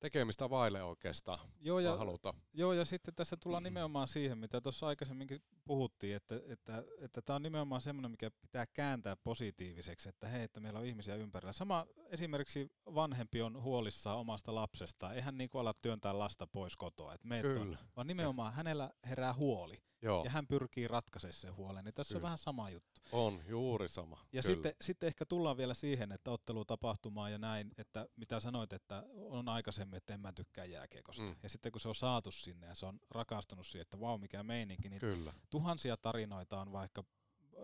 tekemistä 0.00 0.50
vaille 0.50 0.82
oikeastaan, 0.82 1.52
Joo, 1.60 1.78
ja 1.78 1.90
ja, 1.90 1.96
haluta. 1.96 2.34
joo, 2.52 2.72
ja 2.72 2.84
sitten 2.84 3.14
tässä 3.14 3.36
tullaan 3.36 3.62
nimenomaan 3.62 4.08
siihen, 4.08 4.38
mitä 4.38 4.60
tuossa 4.60 4.86
aikaisemminkin 4.86 5.42
puhuttiin, 5.66 6.16
että 6.16 6.34
tämä 6.38 6.78
että, 6.78 6.84
että 6.98 7.22
tää 7.22 7.36
on 7.36 7.42
nimenomaan 7.42 7.80
semmoinen, 7.80 8.10
mikä 8.10 8.30
pitää 8.30 8.66
kääntää 8.66 9.16
positiiviseksi, 9.16 10.08
että 10.08 10.28
hei, 10.28 10.42
että 10.42 10.60
meillä 10.60 10.78
on 10.78 10.86
ihmisiä 10.86 11.14
ympärillä. 11.14 11.52
Sama 11.52 11.86
esimerkiksi 12.10 12.70
vanhempi 12.94 13.42
on 13.42 13.62
huolissaan 13.62 14.18
omasta 14.18 14.54
lapsesta, 14.54 15.14
eihän 15.14 15.38
niin 15.38 15.50
kuin 15.50 15.60
ala 15.60 15.74
työntää 15.74 16.18
lasta 16.18 16.46
pois 16.46 16.76
kotoa, 16.76 17.14
että 17.14 17.28
meet 17.28 17.46
on, 17.46 17.78
vaan 17.96 18.06
nimenomaan 18.06 18.52
hänellä 18.52 18.90
herää 19.04 19.34
huoli, 19.34 19.76
Joo, 20.02 20.24
ja 20.24 20.30
hän 20.30 20.46
pyrkii 20.46 20.88
ratkaisemaan 20.88 21.32
sen 21.32 21.56
huolen, 21.56 21.84
niin 21.84 21.94
tässä 21.94 22.14
on 22.14 22.18
Kyllä. 22.18 22.22
vähän 22.22 22.38
sama 22.38 22.70
juttu. 22.70 23.00
on 23.12 23.42
juuri 23.46 23.88
sama. 23.88 24.16
Ja 24.32 24.42
Kyllä. 24.42 24.54
sitten, 24.54 24.74
sitten 24.80 25.06
ehkä 25.06 25.24
tullaan 25.26 25.56
vielä 25.56 25.74
siihen, 25.74 26.12
että 26.12 26.30
ottelu 26.30 26.64
tapahtumaan 26.64 27.32
ja 27.32 27.38
näin, 27.38 27.72
että 27.78 28.06
mitä 28.16 28.40
sanoit, 28.40 28.72
että 28.72 29.02
on 29.14 29.48
aikaisemmin, 29.48 29.96
että 29.96 30.14
en 30.14 30.20
mä 30.20 30.32
tykkää 30.32 30.64
jääkiekosta. 30.64 31.22
Mm. 31.22 31.36
Ja 31.42 31.48
sitten 31.48 31.72
kun 31.72 31.80
se 31.80 31.88
on 31.88 31.94
saatu 31.94 32.30
sinne 32.30 32.66
ja 32.66 32.74
se 32.74 32.86
on 32.86 33.00
rakastunut 33.10 33.66
siihen, 33.66 33.82
että 33.82 34.00
vau 34.00 34.18
mikä 34.18 34.42
meininki, 34.42 34.88
niin 34.88 35.00
Kyllä. 35.00 35.32
Tuhansia 35.60 35.96
tarinoita 35.96 36.60
on 36.60 36.72
vaikka 36.72 37.04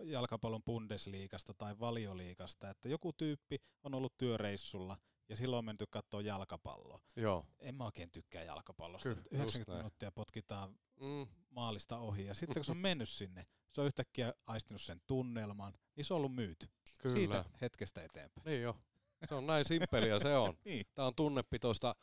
jalkapallon 0.03 0.63
Bundesliigasta 0.63 1.53
tai 1.53 1.79
valioliigasta, 1.79 2.69
että 2.69 2.89
joku 2.89 3.13
tyyppi 3.13 3.57
on 3.83 3.93
ollut 3.93 4.17
työreissulla 4.17 4.97
ja 5.29 5.35
silloin 5.35 5.57
on 5.57 5.65
menty 5.65 5.85
katsoa 5.89 6.21
jalkapalloa. 6.21 6.99
Joo. 7.15 7.45
En 7.59 7.75
mä 7.75 7.85
oikein 7.85 8.11
tykkää 8.11 8.43
jalkapallosta. 8.43 9.09
Kyllä, 9.09 9.21
että 9.21 9.35
just 9.35 9.39
90 9.55 9.71
näin. 9.71 9.79
minuuttia 9.79 10.11
potkitaan 10.11 10.75
Mm, 10.99 11.27
maalista 11.49 11.97
ohi 11.97 12.25
ja 12.25 12.33
sitten 12.33 12.53
kun 12.53 12.65
se 12.65 12.71
on 12.71 12.77
mennyt 12.89 13.09
sinne, 13.09 13.45
se 13.73 13.81
on 13.81 13.87
yhtäkkiä 13.87 14.33
aistinut 14.47 14.81
sen 14.81 15.01
tunnelman, 15.07 15.73
niin 15.95 16.05
se 16.05 16.13
on 16.13 16.17
ollut 16.17 16.35
myyty. 16.35 16.67
kyllä. 16.99 17.15
Siitä 17.15 17.45
hetkestä 17.61 18.03
eteenpäin. 18.03 18.45
Niin 18.45 18.61
jo. 18.61 18.77
Se 19.25 19.35
on 19.35 19.47
näin 19.47 19.65
simppeliä 19.65 20.19
se 20.19 20.37
on. 20.37 20.53
Niin. 20.65 20.85
Tämä 20.95 21.07
on 21.07 21.15
tunnepitoista, 21.15 21.95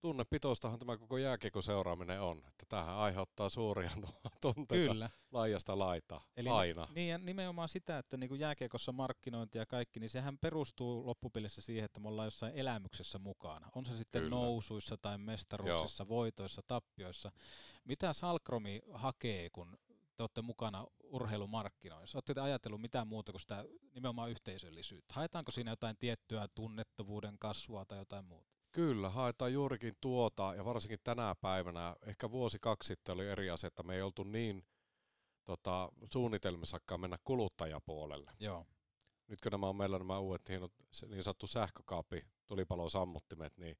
tunnepitoistahan 0.00 0.78
tämä 0.78 0.96
koko 0.96 1.18
jääkiekon 1.18 1.62
seuraaminen 1.62 2.20
on. 2.20 2.38
Että 2.38 2.66
tämähän 2.68 2.96
aiheuttaa 2.96 3.48
suuria 3.48 3.90
tunteita 4.42 4.92
Kyllä. 4.92 5.10
laajasta 5.32 5.78
laita. 5.78 6.20
Eli 6.36 6.48
Aina. 6.48 6.88
Niin 6.94 7.10
ja 7.10 7.18
nimenomaan 7.18 7.68
sitä, 7.68 7.98
että 7.98 8.16
niin 8.16 8.28
kuin 8.28 8.40
jääkiekossa 8.40 8.92
markkinointi 8.92 9.58
ja 9.58 9.66
kaikki, 9.66 10.00
niin 10.00 10.10
sehän 10.10 10.38
perustuu 10.38 11.06
loppupelissä 11.06 11.62
siihen, 11.62 11.84
että 11.84 12.00
me 12.00 12.08
ollaan 12.08 12.26
jossain 12.26 12.52
elämyksessä 12.54 13.18
mukana. 13.18 13.70
On 13.74 13.86
se 13.86 13.96
sitten 13.96 14.22
Kyllä. 14.22 14.36
nousuissa 14.36 14.96
tai 14.96 15.18
mestaruuksissa, 15.18 16.08
voitoissa, 16.08 16.62
tappioissa. 16.66 17.32
Mitä 17.84 18.12
Salkromi 18.12 18.82
hakee, 18.92 19.50
kun 19.50 19.78
te 20.16 20.22
olette 20.22 20.42
mukana 20.42 20.86
urheilumarkkinoissa? 21.02 22.16
Olette 22.16 22.34
te 22.34 22.40
ajatellut 22.40 22.80
mitään 22.80 23.08
muuta 23.08 23.32
kuin 23.32 23.40
sitä 23.40 23.64
nimenomaan 23.94 24.30
yhteisöllisyyttä? 24.30 25.14
Haetaanko 25.14 25.52
siinä 25.52 25.70
jotain 25.70 25.96
tiettyä 25.96 26.48
tunnettavuuden 26.54 27.38
kasvua 27.38 27.84
tai 27.84 27.98
jotain 27.98 28.24
muuta? 28.24 28.55
Kyllä, 28.76 29.08
haetaan 29.08 29.52
juurikin 29.52 29.96
tuota, 30.00 30.54
ja 30.56 30.64
varsinkin 30.64 30.98
tänä 31.04 31.34
päivänä, 31.40 31.96
ehkä 32.06 32.30
vuosi 32.30 32.58
kaksi 32.60 32.86
sitten 32.86 33.14
oli 33.14 33.26
eri 33.28 33.50
asia, 33.50 33.68
että 33.68 33.82
me 33.82 33.94
ei 33.94 34.02
oltu 34.02 34.22
niin 34.22 34.66
tota, 35.44 35.88
suunnitelmissakaan 36.12 37.00
mennä 37.00 37.18
kuluttajapuolelle. 37.24 38.32
Joo. 38.40 38.66
Nyt 39.28 39.40
kun 39.40 39.52
nämä 39.52 39.68
on 39.68 39.76
meillä 39.76 39.98
nämä 39.98 40.18
uudet 40.18 40.48
hienot 40.48 40.72
niin 41.08 41.24
sanottu 41.24 41.46
sähkökaapi, 41.46 42.22
tulipalosammuttimet, 42.46 43.56
niin, 43.56 43.76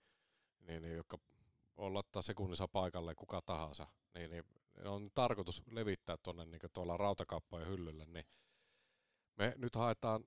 niin, 0.61 0.83
niin 0.83 0.97
jotka 0.97 1.19
laittaa 1.77 2.23
sekunnissa 2.23 2.69
paikalle 2.69 3.15
kuka 3.15 3.43
tahansa, 3.43 3.87
niin, 4.15 4.31
niin 4.31 4.45
on 4.85 5.11
tarkoitus 5.15 5.63
levittää 5.71 6.17
tuonne 6.23 6.47
niin 6.47 6.61
tuolla 6.73 6.97
rautakauppojen 6.97 7.69
hyllylle, 7.69 8.05
niin 8.05 8.25
me 9.37 9.55
nyt 9.57 9.77
haetaan, 9.77 10.25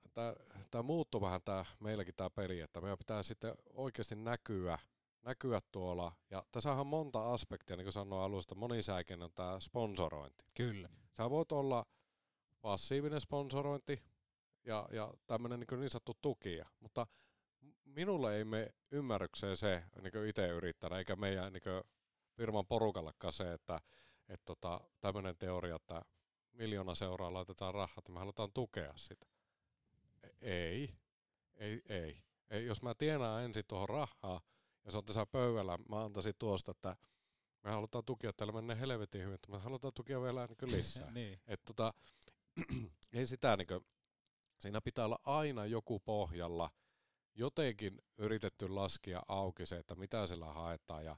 tämä 0.71 0.83
muuttuu 0.83 1.21
vähän 1.21 1.41
tää, 1.45 1.65
meilläkin 1.79 2.15
tämä 2.17 2.29
peli, 2.29 2.59
että 2.59 2.81
meidän 2.81 2.97
pitää 2.97 3.23
sitten 3.23 3.55
oikeasti 3.73 4.15
näkyä, 4.15 4.79
näkyä 5.21 5.59
tuolla, 5.71 6.11
ja 6.31 6.43
tässä 6.51 6.73
on 6.73 6.87
monta 6.87 7.33
aspektia, 7.33 7.75
niin 7.75 7.85
kuin 7.85 7.93
sanoin 7.93 8.21
alusta, 8.21 8.55
monisäikeinen 8.55 9.25
on 9.25 9.31
tämä 9.35 9.59
sponsorointi. 9.59 10.45
Kyllä. 10.53 10.89
Sä 11.17 11.29
voit 11.29 11.51
olla 11.51 11.85
passiivinen 12.61 13.21
sponsorointi 13.21 14.03
ja, 14.65 14.87
ja 14.91 15.13
tämmöinen 15.27 15.59
niin, 15.59 15.79
niin 15.79 15.89
sanottu 15.89 16.17
tukia, 16.21 16.69
mutta 16.79 17.07
minulle 17.85 18.37
ei 18.37 18.45
me 18.45 18.73
ymmärrykseen 18.91 19.57
se 19.57 19.83
niin 20.01 20.27
itse 20.27 20.47
yrittäjänä, 20.47 20.97
eikä 20.97 21.15
meidän 21.15 21.53
niin 21.53 21.83
firman 22.37 22.67
porukallakaan 22.67 23.33
se, 23.33 23.53
että 23.53 23.79
et 24.27 24.41
tota, 24.45 24.81
tämmöinen 25.01 25.37
teoria, 25.37 25.75
että 25.75 26.01
miljoona 26.59 26.95
seuraa 26.95 27.33
laitetaan 27.33 27.73
rahaa, 27.73 27.95
että 27.97 28.11
me 28.11 28.19
halutaan 28.19 28.51
tukea 28.53 28.93
sitä. 28.95 29.25
E- 30.23 30.29
Ei, 30.41 30.95
ei, 31.55 31.81
ei. 31.89 32.23
ei. 32.49 32.65
Jos 32.65 32.81
mä 32.81 32.93
tienaan 32.95 33.43
ensin 33.43 33.63
tuohon 33.67 33.89
rahaa, 33.89 34.41
ja 34.85 34.91
se 34.91 34.97
on 34.97 35.05
tässä 35.05 35.25
pöydällä, 35.25 35.77
mä 35.89 36.03
antaisin 36.03 36.33
tuosta, 36.39 36.71
että 36.71 36.95
me 37.63 37.71
halutaan 37.71 38.05
tukea, 38.05 38.33
täällä 38.33 38.53
menee 38.53 38.79
helvetin 38.79 39.21
hyvin, 39.21 39.33
mutta 39.33 39.51
me 39.51 39.59
halutaan 39.59 39.93
tukea 39.93 40.21
vielä 40.21 40.47
niin 40.47 40.71
lisää. 40.77 41.11
niin. 41.19 41.39
Et 41.47 41.61
tota, 41.65 41.93
ei 43.13 43.27
sitä 43.27 43.57
niinku, 43.57 43.85
siinä 44.57 44.81
pitää 44.81 45.05
olla 45.05 45.19
aina 45.23 45.65
joku 45.65 45.99
pohjalla, 45.99 46.69
jotenkin 47.35 48.01
yritetty 48.17 48.69
laskea 48.69 49.21
auki 49.27 49.65
se, 49.65 49.77
että 49.77 49.95
mitä 49.95 50.27
sillä 50.27 50.45
haetaan. 50.45 51.05
Ja 51.05 51.17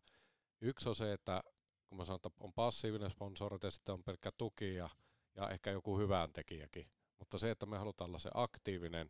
yksi 0.61 0.89
on 0.89 0.95
se, 0.95 1.13
että 1.13 1.43
kun 1.85 1.97
mä 1.97 2.05
sanon, 2.05 2.15
että 2.15 2.29
on 2.39 2.53
passiivinen 2.53 3.11
sponsori 3.11 3.57
ja 3.63 3.71
sitten 3.71 3.93
on 3.93 4.03
pelkkä 4.03 4.31
tuki 4.37 4.75
ja, 4.75 4.89
ja 5.35 5.49
ehkä 5.49 5.71
joku 5.71 5.97
hyvän 5.97 6.33
tekijäkin. 6.33 6.91
Mutta 7.19 7.37
se, 7.37 7.51
että 7.51 7.65
me 7.65 7.77
halutaan 7.77 8.09
olla 8.09 8.19
se 8.19 8.29
aktiivinen, 8.33 9.09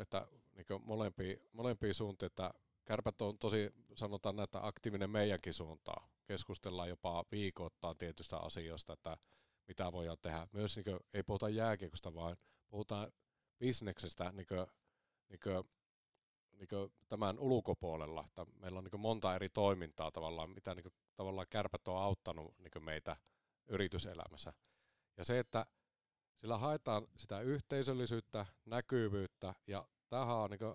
että 0.00 0.26
niin 0.52 0.82
molempia, 0.84 1.36
molempia 1.52 1.94
suuntiin, 1.94 2.26
että 2.26 2.50
kärpät 2.84 3.22
on 3.22 3.38
tosi, 3.38 3.70
sanotaan 3.94 4.36
näin, 4.36 4.44
että 4.44 4.66
aktiivinen 4.66 5.10
meidänkin 5.10 5.54
suuntaan. 5.54 6.08
Keskustellaan 6.24 6.88
jopa 6.88 7.24
viikoittain 7.32 7.98
tietystä 7.98 8.36
asioista, 8.36 8.92
että 8.92 9.16
mitä 9.68 9.92
voidaan 9.92 10.18
tehdä. 10.22 10.46
Myös 10.52 10.76
niin 10.76 10.84
kuin, 10.84 11.00
ei 11.14 11.22
puhuta 11.22 11.48
jääkiekosta, 11.48 12.14
vaan 12.14 12.36
puhutaan 12.68 13.12
bisneksestä 13.58 14.32
niin 14.32 14.46
kuin, 14.46 14.66
niin 15.28 15.40
kuin, 15.42 15.64
niin 16.52 16.68
kuin 16.68 16.92
tämän 17.08 17.38
ulkopuolella. 17.38 18.24
Että 18.26 18.46
meillä 18.60 18.78
on 18.78 18.84
niin 18.84 19.00
monta 19.00 19.34
eri 19.34 19.48
toimintaa 19.48 20.10
tavallaan, 20.10 20.50
mitä 20.50 20.74
niin 20.74 20.82
kuin, 20.82 20.94
tavallaan 21.16 21.46
kärpät 21.50 21.88
on 21.88 21.96
auttanut 21.96 22.54
niin 22.58 22.84
meitä 22.84 23.16
yrityselämässä. 23.66 24.52
Ja 25.22 25.26
se, 25.26 25.38
että 25.38 25.66
sillä 26.36 26.58
haetaan 26.58 27.06
sitä 27.16 27.40
yhteisöllisyyttä, 27.40 28.46
näkyvyyttä 28.64 29.54
ja 29.66 29.88
tähän 30.08 30.36
on 30.36 30.50
niin 30.50 30.74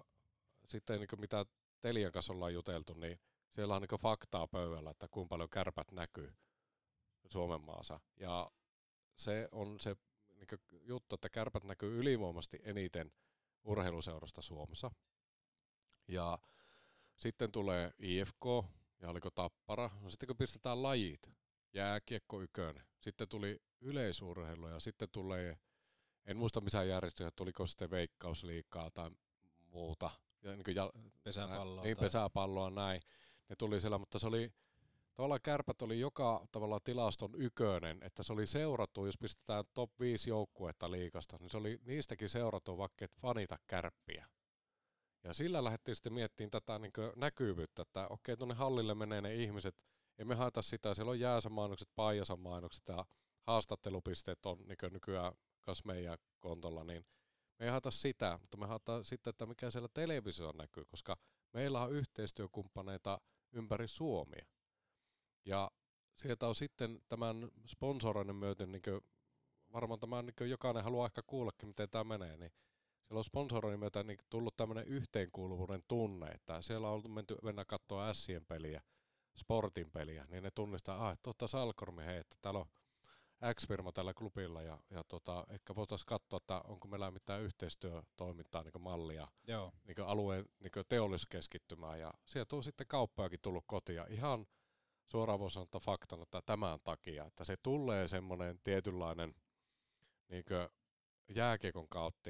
sitten 0.68 1.00
niin 1.00 1.22
mitä 1.22 1.46
Telian 1.82 2.12
kanssa 2.12 2.34
ollaan 2.34 2.54
juteltu, 2.54 2.94
niin 2.94 3.20
siellä 3.50 3.76
on 3.76 3.82
niin 3.82 4.02
faktaa 4.02 4.48
pöydällä, 4.48 4.90
että 4.90 5.08
kuinka 5.08 5.30
paljon 5.30 5.50
kärpät 5.50 5.92
näkyy 5.92 6.34
Suomen 7.26 7.62
maassa. 7.62 8.00
Ja 8.20 8.52
se 9.16 9.50
on 9.52 9.80
se 9.80 9.96
niin 10.36 10.82
juttu, 10.82 11.16
että 11.16 11.30
kärpät 11.30 11.64
näkyy 11.64 12.00
ylivoimasti 12.00 12.60
eniten 12.64 13.12
urheiluseurasta 13.64 14.42
Suomessa. 14.42 14.92
Ja 16.08 16.40
sitten 17.16 17.52
tulee 17.52 17.94
IFK 18.00 18.46
ja 19.00 19.10
oliko 19.10 19.30
Tappara. 19.30 19.90
No 20.02 20.10
sitten 20.10 20.28
kun 20.28 20.38
pistetään 20.38 20.84
lajit, 20.84 21.32
jääkiekko 21.74 22.42
ykönen, 22.42 22.84
sitten 23.02 23.28
tuli 23.28 23.60
yleisurheilu 23.82 24.68
ja 24.68 24.80
sitten 24.80 25.10
tulee, 25.12 25.58
en 26.26 26.38
muista 26.38 26.62
missä 26.62 26.84
järjestöjä, 26.84 27.32
tuliko 27.36 27.68
sitten 27.68 27.90
veikkausliikaa 27.90 28.92
tai 28.92 29.12
muuta. 29.68 30.10
Ja 30.44 30.56
niin 30.56 30.76
jal- 30.76 30.92
Pesäpalloa 31.24 31.84
Niin, 31.84 31.98
tai- 31.98 32.06
pesäpalloa 32.06 32.70
näin. 32.70 33.02
Ne 33.50 33.56
tuli 33.56 33.82
siellä, 33.82 33.98
mutta 33.98 34.20
se 34.20 34.28
oli, 34.28 34.54
tavallaan 35.14 35.42
kärpät 35.44 35.82
oli 35.82 36.00
joka 36.00 36.48
tavalla 36.52 36.80
tilaston 36.80 37.32
ykönen, 37.38 37.98
että 38.04 38.24
se 38.24 38.34
oli 38.34 38.48
seurattu, 38.48 39.06
jos 39.06 39.18
pistetään 39.18 39.66
top 39.74 40.00
5 40.00 40.30
joukkuetta 40.30 40.92
liikasta, 40.92 41.38
niin 41.40 41.50
se 41.50 41.58
oli 41.58 41.80
niistäkin 41.86 42.30
seurattu, 42.30 42.78
vaikka 42.78 43.06
et 43.06 43.16
fanita 43.22 43.58
kärppiä. 43.68 44.26
Ja 45.24 45.34
sillä 45.34 45.64
lähdettiin 45.64 45.96
sitten 45.96 46.14
miettimään 46.14 46.52
tätä 46.52 46.80
niin 46.80 46.92
näkyvyyttä, 47.16 47.82
että 47.82 48.08
okei, 48.10 48.38
tuonne 48.38 48.56
hallille 48.56 48.96
menee 48.96 49.22
ne 49.22 49.36
ihmiset, 49.36 49.76
emme 50.18 50.36
haeta 50.36 50.62
sitä, 50.62 50.94
siellä 50.94 51.10
on 51.10 51.20
Jääsä 51.20 51.50
mainokset, 51.50 51.90
Paijasa 51.96 52.36
mainokset 52.36 52.88
ja 52.88 53.06
haastattelupisteet 53.48 54.46
on 54.46 54.58
niin 54.58 54.78
nykyään 54.92 55.34
kas 55.62 55.86
meidän 55.86 56.18
kontolla, 56.40 56.84
niin 56.84 57.06
me 57.60 57.66
ei 57.66 57.72
haeta 57.72 57.92
sitä, 57.92 58.38
mutta 58.42 58.58
me 58.58 58.66
haetaan 58.66 59.06
sitten, 59.06 59.30
että 59.30 59.46
mikä 59.46 59.72
siellä 59.72 59.90
televisiossa 59.94 60.58
näkyy, 60.58 60.86
koska 60.86 61.18
meillä 61.54 61.82
on 61.82 61.92
yhteistyökumppaneita 61.92 63.22
ympäri 63.52 63.88
Suomia. 63.88 64.46
Ja 65.46 65.72
sieltä 66.16 66.48
on 66.48 66.56
sitten 66.56 67.02
tämän 67.10 67.52
sponsoroinnin 67.66 68.36
myöten, 68.36 68.72
niin 68.72 68.82
varmaan 69.74 70.00
tämä 70.00 70.22
niin 70.22 70.50
jokainen 70.50 70.84
haluaa 70.84 71.06
ehkä 71.06 71.22
kuullakin, 71.28 71.70
miten 71.70 71.90
tämä 71.90 72.04
menee, 72.04 72.38
niin 72.38 72.52
siellä 73.04 73.18
on 73.18 73.24
sponsoroinnin 73.24 73.80
myötä 73.80 74.04
niin 74.04 74.20
tullut 74.30 74.58
tämmöinen 74.58 74.88
yhteenkuuluvuuden 74.88 75.84
tunne, 75.88 76.28
että 76.28 76.62
siellä 76.62 76.90
on 76.90 77.12
menty 77.12 77.36
mennä 77.44 77.66
katsoa 77.66 78.14
Sien 78.14 78.46
peliä, 78.46 78.82
sportin 79.40 79.92
peliä, 79.92 80.26
niin 80.30 80.44
ne 80.44 80.52
tunnistaa, 80.52 81.08
ah, 81.08 81.18
totta 81.24 81.48
Salkormi, 81.48 82.06
hei, 82.06 82.18
että 82.18 82.38
täällä 82.42 82.60
on 82.60 82.66
X-firma 83.54 83.92
tällä 83.92 84.14
klubilla 84.14 84.62
ja, 84.62 84.80
ja 84.90 85.04
tota, 85.04 85.46
ehkä 85.50 85.76
voitaisiin 85.76 86.06
katsoa, 86.06 86.38
että 86.38 86.62
onko 86.62 86.88
meillä 86.88 87.12
mitään 87.12 87.42
yhteistyötoimintaa 87.42 88.64
niin 88.64 88.82
mallia 88.82 89.28
Joo. 89.48 89.72
niin 89.88 90.08
alueen 90.08 90.46
niin 90.60 90.86
teollisuuskeskittymää 90.90 91.98
ja 91.98 92.14
sieltä 92.26 92.56
on 92.56 92.64
sitten 92.64 92.88
kauppojakin 92.88 93.40
tullut 93.42 93.64
kotia 93.68 94.06
ihan 94.10 94.48
suoraan 95.06 95.40
voisi 95.40 95.54
sanoa 95.54 95.68
faktana 95.82 96.24
että 96.24 96.42
tämän 96.46 96.80
takia, 96.84 97.26
että 97.26 97.44
se 97.44 97.58
tulee 97.64 98.08
semmoinen 98.08 98.60
tietynlainen 98.64 99.36
niin 100.30 100.46
jääkiekon 101.30 101.88
kautta, 101.88 102.30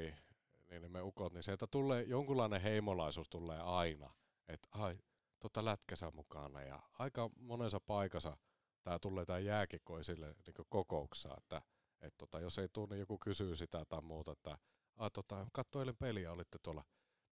niin 0.70 0.92
me 0.92 1.02
ukot, 1.02 1.32
niin 1.32 1.42
sieltä 1.42 1.66
tulee 1.66 2.02
jonkunlainen 2.02 2.60
heimolaisuus 2.60 3.28
tulee 3.28 3.60
aina, 3.60 4.14
että 4.48 4.68
ai, 4.70 4.98
tota 5.40 5.64
lätkäsä 5.64 6.10
mukana 6.14 6.62
ja 6.62 6.82
aika 6.98 7.30
monessa 7.40 7.80
paikassa 7.80 8.36
tämä 8.82 8.98
tulee 8.98 9.26
tämä 9.26 9.38
jääkiekko 9.38 9.98
esille 9.98 10.26
niin 10.26 10.66
kokouksessa, 10.68 11.34
että 11.38 11.62
et 12.00 12.14
tota, 12.18 12.40
jos 12.40 12.58
ei 12.58 12.68
tule, 12.68 12.86
niin 12.86 13.00
joku 13.00 13.18
kysyy 13.18 13.56
sitä 13.56 13.84
tai 13.84 14.02
muuta, 14.02 14.32
että 14.32 14.58
ah, 14.96 15.12
tota, 15.12 15.46
katsoilen 15.52 15.96
peliä, 15.96 16.32
olitte 16.32 16.58
tuolla, 16.62 16.84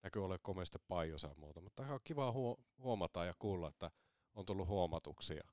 näkyy 0.03 0.25
ole 0.25 0.39
komeasti 0.43 0.79
paijosa 0.89 1.29
ja 1.29 1.35
muuta, 1.35 1.61
mutta 1.61 1.83
ihan 1.83 2.01
kiva 2.05 2.33
huomata 2.79 3.25
ja 3.25 3.35
kuulla, 3.39 3.69
että 3.69 3.91
on 4.35 4.47
tullut 4.47 4.69
huomatuksia. 4.69 5.49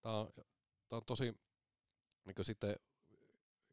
Tämä 0.00 0.18
on, 0.18 0.32
tämä 0.88 0.98
on 0.98 1.04
tosi, 1.06 1.34
niin 2.24 2.44
sitten 2.44 2.76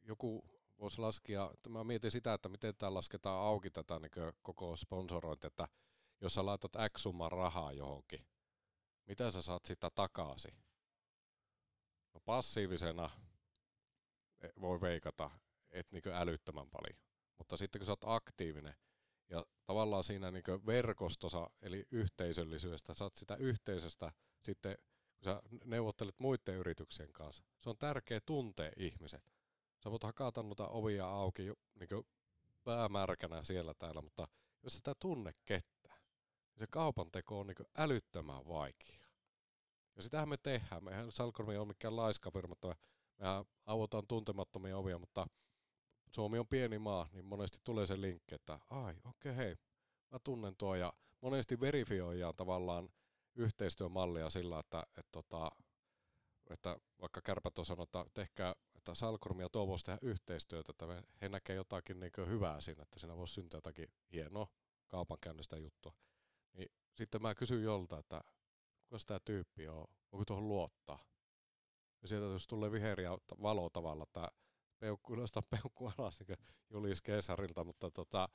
joku 0.02 0.46
voisi 0.80 1.02
laskea, 1.02 1.52
mä 1.70 1.84
mietin 1.84 2.12
sitä, 2.12 2.34
että 2.34 2.50
miten 2.50 2.76
tämä 2.76 2.94
lasketaan 2.94 3.46
auki 3.48 3.70
tätä 3.70 4.00
niin 4.00 4.34
koko 4.42 4.76
sponsorointia, 4.76 5.48
että 5.48 5.68
jos 6.24 6.34
sä 6.34 6.46
laitat 6.46 6.72
X 6.98 7.02
summan 7.02 7.32
rahaa 7.32 7.74
johonkin, 7.74 8.28
mitä 9.06 9.32
sä 9.32 9.42
saat 9.42 9.66
sitä 9.66 9.90
takaisin? 9.96 10.58
No 12.14 12.20
passiivisena 12.26 13.10
e, 14.42 14.50
voi 14.62 14.82
veikata, 14.82 15.32
että 15.72 15.96
niin 15.96 16.16
älyttömän 16.16 16.70
paljon. 16.70 17.00
Mutta 17.38 17.58
sitten 17.58 17.80
kun 17.80 17.86
sä 17.86 17.92
oot 17.92 18.04
aktiivinen 18.06 18.76
ja 19.30 19.46
tavallaan 19.66 20.04
siinä 20.04 20.32
niin 20.32 20.44
verkostossa, 20.66 21.50
eli 21.62 21.86
yhteisöllisyydestä, 21.92 22.94
saat 22.94 23.16
sitä 23.16 23.36
yhteisöstä 23.36 24.12
sitten, 24.44 24.78
kun 25.16 25.24
sä 25.24 25.42
neuvottelet 25.66 26.20
muiden 26.20 26.56
yrityksien 26.56 27.14
kanssa, 27.14 27.44
se 27.62 27.70
on 27.70 27.78
tärkeä 27.78 28.22
tuntea 28.26 28.72
ihmiset. 28.78 29.24
Sä 29.84 29.92
voit 29.92 30.04
hakata 30.04 30.44
noita 30.44 30.68
ovia 30.68 31.08
auki 31.08 31.44
niin 31.80 32.06
päämärkänä 32.64 33.44
siellä 33.44 33.74
täällä, 33.74 34.02
mutta 34.02 34.28
jos 34.64 34.74
sitä 34.74 34.96
tunne 35.00 35.32
kettä, 35.46 35.93
se 36.58 36.68
kaupan 36.68 37.12
teko 37.12 37.40
on 37.40 37.48
niin 37.48 37.68
älyttömän 37.78 38.48
vaikea. 38.48 39.04
Ja 39.96 40.04
sitähän 40.04 40.30
me 40.30 40.38
tehdään. 40.38 40.84
Mehän 40.84 41.12
Salkormi 41.12 41.54
ei 41.54 41.58
ole 41.58 41.68
mikään 41.68 41.96
laiska 41.96 42.32
mutta 42.48 42.76
mehän 43.18 43.46
avotaan 43.66 44.08
tuntemattomia 44.08 44.78
ovia, 44.78 45.00
mutta 45.00 45.28
Suomi 46.12 46.40
on 46.40 46.48
pieni 46.48 46.80
maa, 46.80 47.10
niin 47.14 47.26
monesti 47.26 47.58
tulee 47.64 47.86
se 47.86 48.02
linkki, 48.02 48.36
että 48.36 48.60
ai, 48.70 48.94
okei, 49.06 49.32
okay, 49.32 49.36
hei, 49.36 49.56
mä 50.12 50.20
tunnen 50.24 50.56
tuo, 50.58 50.76
ja 50.76 50.94
monesti 51.22 51.60
verifioidaan 51.60 52.36
tavallaan 52.36 52.90
yhteistyömallia 53.36 54.30
sillä, 54.30 54.60
että, 54.60 54.84
että, 54.98 55.12
tota, 55.12 55.52
että 56.50 56.78
vaikka 57.02 57.22
kärpät 57.22 57.60
on 57.60 57.66
sanonut, 57.66 57.90
että 57.96 58.06
tehkää, 58.14 58.56
että 58.76 58.94
Salkormi 58.94 59.44
ja 59.44 59.50
tuo 59.50 59.68
voisi 59.68 59.86
tehdä 59.86 60.00
yhteistyötä, 60.02 60.72
että 60.72 61.04
he 61.22 61.30
näkee 61.30 61.56
jotakin 61.56 62.00
niin 62.00 62.12
hyvää 62.28 62.62
siinä, 62.62 62.84
että 62.84 63.00
siinä 63.00 63.18
voisi 63.18 63.34
syntyä 63.34 63.58
jotakin 63.58 63.88
hienoa 64.12 64.48
kaupankäynnistä 64.88 65.58
juttua. 65.58 65.94
Sitten 66.96 67.22
mä 67.22 67.36
kysyn 67.36 67.64
jolta, 67.64 68.00
että 68.00 68.22
kuka 68.90 68.98
tämä 69.08 69.20
tyyppi 69.20 69.68
on, 69.68 69.86
voiko 70.12 70.26
tuohon 70.26 70.48
luottaa? 70.48 71.00
Ja 72.02 72.08
sieltä 72.08 72.26
jos 72.26 72.48
tulee 72.48 72.72
viheriä 72.72 73.10
valo 73.42 73.70
tavalla, 73.70 74.04
että 74.04 74.32
peukku 74.80 75.14
ylös 75.14 75.32
tai 75.32 75.44
peukku 75.50 75.92
alas, 75.98 76.20
niin 76.20 76.38
Julius 76.70 77.02
Keesarilta, 77.02 77.64
mutta 77.64 77.92
tota, 77.92 78.30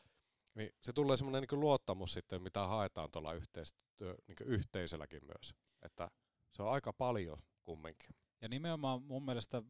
niin 0.55 0.71
se 0.81 0.93
tulee 0.93 1.17
semmoinen 1.17 1.47
niin 1.51 1.61
luottamus 1.61 2.13
sitten, 2.13 2.43
mitä 2.43 2.67
haetaan 2.67 3.11
tuolla 3.11 3.33
yhteistyö, 3.33 4.15
niin 4.27 4.37
yhteisölläkin 4.45 5.21
myös. 5.25 5.55
Että 5.83 6.11
se 6.51 6.63
on 6.63 6.73
aika 6.73 6.93
paljon 6.93 7.39
kumminkin. 7.63 8.17
Ja 8.41 8.49
nimenomaan 8.49 9.03
mun 9.03 9.25
mielestä 9.25 9.63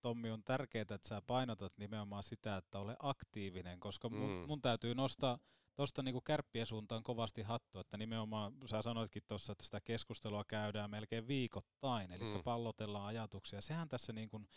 Tommi 0.00 0.30
on 0.30 0.42
tärkeää, 0.42 0.82
että 0.82 1.08
sä 1.08 1.22
painotat 1.26 1.78
nimenomaan 1.78 2.22
sitä, 2.22 2.56
että 2.56 2.78
ole 2.78 2.96
aktiivinen, 2.98 3.80
koska 3.80 4.08
mun, 4.08 4.30
mm. 4.30 4.46
mun 4.46 4.62
täytyy 4.62 4.94
nostaa 4.94 5.38
tuosta 5.78 6.02
niin 6.02 6.22
kärppien 6.24 6.66
suuntaan 6.66 7.02
kovasti 7.02 7.42
hattu, 7.42 7.78
että 7.78 7.96
nimenomaan 7.96 8.52
sä 8.66 8.82
sanoitkin 8.82 9.22
tuossa, 9.28 9.52
että 9.52 9.64
sitä 9.64 9.80
keskustelua 9.80 10.44
käydään 10.44 10.90
melkein 10.90 11.28
viikoittain, 11.28 12.12
eli 12.12 12.24
mm. 12.24 12.42
pallotellaan 12.44 13.06
ajatuksia. 13.06 13.60
Sehän 13.60 13.88
tässä 13.88 14.12
niin 14.12 14.28
kuin, 14.28 14.48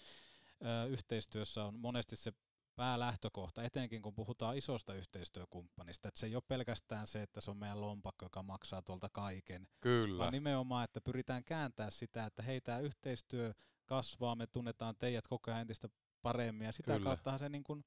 ö, 0.66 0.88
yhteistyössä 0.88 1.66
on 1.66 1.76
monesti 1.76 2.16
se 2.16 2.34
päälähtökohta, 2.76 3.64
etenkin 3.64 4.02
kun 4.02 4.16
puhutaan 4.16 4.58
isosta 4.58 4.94
yhteistyökumppanista, 4.94 6.08
että 6.08 6.20
se 6.20 6.28
ei 6.28 6.36
ole 6.36 6.44
pelkästään 6.48 7.08
se, 7.08 7.22
että 7.22 7.42
se 7.42 7.52
on 7.52 7.58
meidän 7.58 7.82
lompakko, 7.82 8.26
joka 8.26 8.44
maksaa 8.44 8.82
tuolta 8.82 9.10
kaiken, 9.10 9.68
Kyllä. 9.82 10.18
vaan 10.18 10.34
nimenomaan, 10.34 10.84
että 10.84 11.02
pyritään 11.02 11.44
kääntää 11.44 11.90
sitä, 11.90 12.26
että 12.26 12.44
hei, 12.44 12.62
tämä 12.62 12.80
yhteistyö 12.80 13.54
kasvaa, 13.86 14.36
me 14.36 14.48
tunnetaan 14.48 14.96
teidät 14.96 15.28
koko 15.28 15.52
ajan 15.52 15.62
entistä 15.62 15.90
paremmin, 16.22 16.66
ja 16.66 16.72
sitä 16.72 16.94
Kyllä. 16.94 17.04
kauttahan 17.04 17.40
se 17.40 17.50
niin 17.50 17.64
kuin, 17.64 17.86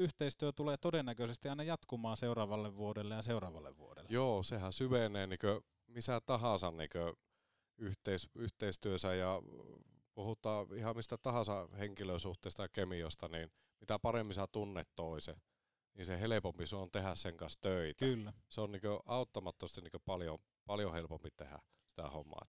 yhteistyö 0.00 0.52
tulee 0.52 0.76
todennäköisesti 0.76 1.48
aina 1.48 1.62
jatkumaan 1.62 2.16
seuraavalle 2.16 2.76
vuodelle 2.76 3.14
ja 3.14 3.22
seuraavalle 3.22 3.76
vuodelle. 3.76 4.08
Joo, 4.12 4.42
sehän 4.42 4.72
syvenee 4.72 5.26
niin 5.26 5.38
missä 5.86 6.20
tahansa 6.20 6.70
niin 6.70 6.90
yhteis, 7.78 8.28
yhteistyössä 8.34 9.14
ja 9.14 9.42
puhutaan 10.14 10.66
ihan 10.76 10.96
mistä 10.96 11.16
tahansa 11.18 11.68
henkilösuhteesta 11.78 12.62
ja 12.62 12.68
kemiosta, 12.68 13.28
niin 13.28 13.52
mitä 13.80 13.98
paremmin 13.98 14.34
sä 14.34 14.46
tunnet 14.46 14.88
toisen, 14.96 15.36
niin 15.94 16.06
se 16.06 16.20
helpompi 16.20 16.66
se 16.66 16.76
on 16.76 16.90
tehdä 16.90 17.14
sen 17.14 17.36
kanssa 17.36 17.60
töitä. 17.60 18.04
Kyllä. 18.04 18.32
Se 18.48 18.60
on 18.60 18.72
niin 18.72 18.82
auttamattomasti 19.06 19.80
niin 19.80 20.02
paljon, 20.04 20.38
paljon 20.66 20.92
helpompi 20.92 21.28
tehdä 21.36 21.58
sitä 21.88 22.08
hommaa. 22.08 22.46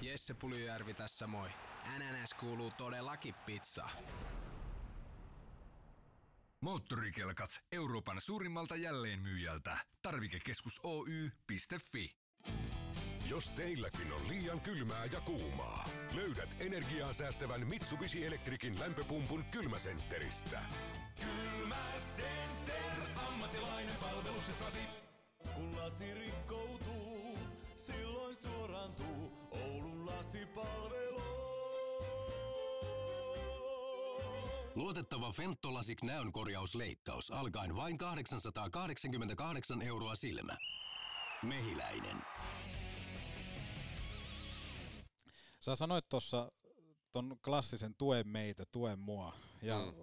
Jesse 0.00 0.34
Puljujärvi 0.34 0.94
tässä 0.94 1.26
moi. 1.26 1.48
NNS 1.98 2.34
kuuluu 2.34 2.70
todellakin 2.70 3.34
pizza. 3.46 3.88
Moottorikelkat 6.60 7.50
Euroopan 7.72 8.20
suurimmalta 8.20 8.76
jälleenmyyjältä. 8.76 9.78
Tarvikekeskus 10.02 10.80
Oy.fi. 10.82 12.16
Jos 13.28 13.50
teilläkin 13.50 14.12
on 14.12 14.28
liian 14.28 14.60
kylmää 14.60 15.04
ja 15.04 15.20
kuumaa, 15.20 15.88
löydät 16.14 16.56
energiaa 16.60 17.12
säästävän 17.12 17.66
Mitsubishi 17.66 18.26
Electricin 18.26 18.80
lämpöpumpun 18.80 19.44
kylmäsentteristä. 19.44 20.62
Kylmäcenter, 21.20 22.96
ammattilainen 23.28 23.96
palveluksessasi. 23.96 24.78
Kun 25.54 25.76
lasi 25.76 26.14
rikkoutuu, 26.14 27.38
silloin 27.76 28.36
suorantuu 28.36 29.32
Oulun 29.50 30.06
lasipalvelu. 30.06 31.05
Luotettava 34.76 35.32
Fentolasik 35.32 36.02
näönkorjausleikkaus 36.02 37.30
alkaen 37.30 37.76
vain 37.76 37.98
888 37.98 39.82
euroa 39.82 40.14
silmä. 40.14 40.56
Mehiläinen. 41.42 42.16
Sä 45.60 45.76
sanoit 45.76 46.08
tuossa 46.08 46.52
ton 47.12 47.38
klassisen 47.44 47.94
tuen 47.94 48.28
meitä, 48.28 48.64
tuen 48.66 48.98
mua. 48.98 49.32
Ja 49.62 49.78
mm. 49.78 49.98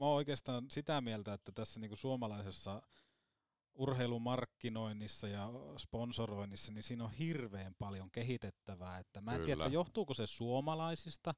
mä 0.00 0.04
oon 0.04 0.16
oikeastaan 0.16 0.70
sitä 0.70 1.00
mieltä, 1.00 1.32
että 1.32 1.52
tässä 1.52 1.80
niinku 1.80 1.96
suomalaisessa 1.96 2.82
urheilumarkkinoinnissa 3.74 5.28
ja 5.28 5.50
sponsoroinnissa, 5.76 6.72
niin 6.72 6.82
siinä 6.82 7.04
on 7.04 7.12
hirveän 7.12 7.74
paljon 7.78 8.10
kehitettävää. 8.10 8.98
Että 8.98 9.20
mä 9.20 9.30
en 9.30 9.36
Kyllä. 9.36 9.46
tiedä, 9.46 9.64
että 9.64 9.74
johtuuko 9.74 10.14
se 10.14 10.26
suomalaisista, 10.26 11.34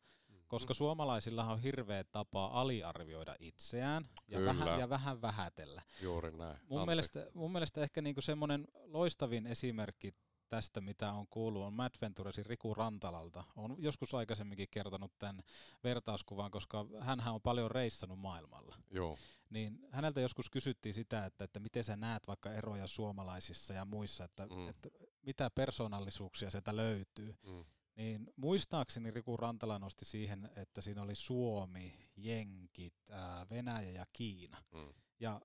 koska 0.48 0.74
suomalaisilla 0.74 1.44
on 1.44 1.60
hirveä 1.60 2.04
tapa 2.04 2.46
aliarvioida 2.46 3.34
itseään 3.38 4.08
ja, 4.28 4.44
vähän, 4.44 4.80
ja 4.80 4.88
vähän 4.88 5.22
vähätellä. 5.22 5.82
Juuri 6.02 6.32
näin. 6.36 6.58
Mun 6.68 6.86
mielestä, 6.86 7.26
mun 7.34 7.52
mielestä 7.52 7.82
ehkä 7.82 8.02
niinku 8.02 8.20
semmoinen 8.20 8.68
loistavin 8.84 9.46
esimerkki 9.46 10.14
tästä, 10.48 10.80
mitä 10.80 11.12
on 11.12 11.26
kuullut, 11.26 11.62
on 11.62 11.74
Mad 11.74 11.92
Venturesin 12.00 12.46
Riku 12.46 12.74
Rantalalta. 12.74 13.44
Olen 13.56 13.76
joskus 13.78 14.14
aikaisemminkin 14.14 14.68
kertonut 14.70 15.12
tämän 15.18 15.42
vertauskuvan, 15.84 16.50
koska 16.50 16.86
hän 17.00 17.28
on 17.28 17.42
paljon 17.42 17.70
reissannut 17.70 18.18
maailmalla. 18.18 18.76
Joo. 18.90 19.18
Niin 19.50 19.78
häneltä 19.90 20.20
joskus 20.20 20.50
kysyttiin 20.50 20.94
sitä, 20.94 21.24
että, 21.24 21.44
että 21.44 21.60
miten 21.60 21.84
sä 21.84 21.96
näet 21.96 22.26
vaikka 22.26 22.52
eroja 22.52 22.86
suomalaisissa 22.86 23.74
ja 23.74 23.84
muissa, 23.84 24.24
että, 24.24 24.46
mm. 24.46 24.68
että 24.68 24.88
mitä 25.22 25.50
persoonallisuuksia 25.50 26.50
sieltä 26.50 26.76
löytyy. 26.76 27.36
Mm. 27.46 27.64
Niin 27.96 28.26
muistaakseni 28.36 29.10
Riku 29.10 29.36
Rantala 29.36 29.78
nosti 29.78 30.04
siihen, 30.04 30.50
että 30.56 30.80
siinä 30.80 31.02
oli 31.02 31.14
Suomi, 31.14 32.08
Jenkit, 32.16 32.94
ää, 33.10 33.46
Venäjä 33.50 33.90
ja 33.90 34.06
Kiina. 34.12 34.62
Mm. 34.72 34.92
Ja 35.20 35.40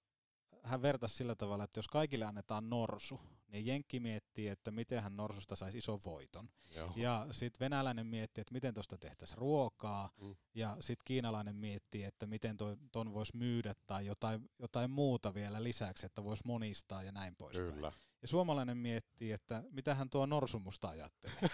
hän 0.64 0.82
vertasi 0.82 1.16
sillä 1.16 1.36
tavalla, 1.36 1.64
että 1.64 1.78
jos 1.80 1.88
kaikille 1.88 2.26
annetaan 2.26 2.70
norsu, 2.70 3.20
niin 3.48 3.66
Jenkki 3.66 4.00
miettii, 4.00 4.48
että 4.48 4.72
miten 4.72 5.04
hän 5.04 5.18
Norsusta 5.18 5.56
saisi 5.56 5.78
ison 5.78 6.00
voiton. 6.06 6.50
Joo. 6.76 6.94
Ja 6.96 7.28
sitten 7.32 7.60
venäläinen 7.60 8.08
miettii, 8.08 8.42
että 8.42 8.54
miten 8.54 8.74
tuosta 8.74 8.98
tehtäisiin 8.98 9.38
ruokaa, 9.38 10.10
Mm. 10.22 10.36
ja 10.56 10.78
sitten 10.80 11.06
kiinalainen 11.06 11.56
miettii, 11.56 12.04
että 12.04 12.28
miten 12.28 12.58
toi, 12.58 12.78
ton 12.92 13.14
voisi 13.14 13.38
myydä 13.38 13.76
tai 13.88 14.06
jotain, 14.06 14.50
jotain 14.60 14.92
muuta 14.92 15.34
vielä 15.34 15.64
lisäksi, 15.64 16.06
että 16.06 16.24
voisi 16.24 16.44
monistaa 16.46 17.04
ja 17.04 17.12
näin 17.12 17.36
poispäin. 17.36 17.74
Kyllä. 17.74 17.92
Ja 18.22 18.28
suomalainen 18.28 18.78
miettii, 18.78 19.32
että 19.32 19.64
mitä 19.72 19.96
hän 19.96 20.10
tuo 20.10 20.26
Norsumusta 20.26 20.88
ajattelee. 20.88 21.40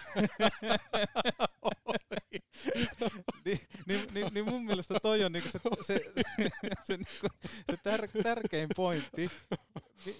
niin, 3.44 3.60
niin, 3.86 4.14
niin, 4.14 4.28
niin 4.34 4.44
mun 4.44 4.64
mielestä 4.64 5.00
toi 5.02 5.24
on 5.24 5.32
niinku 5.32 5.48
se, 5.50 5.60
se, 5.82 6.00
se, 6.82 6.96
niinku, 6.96 7.28
se 7.70 7.76
tär, 7.82 8.08
tärkein 8.22 8.68
pointti, 8.76 9.30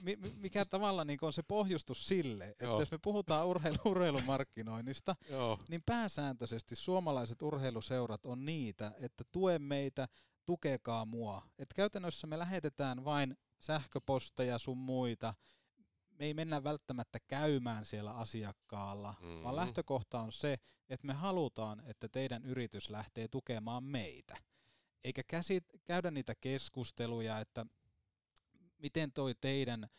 mi, 0.02 0.16
mi, 0.16 0.32
mikä 0.36 0.64
tavallaan 0.64 1.06
niinku 1.06 1.26
on 1.26 1.32
se 1.32 1.42
pohjustus 1.42 2.06
sille, 2.06 2.48
että 2.48 2.64
Joo. 2.64 2.80
jos 2.80 2.90
me 2.90 2.98
puhutaan 3.02 3.46
urheilu, 3.46 3.76
urheilumarkkinoinnista, 3.84 5.16
Joo. 5.30 5.58
niin 5.68 5.82
pääsääntöisesti 5.86 6.76
suomalaiset 6.76 7.42
urheiluseurat 7.42 8.26
on 8.26 8.44
niitä, 8.44 8.92
että 8.98 9.24
tue 9.32 9.58
meitä, 9.58 10.08
tukekaa 10.46 11.04
mua. 11.04 11.42
Et 11.58 11.68
käytännössä 11.74 12.26
me 12.26 12.38
lähetetään 12.38 13.04
vain 13.04 13.36
sähköposteja 13.58 14.58
sun 14.58 14.78
muita, 14.78 15.34
me 16.18 16.24
ei 16.24 16.34
mennä 16.34 16.64
välttämättä 16.64 17.18
käymään 17.26 17.84
siellä 17.84 18.12
asiakkaalla, 18.12 19.14
mm. 19.20 19.42
vaan 19.42 19.54
Mhm. 19.54 19.56
lähtökohta 19.56 20.20
on 20.20 20.32
se, 20.32 20.58
että 20.88 21.06
me 21.06 21.12
halutaan, 21.12 21.82
että 21.86 22.08
teidän 22.08 22.44
yritys 22.44 22.90
lähtee 22.90 23.28
tukemaan 23.28 23.84
meitä. 23.84 24.36
Eikä 25.04 25.22
käsit, 25.26 25.64
käydä 25.84 26.10
niitä 26.10 26.34
keskusteluja, 26.34 27.40
että 27.40 27.66
miten 28.78 29.12
toi 29.12 29.34
teidän 29.34 29.84
äh, 29.84 29.90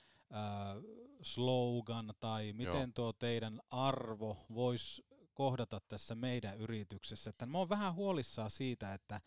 slogan 1.21 2.13
tai 2.19 2.53
miten 2.53 2.73
Joo. 2.73 2.91
tuo 2.95 3.13
teidän 3.13 3.59
arvo 3.69 4.45
voisi 4.53 5.05
kohdata 5.33 5.79
tässä 5.87 6.15
meidän 6.15 6.57
yrityksessä. 6.57 7.29
Että 7.29 7.45
mä 7.45 7.57
oon 7.57 7.69
vähän 7.69 7.93
huolissaan 7.95 8.51
siitä, 8.51 8.93
että 8.93 9.21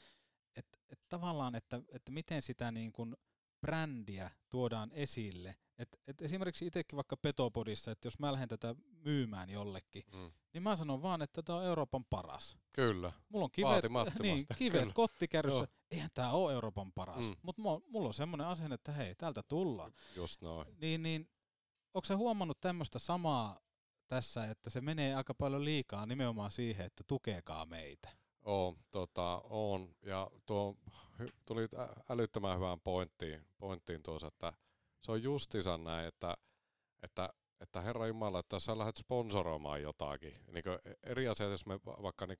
et, 0.56 0.66
et 0.90 1.00
tavallaan, 1.08 1.54
että, 1.54 1.82
että 1.92 2.12
miten 2.12 2.42
sitä 2.42 2.70
niin 2.72 2.92
kuin 2.92 3.16
brändiä 3.60 4.30
tuodaan 4.48 4.90
esille. 4.92 5.56
Et, 5.78 6.00
et 6.06 6.22
esimerkiksi 6.22 6.66
itsekin 6.66 6.96
vaikka 6.96 7.16
Petopodissa, 7.16 7.90
että 7.90 8.06
jos 8.06 8.18
mä 8.18 8.32
lähden 8.32 8.48
tätä 8.48 8.74
myymään 9.04 9.50
jollekin, 9.50 10.02
Mm. 10.12 10.32
niin 10.52 10.62
mä 10.62 10.76
sanon 10.76 11.02
vaan, 11.02 11.22
että 11.22 11.42
tämä 11.42 11.58
on 11.58 11.64
Euroopan 11.64 12.04
paras. 12.04 12.56
Kyllä. 12.72 13.12
Mulla 13.28 13.44
on 13.44 13.50
kivet, 13.50 13.84
niin, 14.22 14.46
kivet 14.56 14.80
kyllä. 14.80 14.92
kottikärryssä. 14.94 15.58
Joo. 15.58 15.66
Eihän 15.90 16.10
tämä 16.14 16.30
ole 16.30 16.52
Euroopan 16.52 16.92
paras. 16.92 17.24
Mm. 17.24 17.36
Mutta 17.42 17.62
mulla 17.62 18.08
on 18.08 18.14
semmoinen 18.14 18.46
asenne, 18.46 18.74
että 18.74 18.92
hei, 18.92 19.14
täältä 19.14 19.42
tullaan. 19.42 19.92
Just 20.16 20.42
noin. 20.42 20.76
Niin, 20.80 21.02
niin 21.02 21.28
onko 21.94 22.04
sä 22.06 22.16
huomannut 22.16 22.60
tämmöistä 22.60 22.98
samaa 22.98 23.60
tässä, 24.08 24.44
että 24.50 24.70
se 24.70 24.80
menee 24.80 25.14
aika 25.14 25.34
paljon 25.34 25.64
liikaa 25.64 26.06
nimenomaan 26.06 26.50
siihen, 26.52 26.86
että 26.86 27.04
tukekaa 27.06 27.66
meitä? 27.66 28.08
Oo, 28.44 28.76
tota, 28.90 29.42
on. 29.44 29.94
Ja 30.02 30.30
tuo 30.46 30.76
tuli 31.46 31.68
älyttömän 32.08 32.56
hyvään 32.56 32.80
pointtiin, 32.80 33.46
pointtiin 33.58 34.02
tuossa, 34.02 34.26
että 34.26 34.52
se 35.02 35.12
on 35.12 35.22
justiinsa 35.22 35.78
näin, 35.78 36.08
että, 36.08 36.36
että, 37.02 37.28
että 37.60 37.80
Herra 37.80 38.06
Jumala, 38.06 38.38
että 38.38 38.58
sä 38.58 38.78
lähdet 38.78 38.96
sponsoroimaan 38.96 39.82
jotakin, 39.82 40.34
niin 40.52 40.64
eri 41.02 41.28
asia, 41.28 41.46
jos 41.46 41.66
me 41.66 41.74
va- 41.86 42.02
vaikka 42.02 42.26
niin 42.26 42.38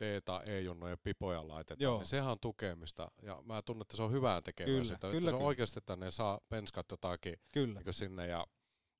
D- 0.00 0.20
tai 0.24 0.42
E-junnojen 0.46 0.98
pipoja 1.02 1.48
laitetaan, 1.48 1.82
Joo. 1.84 1.98
niin 1.98 2.06
sehän 2.06 2.30
on 2.30 2.40
tukemista. 2.40 3.10
Ja 3.22 3.42
mä 3.44 3.62
tunnen, 3.62 3.82
että 3.82 3.96
se 3.96 4.02
on 4.02 4.12
hyvään 4.12 4.42
tekemään 4.42 4.72
Kyllä, 4.72 4.84
sitä. 4.84 4.94
että 4.94 5.10
kyllä, 5.10 5.28
se 5.30 5.34
on 5.34 5.38
kyllä. 5.38 5.48
oikeasti, 5.48 5.78
että 5.78 5.96
ne 5.96 6.10
saa 6.10 6.40
penskat 6.48 6.86
jotakin 6.90 7.36
Kyllä. 7.52 7.80
niin 7.80 7.94
sinne 7.94 8.26
ja, 8.26 8.46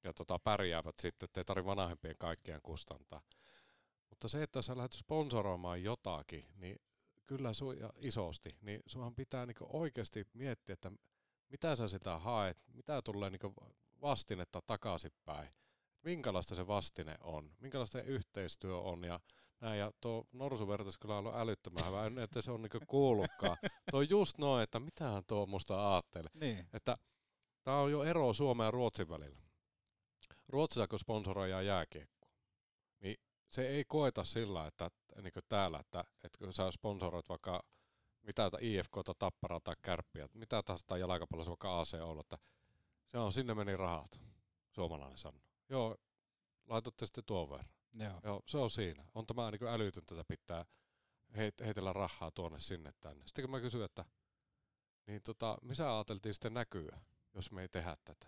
ja 0.04 0.12
tota, 0.12 0.38
pärjäävät 0.38 0.98
sitten, 0.98 1.24
ettei 1.24 1.44
tarvi 1.44 1.64
vanhempien 1.64 2.16
kaikkien 2.18 2.60
kustantaa. 2.62 3.20
Mutta 4.20 4.28
se, 4.28 4.42
että 4.42 4.62
sä 4.62 4.76
lähdet 4.76 4.92
sponsoroimaan 4.92 5.82
jotakin, 5.82 6.46
niin 6.56 6.76
kyllä 7.26 7.52
su, 7.52 7.72
ja 7.72 7.92
isosti, 7.96 8.56
niin 8.60 8.82
sunhan 8.86 9.14
pitää 9.14 9.46
niinku 9.46 9.66
oikeasti 9.68 10.26
miettiä, 10.34 10.72
että 10.72 10.92
mitä 11.48 11.76
sä 11.76 11.88
sitä 11.88 12.18
haet, 12.18 12.58
mitä 12.72 13.02
tulee 13.02 13.30
niinku 13.30 13.54
vastinetta 14.00 14.62
takaisinpäin, 14.66 15.48
minkälaista 16.02 16.54
se 16.54 16.66
vastine 16.66 17.16
on, 17.20 17.50
minkälaista 17.58 17.98
se 17.98 18.04
yhteistyö 18.04 18.78
on 18.78 19.04
ja 19.04 19.20
näin. 19.60 19.78
Ja 19.78 19.92
tuo 20.00 20.26
norsuvertaus 20.32 20.98
kyllä 20.98 21.16
on 21.16 21.40
älyttömän 21.40 21.86
hyvä, 21.86 22.06
en, 22.06 22.18
että 22.18 22.42
se 22.42 22.50
on 22.50 22.62
niinku 22.62 22.78
kuullutkaan. 22.86 23.56
tuo 23.90 24.00
on 24.00 24.10
just 24.10 24.38
noin, 24.38 24.62
että 24.62 24.80
mitähän 24.80 25.24
tuo 25.26 25.46
musta 25.46 25.92
ajattelee. 25.92 26.30
Niin. 26.34 26.66
Että 26.72 26.96
tämä 27.62 27.76
on 27.76 27.90
jo 27.90 28.02
ero 28.02 28.34
Suomen 28.34 28.64
ja 28.64 28.70
Ruotsin 28.70 29.08
välillä. 29.08 29.38
Ruotsissa 30.48 30.88
kun 30.88 30.98
sponsoroidaan 30.98 31.66
jääkiekkoa, 31.66 32.19
niin 32.19 32.19
se 33.50 33.68
ei 33.68 33.84
koeta 33.84 34.24
sillä, 34.24 34.66
että 34.66 34.90
niin 35.22 35.32
kuin 35.32 35.44
täällä, 35.48 35.78
että, 35.78 36.04
että 36.22 36.38
kun 36.38 36.52
sä 36.52 36.70
sponsoroit 36.70 37.28
vaikka 37.28 37.62
mitä 38.22 38.50
IFK 38.60 38.92
tai 39.04 39.14
Tappara 39.18 39.60
tai 39.60 39.74
Kärppiä, 39.82 40.28
mitä 40.34 40.62
tahansa 40.62 40.86
tai 40.86 41.00
jalkapallossa 41.00 41.50
vaikka 41.50 41.80
AC 41.80 41.94
Oulu, 41.94 42.20
että 42.20 42.38
se 43.06 43.18
on 43.18 43.32
sinne 43.32 43.54
meni 43.54 43.76
rahat, 43.76 44.20
suomalainen 44.70 45.18
sanoo. 45.18 45.40
Joo, 45.68 45.96
laitatte 46.66 47.06
sitten 47.06 47.24
tuon 47.24 47.50
verran. 47.50 47.68
Joo. 47.94 48.20
Joo, 48.24 48.42
se 48.46 48.58
on 48.58 48.70
siinä. 48.70 49.04
On 49.14 49.26
tämä 49.26 49.50
niin 49.50 49.68
älytöntä, 49.68 50.14
että 50.14 50.24
pitää 50.28 50.64
heit- 51.32 51.64
heitellä 51.64 51.92
rahaa 51.92 52.30
tuonne 52.30 52.60
sinne 52.60 52.92
tänne. 53.00 53.26
Sitten 53.26 53.42
kun 53.42 53.50
mä 53.50 53.60
kysyin, 53.60 53.84
että 53.84 54.04
niin 55.06 55.22
tota, 55.22 55.58
missä 55.62 55.94
ajateltiin 55.96 56.34
sitten 56.34 56.54
näkyä, 56.54 57.00
jos 57.34 57.50
me 57.50 57.62
ei 57.62 57.68
tehdä 57.68 57.96
tätä? 58.04 58.26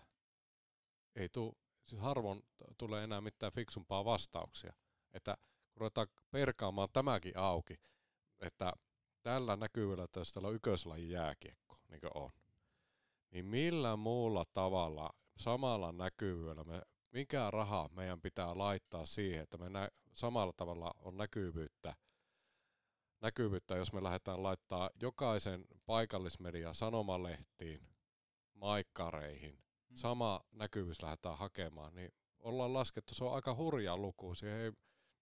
Ei 1.15 1.29
tuu, 1.29 1.57
siis 1.85 2.01
harvoin 2.01 2.43
tulee 2.77 3.03
enää 3.03 3.21
mitään 3.21 3.51
fiksumpaa 3.51 4.05
vastauksia. 4.05 4.73
Että 5.13 5.37
kun 5.71 5.79
ruvetaan 5.79 6.07
perkaamaan 6.31 6.89
tämäkin 6.93 7.37
auki, 7.37 7.75
että 8.39 8.73
tällä 9.21 9.55
näkyvyydellä, 9.55 10.03
että 10.03 10.19
jos 10.19 10.31
täällä 10.31 10.47
on 10.47 10.55
ykköslajin 10.55 11.09
jääkiekko, 11.09 11.77
niin 11.89 12.01
kuin 12.01 12.11
on, 12.13 12.29
niin 13.31 13.45
millä 13.45 13.95
muulla 13.95 14.45
tavalla, 14.45 15.09
samalla 15.37 15.91
näkyvyydellä, 15.91 16.63
me, 16.63 16.81
mikä 17.11 17.51
raha 17.51 17.89
meidän 17.91 18.21
pitää 18.21 18.57
laittaa 18.57 19.05
siihen, 19.05 19.43
että 19.43 19.57
me 19.57 19.69
nä, 19.69 19.89
samalla 20.13 20.53
tavalla 20.53 20.91
on 20.99 21.17
näkyvyyttä, 21.17 21.95
näkyvyyttä, 23.21 23.75
jos 23.75 23.93
me 23.93 24.03
lähdetään 24.03 24.43
laittaa 24.43 24.89
jokaisen 25.01 25.65
paikallismedia 25.85 26.73
sanomalehtiin, 26.73 27.87
maikkareihin, 28.53 29.63
Mm. 29.93 29.97
sama 29.97 30.41
näkyvyys 30.51 31.01
lähdetään 31.01 31.37
hakemaan, 31.37 31.95
niin 31.95 32.11
ollaan 32.39 32.73
laskettu, 32.73 33.15
se 33.15 33.23
on 33.23 33.35
aika 33.35 33.55
hurja 33.55 33.97
luku. 33.97 34.35
Siihen 34.35 34.57
ei, 34.57 34.71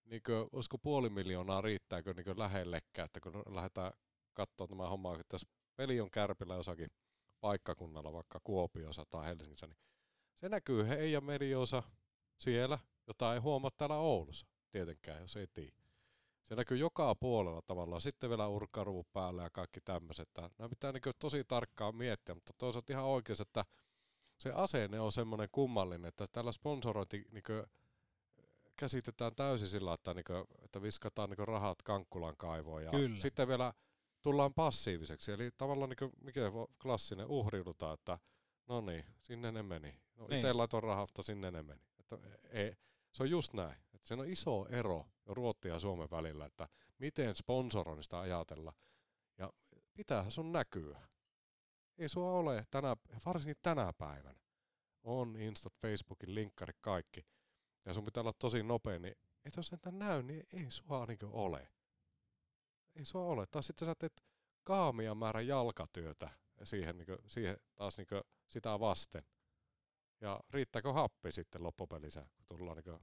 niin 0.04 0.22
kuin, 0.26 0.48
olisiko 0.52 0.78
puoli 0.78 1.08
miljoonaa 1.08 1.60
riittääkö 1.60 2.14
niin 2.14 2.38
lähellekään, 2.38 3.06
että 3.06 3.20
kun 3.20 3.42
lähdetään 3.46 3.92
katsoa 4.34 4.68
tämä 4.68 4.88
homma, 4.88 5.20
että 5.20 5.34
jos 5.34 5.46
peli 5.76 6.00
on 6.00 6.10
kärpillä 6.10 6.54
jossakin 6.54 6.90
paikkakunnalla, 7.40 8.12
vaikka 8.12 8.40
Kuopiossa 8.44 9.04
tai 9.10 9.26
Helsingissä, 9.26 9.66
niin 9.66 9.78
se 10.34 10.48
näkyy 10.48 10.88
heidän 10.88 11.24
medioissa 11.24 11.82
siellä, 12.38 12.78
jota 13.06 13.34
ei 13.34 13.40
huomaa 13.40 13.70
täällä 13.76 13.96
Oulussa 13.96 14.46
tietenkään, 14.70 15.20
jos 15.20 15.36
ei 15.36 15.46
tiedä. 15.46 15.82
Se 16.44 16.54
näkyy 16.54 16.76
joka 16.76 17.14
puolella 17.14 17.62
tavallaan. 17.62 18.00
Sitten 18.00 18.30
vielä 18.30 18.48
urkkaruvu 18.48 19.06
päälle 19.12 19.42
ja 19.42 19.50
kaikki 19.50 19.80
tämmöiset. 19.80 20.28
Nämä 20.58 20.68
pitää 20.68 20.92
niin 20.92 21.02
tosi 21.18 21.44
tarkkaan 21.44 21.96
miettiä, 21.96 22.34
mutta 22.34 22.52
toisaalta 22.58 22.92
ihan 22.92 23.04
oikein, 23.04 23.42
että 23.42 23.64
se 24.38 24.52
asenne 24.52 25.00
on 25.00 25.12
semmoinen 25.12 25.48
kummallinen, 25.52 26.08
että 26.08 26.26
tällä 26.32 26.52
sponsorointi 26.52 27.24
niin 27.30 27.42
käsitetään 28.76 29.34
täysin 29.34 29.68
sillä, 29.68 29.94
että, 29.94 30.14
niin 30.14 30.24
kuin, 30.24 30.44
että 30.64 30.82
viskataan 30.82 31.30
niin 31.30 31.48
rahat 31.48 31.82
Kankkulan 31.82 32.36
kaivoon 32.36 32.84
ja 32.84 32.90
Kyllä. 32.90 33.20
sitten 33.20 33.48
vielä 33.48 33.72
tullaan 34.22 34.54
passiiviseksi. 34.54 35.32
Eli 35.32 35.50
tavallaan 35.58 35.88
niin 35.90 35.98
kuin, 35.98 36.12
mikä 36.20 36.40
klassinen 36.82 37.26
uhriudutaan, 37.26 37.94
että 37.94 38.18
no 38.68 38.80
niin, 38.80 39.04
sinne 39.20 39.52
ne 39.52 39.62
meni. 39.62 40.00
No, 40.16 40.26
Niin. 40.26 40.36
itse 40.36 40.52
laitoin 40.52 40.82
rahaa, 40.82 41.02
mutta 41.02 41.22
sinne 41.22 41.50
ne 41.50 41.62
meni. 41.62 41.80
Että 42.00 42.18
ei, 42.50 42.76
se 43.12 43.22
on 43.22 43.30
just 43.30 43.52
näin. 43.52 43.76
Että 43.94 44.08
siinä 44.08 44.22
on 44.22 44.28
iso 44.28 44.66
ero 44.68 45.06
Ruotsin 45.26 45.68
ja 45.70 45.78
Suomen 45.80 46.10
välillä, 46.10 46.46
että 46.46 46.68
miten 46.98 47.36
sponsoroinnista 47.36 48.20
ajatella. 48.20 48.72
Ja 49.38 49.52
pitäähän 49.94 50.30
sun 50.30 50.52
näkyä. 50.52 51.00
Ei 51.98 52.08
sua 52.08 52.32
ole 52.32 52.66
tänä, 52.70 52.96
varsinkin 53.26 53.56
tänä 53.62 53.92
päivänä. 53.98 54.40
On 55.02 55.36
Instat, 55.36 55.72
Facebookin, 55.80 56.34
linkkarit, 56.34 56.76
kaikki. 56.80 57.26
Ja 57.84 57.94
sun 57.94 58.04
pitää 58.04 58.20
olla 58.20 58.32
tosi 58.32 58.62
nopea, 58.62 58.98
niin 58.98 59.14
et 59.44 59.56
jos 59.56 59.72
entä 59.72 59.90
näy, 59.90 60.22
niin 60.22 60.46
ei 60.54 60.70
sua 60.70 61.06
niinku 61.06 61.28
ole. 61.32 61.68
Ei 62.96 63.04
sua 63.04 63.22
ole. 63.24 63.46
Tai 63.46 63.62
sitten 63.62 63.86
sä 63.88 63.94
teet 63.94 64.22
kaamia 64.64 65.14
määrä 65.14 65.40
jalkatyötä 65.40 66.30
siihen, 66.62 66.98
niinku, 66.98 67.16
siihen 67.26 67.56
taas 67.74 67.96
niinku 67.96 68.14
sitä 68.48 68.80
vasten. 68.80 69.22
Ja 70.20 70.40
riittääkö 70.50 70.92
happi 70.92 71.32
sitten 71.32 71.62
loppupelissä, 71.62 72.26
kun 72.36 72.46
tullaan 72.46 72.76
niinku 72.76 73.02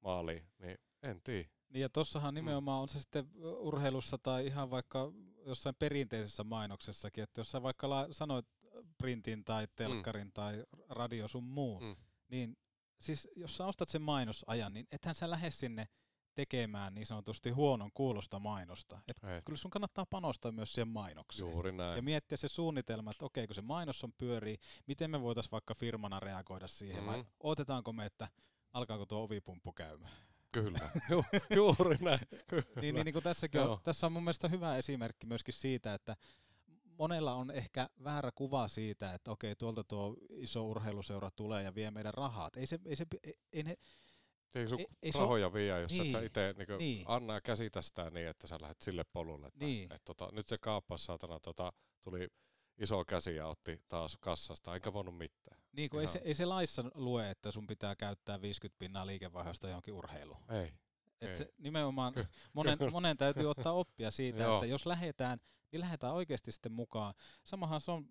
maaliin, 0.00 0.48
niin 0.58 0.78
en 1.02 1.20
tiedä. 1.22 1.48
Niin 1.68 1.80
ja 1.82 1.88
tossahan 1.88 2.34
nimenomaan 2.34 2.82
on 2.82 2.88
se 2.88 2.98
sitten 3.00 3.30
urheilussa 3.58 4.18
tai 4.18 4.46
ihan 4.46 4.70
vaikka 4.70 5.12
jossain 5.46 5.74
perinteisessä 5.78 6.44
mainoksessakin, 6.44 7.24
että 7.24 7.40
jos 7.40 7.50
sä 7.50 7.62
vaikka 7.62 7.90
la- 7.90 8.08
sanoit 8.12 8.46
printin 8.98 9.44
tai 9.44 9.68
telkkarin 9.76 10.26
mm. 10.26 10.32
tai 10.32 10.64
radio 10.88 11.28
sun 11.28 11.44
muu, 11.44 11.80
Mm. 11.80 11.86
mm. 11.86 11.96
niin 12.28 12.56
siis 13.00 13.28
jos 13.36 13.56
sä 13.56 13.66
ostat 13.66 13.88
sen 13.88 14.02
mainosajan, 14.02 14.74
niin 14.74 14.86
ethän 14.92 15.14
sä 15.14 15.30
lähde 15.30 15.50
sinne 15.50 15.88
tekemään 16.36 16.94
niin 16.94 17.06
sanotusti 17.06 17.50
huonon 17.50 17.90
kuulosta 17.94 18.38
mainosta. 18.38 18.98
Et 19.08 19.24
Ei. 19.24 19.42
kyllä 19.44 19.56
sun 19.56 19.70
kannattaa 19.70 20.06
panostaa 20.06 20.52
myös 20.52 20.72
siihen 20.72 20.88
mainokseen. 20.88 21.50
Juuri 21.50 21.72
näin. 21.72 21.96
Ja 21.96 22.02
miettiä 22.02 22.38
se 22.38 22.48
suunnitelma, 22.48 23.10
että 23.10 23.24
okei, 23.24 23.46
kun 23.46 23.54
se 23.54 23.62
mainos 23.62 24.04
on 24.04 24.12
pyörii, 24.18 24.58
miten 24.86 25.10
me 25.10 25.20
voitaisiin 25.20 25.52
vaikka 25.52 25.74
firmana 25.74 26.20
reagoida 26.20 26.66
siihen, 26.66 27.02
mm. 27.02 27.06
vai 27.06 27.24
odotetaanko 27.40 27.92
me, 27.92 28.06
että 28.06 28.28
alkaako 28.72 29.06
tuo 29.06 29.22
ovipumppu 29.22 29.72
käymään. 29.72 30.12
Kyllä, 30.52 30.78
Ju, 31.10 31.24
juuri 31.54 31.96
näin. 32.00 32.20
Kyllä. 32.46 32.62
Niin, 32.80 32.94
niin, 32.94 33.04
niin 33.04 33.12
kuin 33.12 33.22
tässäkin 33.22 33.60
on, 33.60 33.78
tässä 33.84 34.06
on 34.06 34.12
mun 34.12 34.22
mielestä 34.24 34.48
hyvä 34.48 34.76
esimerkki 34.76 35.26
myöskin 35.26 35.54
siitä, 35.54 35.94
että 35.94 36.16
monella 36.98 37.34
on 37.34 37.50
ehkä 37.50 37.88
väärä 38.04 38.30
kuva 38.32 38.68
siitä, 38.68 39.14
että 39.14 39.30
okei, 39.30 39.56
tuolta 39.56 39.84
tuo 39.84 40.16
iso 40.30 40.64
urheiluseura 40.66 41.30
tulee 41.30 41.62
ja 41.62 41.74
vie 41.74 41.90
meidän 41.90 42.14
rahat. 42.14 42.56
Ei 42.56 42.66
se, 42.66 42.78
ei 42.84 42.96
se, 42.96 43.06
ei, 43.22 43.34
ei 43.52 43.62
ne, 43.62 43.76
Ei 44.54 44.68
sun 44.68 44.78
Ei- 44.80 44.86
ei 45.02 45.12
se 45.12 45.18
rahoja 45.18 45.52
vie, 45.52 45.80
jos 45.80 45.92
niin. 45.92 46.06
et 46.06 46.12
sä 46.12 46.20
itse 46.20 46.54
niin 46.58 46.78
niin. 46.78 47.04
anna 47.08 47.34
ja 47.34 47.40
käsitä 47.40 47.82
sitä 47.82 48.10
niin, 48.10 48.28
että 48.28 48.46
sä 48.46 48.58
lähdet 48.60 48.80
sille 48.82 49.04
polulle. 49.12 49.46
Että, 49.46 49.64
Niin. 49.64 49.92
et, 49.92 50.04
tota, 50.04 50.28
nyt 50.32 50.48
se 50.48 50.58
kaappas 50.58 51.04
saatana 51.04 51.40
tota, 51.40 51.72
tuli 52.00 52.28
iso 52.78 53.04
käsi 53.04 53.34
ja 53.36 53.46
otti 53.46 53.80
taas 53.88 54.16
kassasta, 54.20 54.74
enkä 54.74 54.92
voinut 54.92 55.18
mitään. 55.18 55.60
niin 55.72 55.90
kuin 55.90 56.00
ei, 56.00 56.06
se, 56.06 56.20
ei 56.24 56.34
se 56.34 56.44
laissa 56.44 56.84
lue, 56.94 57.30
että 57.30 57.52
sun 57.52 57.66
pitää 57.66 57.96
käyttää 57.96 58.42
50 58.42 58.78
pinnaa 58.78 59.06
liikevaihdosta 59.06 59.68
johonkin 59.68 59.94
urheiluun. 59.94 60.52
Ei. 60.52 60.72
Et 61.20 61.28
ei. 61.28 61.36
se 61.36 61.52
nimenomaan 61.58 62.14
monen, 62.52 62.78
monen 62.92 63.16
täytyy 63.16 63.50
ottaa 63.50 63.72
oppia 63.72 64.10
siitä, 64.10 64.54
että 64.54 64.66
jos 64.66 64.86
lähdetään, 64.86 65.38
niin 65.72 65.80
lähdetään 65.80 66.14
oikeasti 66.14 66.52
sitten 66.52 66.72
mukaan. 66.72 67.14
Samahan 67.44 67.80
se 67.80 67.90
on 67.90 68.08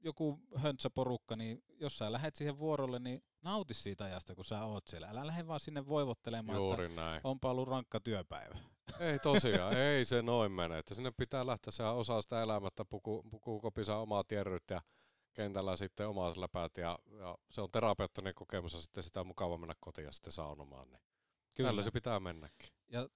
joku 0.00 0.40
höntsäporukka, 0.56 1.36
niin 1.36 1.64
jos 1.80 1.98
sä 1.98 2.12
lähdet 2.12 2.34
siihen 2.36 2.58
vuorolle, 2.58 2.98
niin 2.98 3.22
nauti 3.42 3.74
siitä 3.74 4.04
ajasta, 4.04 4.34
kun 4.34 4.44
sä 4.44 4.64
oot 4.64 4.86
siellä. 4.88 5.08
Älä 5.08 5.26
lähde 5.26 5.46
vaan 5.46 5.60
sinne 5.60 5.86
voivottelemaan, 5.86 6.56
Juuri 6.56 6.84
että 6.84 6.96
näin. 6.96 7.20
onpa 7.24 7.50
ollut 7.50 7.68
rankka 7.68 8.00
työpäivä. 8.00 8.58
Ei 9.00 9.18
tosiaan, 9.18 9.76
ei 9.92 10.04
se 10.04 10.22
noin 10.22 10.52
mene. 10.52 10.78
Että 10.78 10.94
sinne 10.94 11.10
pitää 11.16 11.46
lähteä, 11.46 11.70
sehän 11.70 11.94
osaa 11.94 12.22
sitä 12.22 12.42
elämättä, 12.42 12.84
puku, 12.84 13.22
pukukopissa 13.30 13.96
omaa 13.96 14.24
tierryt 14.24 14.70
ja 14.70 14.82
kentällä 15.34 15.76
sitten 15.76 16.08
omaa 16.08 16.32
läpäät 16.36 16.76
ja, 16.76 16.98
ja, 17.18 17.38
se 17.50 17.60
on 17.60 17.70
terapeuttinen 17.70 18.34
kokemus 18.34 18.72
ja 18.72 18.80
sitten 18.80 19.02
sitä 19.02 19.20
on 19.20 19.26
mukava 19.26 19.58
mennä 19.58 19.74
kotiin 19.80 20.04
ja 20.04 20.12
sitten 20.12 20.32
saunomaan. 20.32 20.90
Niin. 20.90 21.00
Tällä 21.54 21.82
se 21.82 21.90
pitää 21.90 22.20
mennäkin. 22.20 22.68
Ja 22.88 23.08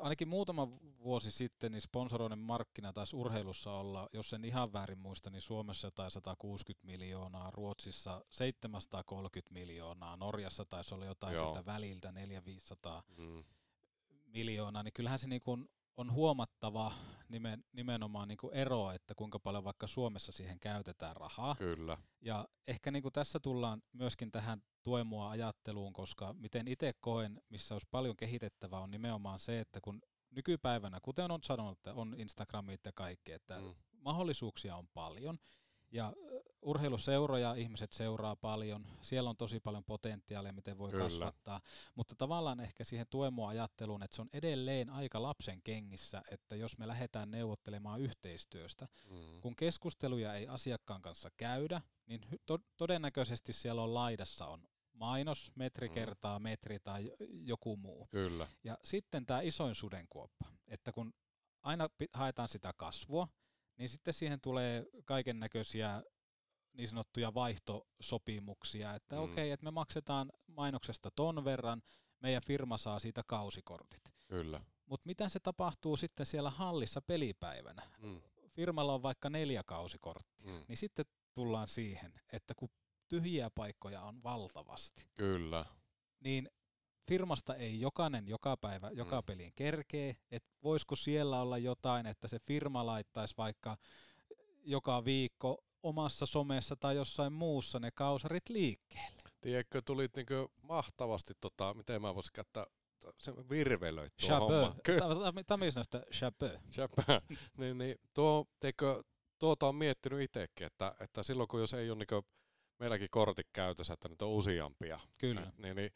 ainakin 0.00 0.28
muutama 0.28 0.68
vuosi 1.04 1.30
sitten 1.30 1.72
niin 1.72 1.82
sponsoroinen 1.82 2.38
markkina 2.38 2.92
taisi 2.92 3.16
urheilussa 3.16 3.72
olla, 3.72 4.08
jos 4.12 4.32
en 4.32 4.44
ihan 4.44 4.72
väärin 4.72 4.98
muista, 4.98 5.30
niin 5.30 5.42
Suomessa 5.42 5.86
jotain 5.86 6.10
160 6.10 6.86
miljoonaa, 6.86 7.50
Ruotsissa 7.50 8.24
730 8.30 9.52
miljoonaa, 9.52 10.16
Norjassa 10.16 10.64
taisi 10.64 10.94
olla 10.94 11.04
jotain 11.04 11.34
Joo. 11.34 11.44
sieltä 11.44 11.66
väliltä 11.66 12.10
400-500 12.10 13.02
Mm. 13.16 13.44
miljoonaa, 14.26 14.82
niin 14.82 14.92
kyllähän 14.92 15.18
se 15.18 15.28
niin 15.28 15.42
kuin 15.42 15.68
on 15.96 16.12
huomattava 16.12 16.92
nimen, 17.28 17.64
nimenomaan 17.72 18.28
niin 18.28 18.38
kuin 18.38 18.54
ero, 18.54 18.90
että 18.90 19.14
kuinka 19.14 19.38
paljon 19.38 19.64
vaikka 19.64 19.86
Suomessa 19.86 20.32
siihen 20.32 20.60
käytetään 20.60 21.16
rahaa. 21.16 21.54
Kyllä. 21.54 21.98
Ja 22.20 22.48
ehkä 22.66 22.90
niin 22.90 23.02
kuin 23.02 23.12
tässä 23.12 23.40
tullaan 23.40 23.82
myöskin 23.92 24.30
tähän 24.30 24.62
tue 24.82 25.04
mua 25.04 25.30
ajatteluun, 25.30 25.92
koska 25.92 26.32
miten 26.32 26.68
itse 26.68 26.92
koen, 27.00 27.40
missä 27.48 27.74
olisi 27.74 27.88
paljon 27.90 28.16
kehitettävää, 28.16 28.80
on 28.80 28.90
nimenomaan 28.90 29.38
se, 29.38 29.60
että 29.60 29.80
kun 29.80 30.02
nykypäivänä, 30.30 30.98
kuten 31.02 31.30
on 31.30 31.42
sanonut, 31.42 31.78
että 31.78 31.94
on 31.94 32.14
Instagramit 32.18 32.84
ja 32.84 32.92
kaikki, 32.94 33.32
että 33.32 33.58
Mm. 33.60 33.74
mahdollisuuksia 33.92 34.76
on 34.76 34.88
paljon. 34.94 35.38
Ja 35.90 36.12
urheiluseuroja 36.62 37.54
ihmiset 37.54 37.92
seuraa 37.92 38.36
paljon, 38.36 38.86
siellä 39.02 39.30
on 39.30 39.36
tosi 39.36 39.60
paljon 39.60 39.84
potentiaalia, 39.84 40.52
miten 40.52 40.78
voi 40.78 40.90
Kyllä. 40.90 41.04
kasvattaa, 41.04 41.60
mutta 41.94 42.14
tavallaan 42.14 42.60
ehkä 42.60 42.84
siihen 42.84 43.06
tuen 43.10 43.32
mua 43.32 43.48
ajatteluun, 43.48 44.02
että 44.02 44.14
se 44.16 44.22
on 44.22 44.28
edelleen 44.32 44.90
aika 44.90 45.22
lapsen 45.22 45.62
kengissä, 45.62 46.22
että 46.30 46.56
jos 46.56 46.78
me 46.78 46.88
lähdetään 46.88 47.30
neuvottelemaan 47.30 48.00
yhteistyöstä, 48.00 48.88
Mm. 49.10 49.40
kun 49.40 49.56
keskusteluja 49.56 50.34
ei 50.34 50.48
asiakkaan 50.48 51.02
kanssa 51.02 51.30
käydä, 51.36 51.80
niin 52.06 52.20
to- 52.46 52.58
todennäköisesti 52.76 53.52
siellä 53.52 53.82
on 53.82 53.94
laidassa 53.94 54.46
on 54.46 54.68
mainos, 54.92 55.52
metri 55.54 55.88
Mm. 55.88 55.94
kertaa 55.94 56.38
metri 56.38 56.78
tai 56.80 57.12
joku 57.30 57.76
muu. 57.76 58.06
Kyllä. 58.10 58.48
Ja 58.64 58.78
sitten 58.84 59.26
tämä 59.26 59.40
isoin 59.40 59.74
sudenkuoppa, 59.74 60.46
että 60.66 60.92
kun 60.92 61.14
aina 61.62 61.88
haetaan 62.12 62.48
sitä 62.48 62.72
kasvua, 62.76 63.28
niin 63.76 63.88
sitten 63.88 64.14
siihen 64.14 64.40
tulee 64.40 64.86
kaiken 65.04 65.40
näköisiä 65.40 66.02
niin 66.72 66.88
sanottuja 66.88 67.34
vaihtosopimuksia, 67.34 68.94
että 68.94 69.16
Mm. 69.16 69.22
okei, 69.22 69.50
että 69.50 69.64
me 69.64 69.70
maksetaan 69.70 70.32
mainoksesta 70.46 71.10
ton 71.16 71.44
verran, 71.44 71.82
meidän 72.20 72.42
firma 72.46 72.78
saa 72.78 72.98
siitä 72.98 73.22
kausikortit. 73.26 74.02
Kyllä. 74.26 74.60
Mutta 74.86 75.06
mitä 75.06 75.28
se 75.28 75.40
tapahtuu 75.40 75.96
sitten 75.96 76.26
siellä 76.26 76.50
hallissa 76.50 77.02
pelipäivänä? 77.02 77.82
Mm. 77.98 78.20
Firmalla 78.50 78.94
on 78.94 79.02
vaikka 79.02 79.30
neljä 79.30 79.62
kausikorttia, 79.66 80.46
Mm. 80.46 80.64
niin 80.68 80.76
sitten 80.76 81.04
tullaan 81.34 81.68
siihen, 81.68 82.12
että 82.32 82.54
kun 82.54 82.68
tyhjiä 83.08 83.50
paikkoja 83.50 84.02
on 84.02 84.22
valtavasti, 84.22 85.06
Kyllä. 85.14 85.64
niin 86.20 86.48
firmasta 87.08 87.54
ei 87.54 87.80
jokainen 87.80 88.28
joka 88.28 88.56
päivä, 88.56 88.90
joka 88.90 89.20
Mm. 89.20 89.24
peliin 89.26 89.52
kerkee, 89.56 90.16
että 90.30 90.50
voisiko 90.62 90.96
siellä 90.96 91.40
olla 91.40 91.58
jotain, 91.58 92.06
että 92.06 92.28
se 92.28 92.38
firma 92.38 92.86
laittaisi 92.86 93.34
vaikka 93.38 93.76
joka 94.64 95.04
viikko 95.04 95.64
omassa 95.82 96.26
somessa 96.26 96.76
tai 96.76 96.96
jossain 96.96 97.32
muussa 97.32 97.78
ne 97.78 97.90
kausarit 97.90 98.48
liikkeelle. 98.48 99.22
Tiedätkö, 99.40 99.82
tulit 99.82 100.16
niinku 100.16 100.52
mahtavasti, 100.62 101.34
tota, 101.40 101.74
miten 101.74 102.02
mä 102.02 102.14
voisin 102.14 102.32
käyttää, 102.32 102.66
se 103.18 103.32
virvelöit 103.50 104.12
tuo 104.16 104.28
Chapeau. 104.28 104.48
homma. 104.50 104.76
Kyllä. 104.84 105.44
Tami 105.46 105.70
sanoi 105.70 105.84
sitä 105.84 106.02
chapeau. 106.12 106.58
Chapeau. 106.72 107.20
niin, 107.58 107.78
niin, 107.78 107.96
tuo, 108.14 108.46
teikö, 108.60 109.02
tuota 109.38 109.68
on 109.68 109.74
miettinyt 109.74 110.20
itsekin, 110.20 110.66
että, 110.66 110.94
että 111.00 111.22
silloin 111.22 111.48
kun 111.48 111.60
jos 111.60 111.74
ei 111.74 111.90
ole 111.90 111.98
niinku, 111.98 112.26
meilläkin 112.78 113.08
kortit 113.10 113.48
käytössä, 113.52 113.94
että 113.94 114.08
nyt 114.08 114.22
on 114.22 114.30
useampia, 114.30 115.00
Kyllä. 115.18 115.40
Niin, 115.40 115.52
niin, 115.58 115.76
niin 115.76 115.90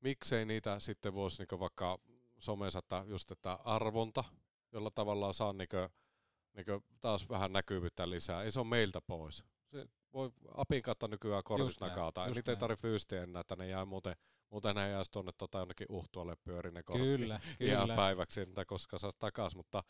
miksei 0.00 0.44
niitä 0.44 0.80
sitten 0.80 1.14
voisi 1.14 1.38
niinku 1.38 1.60
vaikka 1.60 1.98
somessa, 2.38 2.78
että 2.78 3.04
just 3.06 3.30
että 3.30 3.52
arvonta, 3.52 4.24
jolla 4.72 4.90
tavallaan 4.90 5.34
saa 5.34 5.52
niinku, 5.52 5.76
niinku 6.58 6.86
taas 7.00 7.28
vähän 7.28 7.52
näkyvyyttä 7.52 8.10
lisää. 8.10 8.42
Ei 8.42 8.50
se 8.50 8.60
on 8.60 8.66
meiltä 8.66 9.00
pois. 9.00 9.44
Se 9.70 9.86
voi 10.12 10.30
apin 10.54 10.82
kautta 10.82 11.08
nykyään 11.08 11.42
näin, 11.58 11.70
nakata. 11.80 12.26
Niitä 12.26 12.40
ei 12.40 12.54
näin. 12.54 12.58
tarvitse 12.58 12.82
fyysisesti 12.82 13.16
enää, 13.16 13.40
että 13.40 13.56
ne 13.56 13.66
jää 13.68 13.84
muuten, 13.84 14.16
muuten 14.50 14.76
ne 14.76 14.90
jäisi 14.90 15.10
tuonne 15.10 15.32
tota 15.38 15.58
jonnekin 15.58 15.86
uhtualle 15.90 16.36
pyöri 16.44 16.70
ne 16.70 16.82
kortti 16.82 17.04
Kyllä, 17.04 17.40
ihan 17.60 17.82
kyllä. 17.82 17.96
päiväksi, 17.96 18.46
mitä 18.46 18.64
koska 18.64 18.98
saa 18.98 19.10
takas, 19.18 19.56
mutta 19.56 19.82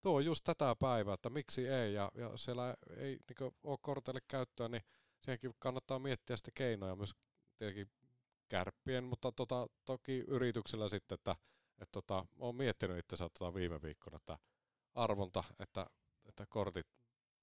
tuo 0.00 0.16
on 0.16 0.24
just 0.24 0.44
tätä 0.44 0.76
päivää, 0.78 1.14
että 1.14 1.30
miksi 1.30 1.68
ei, 1.68 1.94
ja, 1.94 2.10
ja 2.14 2.36
siellä 2.36 2.74
ei 2.96 3.18
niin 3.28 3.52
ole 3.62 3.78
korteille 3.80 4.20
käyttöä, 4.28 4.68
niin 4.68 4.82
siihenkin 5.18 5.54
kannattaa 5.58 5.98
miettiä 5.98 6.36
sitten 6.36 6.54
keinoja 6.54 6.96
myös 6.96 7.14
tietenkin 7.58 7.90
kärppien, 8.48 9.04
mutta 9.04 9.32
tota, 9.32 9.66
toki 9.84 10.18
yrityksillä 10.18 10.88
sitten, 10.88 11.14
että 11.14 11.36
et 11.78 11.88
tota, 11.92 12.26
olen 12.38 12.56
miettinyt 12.56 12.98
itse 12.98 13.16
tota 13.16 13.54
viime 13.54 13.82
viikkona, 13.82 14.16
että 14.16 14.38
arvonta, 14.94 15.44
että, 15.58 15.86
että 16.24 16.46
kortit, 16.48 16.86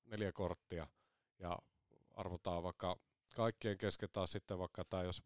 neljä 0.05 0.31
korttia, 0.31 0.87
ja 1.39 1.59
arvotaan 2.15 2.63
vaikka 2.63 2.95
kaikkien 3.35 3.77
kesken 3.77 4.09
taas 4.13 4.31
sitten 4.31 4.59
vaikka, 4.59 4.85
tai 4.85 5.05
jos 5.05 5.23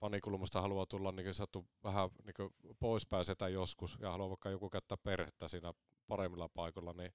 fanikulmasta 0.00 0.60
haluaa 0.60 0.86
tulla 0.86 1.12
niin 1.12 1.34
sattu 1.34 1.66
vähän 1.84 2.10
niin 2.24 2.74
poispäin 2.80 3.24
sitä 3.24 3.48
joskus 3.48 3.98
ja 4.00 4.10
haluaa 4.10 4.28
vaikka 4.28 4.50
joku 4.50 4.70
käyttää 4.70 4.98
perhettä 5.02 5.48
siinä 5.48 5.72
paremmilla 6.06 6.48
paikoilla, 6.48 6.92
niin 6.92 7.12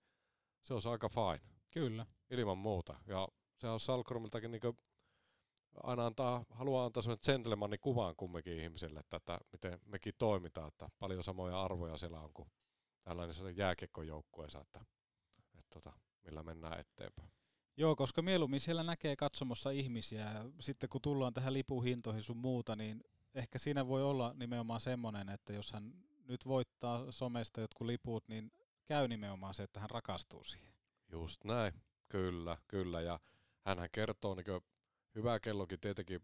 se 0.62 0.74
on 0.74 0.82
aika 0.92 1.10
fine. 1.10 1.52
Kyllä. 1.72 2.06
Ilman 2.30 2.58
muuta. 2.58 2.96
Ja 3.08 3.28
se 3.58 3.68
on 3.68 3.80
Salkromiltakin 3.80 4.52
niin 4.52 4.62
aina 5.84 6.06
antaa, 6.06 6.46
haluaa 6.50 6.86
antaa 6.86 7.04
semmoinen 7.04 7.24
gentlemanin 7.26 7.80
kuvan 7.80 8.16
kumminkin 8.16 8.60
ihmisille, 8.60 9.00
että, 9.00 9.18
että 9.18 9.40
miten 9.52 9.80
mekin 9.86 10.14
toimitaan, 10.18 10.68
että 10.68 10.90
paljon 11.00 11.24
samoja 11.24 11.64
arvoja 11.64 11.98
siellä 11.98 12.20
on 12.20 12.34
kuin 12.34 12.52
tällainen 13.04 13.58
jääkiekkojoukkueessa, 13.58 14.62
että, 14.62 14.86
että 15.76 15.92
millä 16.24 16.44
mennään 16.44 16.80
eteenpäin. 16.80 17.32
Joo, 17.78 17.96
koska 17.96 18.22
mieluummin 18.22 18.60
siellä 18.60 18.84
näkee 18.84 19.16
katsomossa 19.16 19.70
ihmisiä 19.70 20.22
ja 20.22 20.46
sitten 20.60 20.90
kun 20.90 21.02
tullaan 21.02 21.34
tähän 21.34 21.54
lipuhintoihin 21.54 22.24
sun 22.24 22.38
muuta, 22.38 22.76
niin 22.76 23.04
ehkä 23.34 23.60
siinä 23.60 23.88
voi 23.88 24.04
olla 24.04 24.34
nimenomaan 24.34 24.82
semmoinen, 24.82 25.30
että 25.30 25.54
jos 25.54 25.72
hän 25.72 25.94
nyt 26.28 26.46
voittaa 26.46 27.12
somesta 27.12 27.62
jotkut 27.62 27.88
liput, 27.88 28.28
niin 28.28 28.52
käy 28.86 29.08
nimenomaan 29.08 29.54
se, 29.54 29.64
että 29.64 29.80
hän 29.80 29.90
rakastuu 29.90 30.44
siihen. 30.44 30.74
Just 31.12 31.44
näin, 31.44 31.74
kyllä, 32.10 32.58
kyllä. 32.68 33.02
Ja 33.02 33.20
hänhän 33.62 33.90
kertoo, 33.92 34.36
niin 34.36 34.62
hyvä 35.16 35.40
kellokin 35.40 35.80
tietenkin 35.80 36.22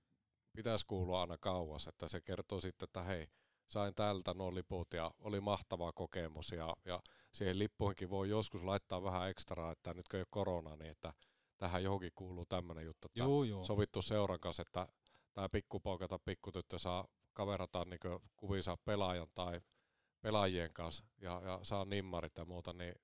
pitäisi 0.54 0.86
kuulua 0.86 1.22
aina 1.22 1.38
kauas, 1.38 1.88
että 1.88 2.08
se 2.08 2.22
kertoo 2.22 2.62
sitten, 2.62 2.88
että 2.88 3.04
hei, 3.04 3.28
sain 3.68 3.96
täältä 3.96 4.34
nuo 4.34 4.56
liput 4.56 4.94
ja 4.94 5.12
oli 5.20 5.40
mahtava 5.40 5.94
kokemus 5.94 6.52
ja, 6.52 6.76
ja 6.86 7.00
siihen 7.34 7.60
lippuihinkin 7.60 8.10
voi 8.10 8.30
joskus 8.30 8.64
laittaa 8.64 9.04
vähän 9.04 9.30
ekstraa, 9.30 9.72
että 9.72 9.94
nyt 9.94 10.08
kun 10.08 10.18
ei 10.18 10.22
ole 10.22 10.28
korona, 10.30 10.76
niin 10.76 10.92
että 10.92 11.14
tähän 11.58 11.84
johonkin 11.84 12.12
kuuluu 12.16 12.46
tämmöinen 12.46 12.86
juttu, 12.86 13.08
että 13.08 13.24
Juu, 13.24 13.44
juu. 13.44 13.64
sovittu 13.64 14.02
seuran 14.02 14.40
kanssa, 14.40 14.62
että 14.62 14.88
tämä 15.34 15.50
pikkupoika 15.50 16.08
tai 16.08 16.20
pikkutyttö 16.26 16.80
saa 16.80 17.08
kaverata 17.34 17.86
niin 17.86 18.00
kuvinsa 18.36 18.78
pelaajan 18.86 19.28
tai 19.36 19.62
pelaajien 20.22 20.74
kanssa 20.74 21.06
ja, 21.22 21.42
ja 21.46 21.60
saa 21.64 21.86
nimmarit 21.86 22.38
ja 22.38 22.46
muuta, 22.46 22.74
niin, 22.74 22.96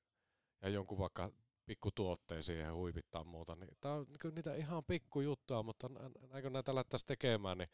ja 0.62 0.70
jonkun 0.70 0.98
vaikka 0.98 1.32
pikkutuotteen 1.66 2.44
siihen 2.44 2.74
huipittaa 2.74 3.24
muuta, 3.24 3.56
niin 3.56 3.70
tämä 3.82 3.96
on 3.96 4.06
niin 4.10 4.36
niitä 4.36 4.56
ihan 4.56 4.84
pikkujuttuja, 4.84 5.64
mutta 5.64 5.90
näinkö 6.30 6.50
näitä 6.50 6.76
lähtäisi 6.76 7.06
tekemään, 7.06 7.58
niin 7.58 7.70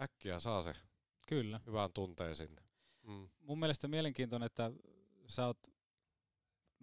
äkkiä 0.00 0.40
saa 0.40 0.62
se 0.62 0.74
Kyllä. 1.28 1.60
hyvän 1.66 1.92
tunteen 1.92 2.36
sinne. 2.36 2.62
Mm. 3.02 3.28
Mun 3.40 3.58
mielestä 3.58 3.88
mielenkiintoinen, 3.88 4.46
että 4.46 4.70
sä 5.28 5.46
oot 5.46 5.73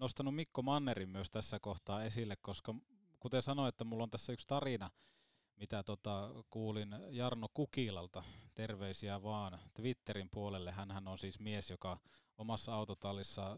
nostanut 0.02 0.36
Mikko 0.36 0.62
Mannerin 0.62 1.10
myös 1.10 1.32
tässä 1.32 1.60
kohtaa 1.60 2.04
esille, 2.04 2.36
koska 2.36 2.76
kuten 3.20 3.42
sanoin, 3.42 3.70
että 3.70 3.84
mulla 3.84 4.04
on 4.04 4.10
tässä 4.10 4.34
yksi 4.34 4.48
tarina, 4.48 4.90
mitä 5.56 5.84
tota, 5.84 6.30
kuulin 6.50 6.96
Jarno 7.10 7.48
Kukilalta, 7.54 8.24
terveisiä 8.54 9.24
vaan 9.24 9.60
Twitterin 9.74 10.30
puolelle. 10.30 10.72
hän 10.72 11.08
on 11.08 11.18
siis 11.18 11.40
mies, 11.40 11.70
joka 11.70 12.00
omassa 12.38 12.76
autotallissa 12.76 13.58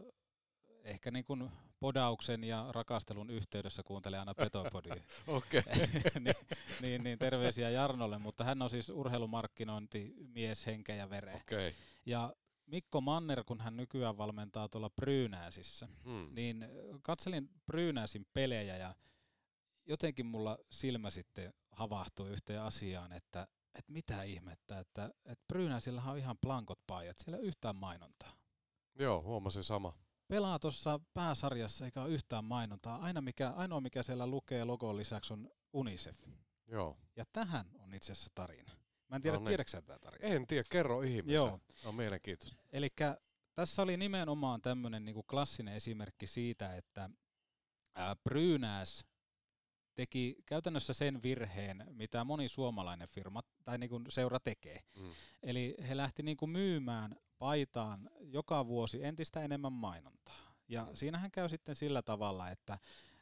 ehkä 0.84 1.10
niin 1.10 1.24
kuin 1.24 1.50
podauksen 1.80 2.44
ja 2.44 2.66
rakastelun 2.70 3.30
yhteydessä 3.30 3.82
kuuntelee 3.82 4.18
aina 4.18 4.34
Petopodia. 4.34 4.96
Okei. 5.26 5.62
niin, 6.20 6.34
niin, 6.80 7.04
niin, 7.04 7.18
terveisiä 7.18 7.70
Jarnolle, 7.70 8.18
mutta 8.18 8.44
hän 8.44 8.62
on 8.62 8.70
siis 8.70 8.88
urheilumarkkinointimies 8.88 10.66
henkeä 10.66 10.96
ja 10.96 11.10
vereä. 11.10 11.36
Okay. 11.36 11.72
Ja 12.06 12.34
Mikko 12.66 13.00
Manner, 13.00 13.44
kun 13.44 13.60
hän 13.60 13.76
nykyään 13.76 14.18
valmentaa 14.18 14.68
tuolla 14.68 14.90
Brynäsissä, 14.90 15.88
hmm. 16.04 16.28
niin 16.34 16.66
katselin 17.02 17.50
Brynäsin 17.66 18.26
pelejä 18.32 18.76
ja 18.76 18.94
jotenkin 19.86 20.26
mulla 20.26 20.58
silmä 20.70 21.10
sitten 21.10 21.52
havahtui 21.72 22.30
yhteen 22.30 22.62
asiaan, 22.62 23.12
että, 23.12 23.46
että 23.74 23.92
mitä 23.92 24.22
ihmettä, 24.22 24.78
että, 24.78 25.10
että 25.24 25.44
Brynäsillä 25.48 26.02
on 26.06 26.18
ihan 26.18 26.38
plankot 26.38 26.78
paijat, 26.86 27.18
siellä 27.18 27.36
ei 27.36 27.40
ole 27.40 27.48
yhtään 27.48 27.76
mainontaa. 27.76 28.36
Joo, 28.94 29.22
huomasin 29.22 29.64
sama. 29.64 29.92
Pelaa 30.28 30.58
tuossa 30.58 31.00
pääsarjassa 31.14 31.84
eikä 31.84 32.02
ole 32.02 32.10
yhtään 32.10 32.44
mainontaa. 32.44 32.98
Aina 32.98 33.20
mikä, 33.20 33.50
ainoa 33.50 33.80
mikä 33.80 34.02
siellä 34.02 34.26
lukee 34.26 34.64
logon 34.64 34.96
lisäksi 34.96 35.32
on 35.32 35.50
UNICEF. 35.72 36.22
Joo. 36.66 36.96
Ja 37.16 37.24
tähän 37.32 37.66
on 37.78 37.94
itse 37.94 38.12
asiassa 38.12 38.30
tarina. 38.34 38.72
Mä 39.14 39.16
en 39.16 39.22
tiedä, 39.22 39.36
no, 39.36 39.40
niin. 39.40 39.48
tiedätkö 39.48 39.82
tämä 39.82 39.98
tarina? 39.98 40.34
En 40.34 40.46
tiedä, 40.46 40.64
kerro 40.70 41.02
ihmeessä. 41.02 41.32
Joo. 41.32 41.60
No 41.84 41.92
mielenkiintoista. 41.92 42.56
Eli 42.72 42.88
tässä 43.54 43.82
oli 43.82 43.96
nimenomaan 43.96 44.62
tämmöinen 44.62 45.04
niinku 45.04 45.22
klassinen 45.22 45.74
esimerkki 45.74 46.26
siitä, 46.26 46.76
että 46.76 47.10
ää, 47.94 48.16
Brynäs 48.16 49.04
teki 49.94 50.36
käytännössä 50.46 50.92
sen 50.92 51.22
virheen, 51.22 51.84
mitä 51.90 52.24
moni 52.24 52.48
suomalainen 52.48 53.08
firma 53.08 53.42
tai 53.64 53.78
niin 53.78 53.90
kuin 53.90 54.04
seura 54.08 54.40
tekee. 54.40 54.80
Mm. 54.96 55.10
Eli 55.42 55.74
he 55.88 55.96
lähti 55.96 56.22
niin 56.22 56.36
kuin 56.36 56.50
myymään 56.50 57.16
paitaan 57.38 58.10
joka 58.20 58.66
vuosi 58.66 59.04
entistä 59.04 59.42
enemmän 59.42 59.72
mainontaa. 59.72 60.54
Ja 60.68 60.84
mm. 60.84 60.94
siinähän 60.94 61.30
käy 61.30 61.48
sitten 61.48 61.74
sillä 61.74 62.02
tavalla, 62.02 62.50
että, 62.50 62.78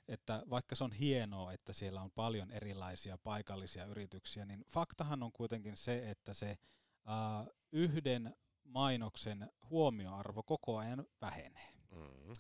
että 0.09 0.43
vaikka 0.51 0.75
se 0.75 0.85
on 0.85 0.93
hienoa, 0.93 1.53
että 1.53 1.73
siellä 1.73 2.03
on 2.03 2.11
paljon 2.11 2.51
erilaisia 2.51 3.19
paikallisia 3.19 3.85
yrityksiä, 3.85 4.47
niin 4.47 4.65
faktahan 4.69 5.23
on 5.23 5.33
kuitenkin 5.33 5.77
se, 5.77 6.11
että 6.11 6.35
se 6.35 6.59
uh, 7.07 7.55
yhden 7.73 8.37
mainoksen 8.65 9.51
huomioarvo 9.71 10.43
koko 10.43 10.77
ajan 10.79 11.07
vähenee. 11.21 11.73
Mm. 11.91 12.33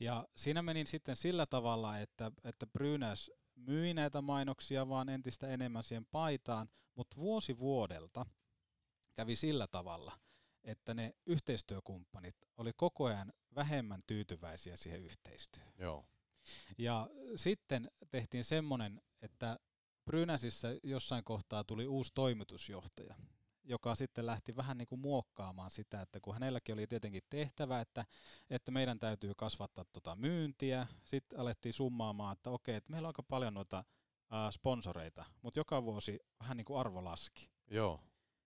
Ja 0.00 0.28
siinä 0.36 0.62
meni 0.62 0.86
sitten 0.86 1.16
sillä 1.16 1.46
tavalla, 1.46 1.98
että, 1.98 2.32
että 2.44 2.66
Brynäs 2.66 3.30
myi 3.54 3.94
näitä 3.94 4.22
mainoksia 4.22 4.88
vaan 4.88 5.08
entistä 5.08 5.48
enemmän 5.48 5.82
siihen 5.82 6.06
paitaan, 6.06 6.68
mutta 6.94 7.16
vuosi 7.16 7.58
vuodelta 7.58 8.26
kävi 9.14 9.36
sillä 9.36 9.66
tavalla, 9.66 10.18
että 10.64 10.94
ne 10.94 11.14
yhteistyökumppanit 11.26 12.36
oli 12.56 12.72
koko 12.72 13.04
ajan 13.04 13.32
vähemmän 13.54 14.02
tyytyväisiä 14.06 14.76
siihen 14.76 15.02
yhteistyöhön. 15.02 15.72
Joo. 15.78 16.04
Ja 16.78 17.08
sitten 17.36 17.90
tehtiin 18.10 18.44
semmoinen, 18.44 19.00
että 19.22 19.58
Brynäsissä 20.04 20.68
jossain 20.82 21.24
kohtaa 21.24 21.64
tuli 21.64 21.86
uusi 21.86 22.12
toimitusjohtaja, 22.14 23.14
joka 23.64 23.94
sitten 23.94 24.26
lähti 24.26 24.56
vähän 24.56 24.78
niin 24.78 24.88
kuin 24.88 25.00
muokkaamaan 25.00 25.70
sitä, 25.70 26.02
että 26.02 26.20
kun 26.20 26.34
hänelläkin 26.34 26.72
oli 26.72 26.86
tietenkin 26.86 27.22
tehtävä, 27.30 27.80
että, 27.80 28.04
että 28.50 28.70
meidän 28.70 28.98
täytyy 28.98 29.32
kasvattaa 29.36 29.84
tota 29.92 30.16
myyntiä, 30.16 30.86
sitten 31.04 31.40
alettiin 31.40 31.72
summaamaan, 31.72 32.32
että 32.32 32.50
okei, 32.50 32.74
että 32.74 32.90
meillä 32.90 33.06
on 33.06 33.10
aika 33.10 33.22
paljon 33.22 33.54
noita 33.54 33.84
ää, 34.30 34.50
sponsoreita, 34.50 35.24
mutta 35.42 35.60
joka 35.60 35.84
vuosi 35.84 36.20
vähän 36.40 36.56
niin 36.56 36.64
kuin 36.64 36.80
arvo 36.80 37.04
laski. 37.04 37.50
Joo. 37.70 38.00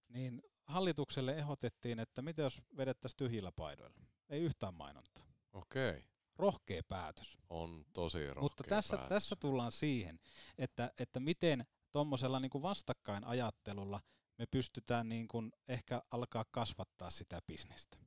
Niin 0.09 0.43
hallitukselle 0.65 1.35
ehdotettiin, 1.35 1.99
että 1.99 2.23
mitä 2.23 2.43
jos 2.43 2.63
vedettäisiin 2.77 3.17
tyhjillä 3.17 3.53
paidoilla. 3.53 4.01
Ei 4.29 4.41
yhtään 4.41 4.75
mainontaa. 4.75 5.25
Okei. 5.53 6.12
Rohkea 6.43 6.83
päätös. 6.89 7.39
On 7.49 7.85
tosi 7.93 8.27
rohkea 8.27 8.43
Mutta 8.43 8.65
tässä, 8.65 8.97
päätös. 8.97 9.09
tässä 9.09 9.37
tullaan 9.37 9.73
siihen, 9.73 10.21
että, 10.59 10.93
että 10.99 11.21
miten 11.21 11.67
tuommoisella 11.93 12.41
niin 12.41 12.63
vastakkainajattelulla 12.63 14.01
me 14.39 14.47
pystytään 14.47 15.09
niin 15.09 15.29
kuin 15.29 15.53
ehkä 15.69 16.03
alkaa 16.11 16.45
kasvattaa 16.51 17.11
sitä 17.11 17.43
bisnestä. 17.47 17.99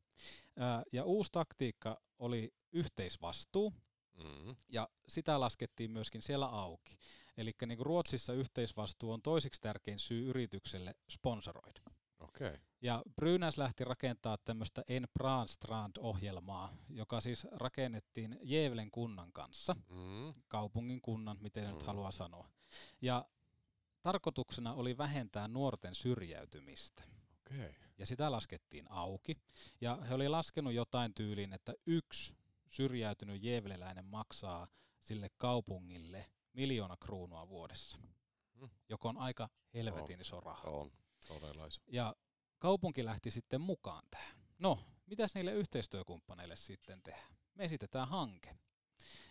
Ja 0.91 1.03
uusi 1.03 1.31
taktiikka 1.31 2.01
oli 2.19 2.53
yhteisvastuu, 2.71 3.73
mm. 4.23 4.55
ja 4.69 4.89
sitä 5.07 5.39
laskettiin 5.39 5.91
myöskin 5.91 6.21
siellä 6.21 6.45
auki. 6.45 6.97
Eli 7.37 7.51
niin 7.65 7.79
Ruotsissa 7.79 8.33
yhteisvastuu 8.33 9.11
on 9.11 9.21
toiseksi 9.21 9.61
tärkein 9.61 9.99
syy 9.99 10.29
yritykselle 10.29 10.95
sponsoroida. 11.09 11.81
Okay. 12.19 12.57
Ja 12.85 13.03
Brynäs 13.15 13.57
lähti 13.57 13.83
rakentaa 13.83 14.37
tämmöistä 14.37 14.83
En 14.87 15.07
Brandstrand-ohjelmaa, 15.13 16.73
joka 16.89 17.21
siis 17.21 17.47
rakennettiin 17.51 18.39
Jevelen 18.41 18.91
kunnan 18.91 19.31
kanssa, 19.33 19.75
mm. 19.89 20.33
kaupungin 20.47 21.01
kunnan, 21.01 21.37
miten 21.41 21.63
mm. 21.63 21.71
nyt 21.71 21.83
haluaa 21.83 22.11
sanoa. 22.11 22.49
Ja 23.01 23.25
tarkoituksena 24.01 24.73
oli 24.73 24.97
vähentää 24.97 25.47
nuorten 25.47 25.95
syrjäytymistä. 25.95 27.03
Okay. 27.51 27.73
Ja 27.97 28.05
sitä 28.05 28.31
laskettiin 28.31 28.91
auki. 28.91 29.37
Ja 29.81 29.95
he 29.95 30.13
oli 30.13 30.27
laskenut 30.27 30.73
jotain 30.73 31.13
tyyliin, 31.13 31.53
että 31.53 31.73
yksi 31.85 32.35
syrjäytynyt 32.69 33.43
jevleläinen 33.43 34.05
maksaa 34.05 34.67
sille 34.99 35.29
kaupungille 35.37 36.25
miljoona 36.53 36.97
kruunua 36.97 37.47
vuodessa, 37.47 37.97
hmm. 38.59 38.69
joka 38.89 39.09
on 39.09 39.17
aika 39.17 39.49
helvetin 39.73 40.21
iso 40.21 40.39
raha. 40.39 40.69
On, 40.69 40.91
todella 41.27 41.65
iso. 41.65 41.81
Ja 41.87 42.15
kaupunki 42.65 43.05
lähti 43.05 43.31
sitten 43.31 43.61
mukaan 43.61 44.03
tähän. 44.11 44.37
No, 44.59 44.79
mitäs 45.05 45.35
niille 45.35 45.53
yhteistyökumppaneille 45.53 46.55
sitten 46.55 47.01
tehdään? 47.03 47.35
Me 47.55 47.63
esitetään 47.65 48.07
hanke. 48.07 48.57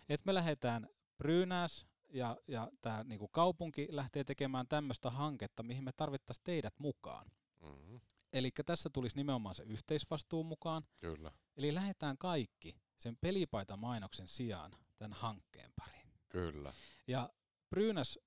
Et 0.09 0.25
me 0.25 0.33
lähdetään 0.33 0.89
Brynäs 1.17 1.85
ja, 2.09 2.37
ja 2.47 2.71
tämä 2.81 3.03
niinku 3.03 3.27
kaupunki 3.27 3.87
lähtee 3.89 4.23
tekemään 4.23 4.67
tämmöistä 4.67 5.09
hanketta, 5.09 5.63
mihin 5.63 5.83
me 5.83 5.91
tarvittaisiin 5.91 6.43
teidät 6.43 6.73
mukaan. 6.79 7.31
Mm-hmm. 7.61 8.01
Eli 8.33 8.51
tässä 8.65 8.89
tulisi 8.89 9.15
nimenomaan 9.15 9.55
se 9.55 9.63
yhteisvastuu 9.63 10.43
mukaan. 10.43 10.83
Kyllä. 10.99 11.31
Eli 11.57 11.73
lähdetään 11.73 12.17
kaikki 12.17 12.75
sen 12.97 13.17
pelipaita 13.21 13.77
mainoksen 13.77 14.27
sijaan 14.27 14.71
tämän 14.97 15.13
hankkeen 15.13 15.71
pariin. 15.75 16.11
Kyllä. 16.29 16.73
Ja 17.07 17.29
Brynäs 17.69 18.19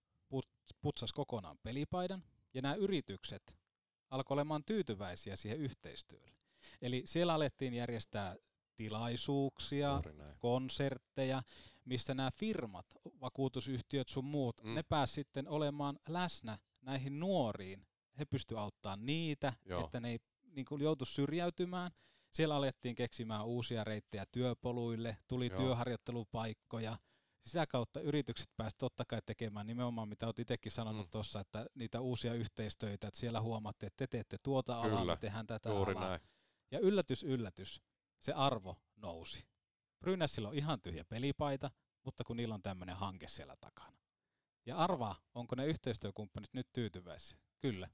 putsasi 0.81 1.15
kokonaan 1.15 1.59
pelipaidan, 1.63 2.25
ja 2.55 2.63
nämä 2.63 2.75
yritykset 2.75 3.59
alkoi 4.11 4.35
olemaan 4.35 4.65
tyytyväisiä 4.65 5.37
siihen 5.37 5.59
yhteistyölle. 5.59 6.39
Eli 6.83 7.03
siellä 7.07 7.35
alettiin 7.35 7.75
järjestää 7.75 8.37
tilaisuuksia, 8.77 10.03
konsertteja, 10.39 11.43
missä 11.85 12.15
nämä 12.15 12.31
firmat, 12.31 12.87
vakuutusyhtiöt 13.21 14.09
sun 14.09 14.25
muut, 14.25 14.63
mm. 14.63 14.75
ne 14.75 14.83
pääs 14.83 15.15
sitten 15.15 15.49
olemaan 15.49 15.99
läsnä 16.09 16.59
näihin 16.83 17.21
nuoriin. 17.21 17.87
He 18.19 18.25
pysty 18.25 18.59
auttamaan 18.59 19.07
niitä, 19.07 19.53
Joo. 19.65 19.85
että 19.85 20.01
ne 20.01 20.11
ei 20.11 20.19
niin 20.43 20.65
kuin, 20.65 20.83
joutu 20.83 21.05
syrjäytymään. 21.05 21.91
Siellä 22.31 22.57
alettiin 22.57 22.95
keksimään 22.95 23.47
uusia 23.47 23.85
reittejä 23.85 24.27
työpoluille, 24.33 25.17
tuli 25.29 25.47
Joo. 25.47 25.57
työharjoittelupaikkoja. 25.57 26.97
Sitä 27.47 27.67
kautta 27.67 28.01
yritykset 28.01 28.49
pääsivät 28.57 28.79
totta 28.79 29.05
kai 29.05 29.21
tekemään 29.27 29.67
nimenomaan, 29.67 30.09
mitä 30.09 30.27
olet 30.27 30.39
itsekin 30.39 30.73
sanonut 30.73 31.07
mm. 31.07 31.11
tuossa, 31.11 31.41
että 31.41 31.67
niitä 31.75 32.01
uusia 32.01 32.35
yhteistyötä, 32.35 33.09
että 33.09 33.21
siellä 33.21 33.41
huomaatte, 33.41 33.87
että 33.87 33.97
te 33.97 34.07
teette 34.07 34.37
tuota 34.43 34.81
Kyllä. 34.83 34.99
alaa, 34.99 35.15
me 35.15 35.21
tehdään 35.21 35.47
tätä 35.47 35.69
Juuri 35.69 35.93
alaa. 35.93 36.09
Näin. 36.09 36.21
Ja 36.71 36.79
yllätys, 36.79 37.25
yllätys, 37.25 37.83
se 38.19 38.33
arvo 38.33 38.77
nousi. 38.97 39.47
Brynäsillä 40.01 40.49
on 40.49 40.55
ihan 40.55 40.81
tyhjä 40.81 41.05
pelipaita, 41.05 41.71
mutta 42.05 42.25
kun 42.25 42.37
niillä 42.37 42.55
on 42.55 42.63
tämmöinen 42.63 42.97
hanke 42.97 43.29
siellä 43.29 43.57
takana. 43.61 43.97
Ja 44.67 44.77
arvaa, 44.77 45.17
onko 45.35 45.57
ne 45.57 45.67
yhteistyökumppanit 45.67 46.55
nyt 46.55 46.69
tyytyväisiä? 46.73 47.39
Kyllä. 47.61 47.89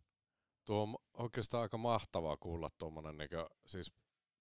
Tuo 0.65 0.83
on 0.83 0.97
oikeastaan 1.13 1.63
aika 1.63 1.79
mahtavaa 1.79 2.37
kuulla 2.37 2.69
tuommoinen, 2.79 3.17
niin 3.17 3.29
siis 3.67 3.93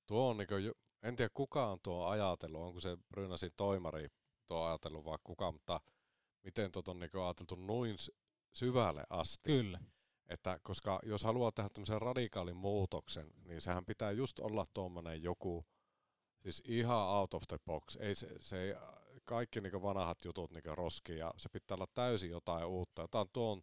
tuo 0.07 0.29
on, 0.29 0.37
niin 0.37 0.47
kuin, 0.47 0.71
en 1.03 1.15
tiedä 1.15 1.29
kuka 1.33 1.67
on 1.67 1.79
tuo 1.83 2.05
ajatellut, 2.05 2.61
onko 2.61 2.79
se 2.79 2.97
Brynäsin 3.09 3.51
toimari 3.57 4.07
tuo 4.47 4.63
ajatellut 4.63 5.05
vai 5.05 5.17
kuka, 5.23 5.51
mutta 5.51 5.81
miten 6.43 6.71
tuot 6.71 6.87
on 6.87 6.99
niin 6.99 7.09
ajateltu 7.25 7.55
noin 7.55 7.95
syvälle 8.51 9.03
asti. 9.09 9.49
Kyllä. 9.49 9.79
Että 10.29 10.59
koska 10.63 10.99
jos 11.03 11.23
haluaa 11.23 11.51
tehdä 11.51 11.69
tämmöisen 11.69 12.01
radikaalin 12.01 12.55
muutoksen, 12.55 13.31
niin 13.45 13.61
sehän 13.61 13.85
pitää 13.85 14.11
just 14.11 14.39
olla 14.39 14.65
tuommoinen 14.73 15.23
joku, 15.23 15.65
siis 16.39 16.61
ihan 16.65 17.07
out 17.07 17.33
of 17.33 17.43
the 17.47 17.57
box. 17.65 17.95
Ei 17.95 18.15
se, 18.15 18.27
se 18.39 18.61
ei, 18.61 18.73
kaikki 19.25 19.61
niin 19.61 19.81
vanhat 19.81 20.25
jutut 20.25 20.51
niin 20.51 20.77
roski 20.77 21.17
ja 21.17 21.33
se 21.37 21.49
pitää 21.49 21.75
olla 21.75 21.87
täysin 21.93 22.29
jotain 22.31 22.65
uutta. 22.65 23.01
Jotain 23.01 23.27
tuon 23.33 23.61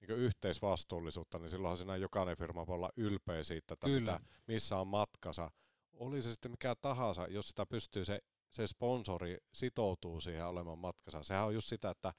niin 0.00 0.18
yhteisvastuullisuutta, 0.18 1.38
niin 1.38 1.50
silloinhan 1.50 1.76
siinä 1.76 1.96
jokainen 1.96 2.36
firma 2.36 2.66
voi 2.66 2.74
olla 2.74 2.90
ylpeä 2.96 3.42
siitä, 3.42 3.74
että 3.74 3.86
Kyllä. 3.86 4.12
mitä, 4.12 4.20
missä 4.46 4.76
on 4.78 4.86
matkansa. 4.86 5.50
Oli 5.92 6.22
se 6.22 6.30
sitten 6.30 6.50
mikä 6.50 6.74
tahansa, 6.74 7.26
jos 7.26 7.48
sitä 7.48 7.66
pystyy 7.66 8.04
se, 8.04 8.20
se 8.52 8.66
sponsori 8.66 9.36
sitoutuu 9.52 10.20
siihen 10.20 10.46
olemaan 10.46 10.78
matkansa. 10.78 11.22
Sehän 11.22 11.44
on 11.44 11.54
just 11.54 11.68
sitä, 11.68 11.90
että 11.90 12.12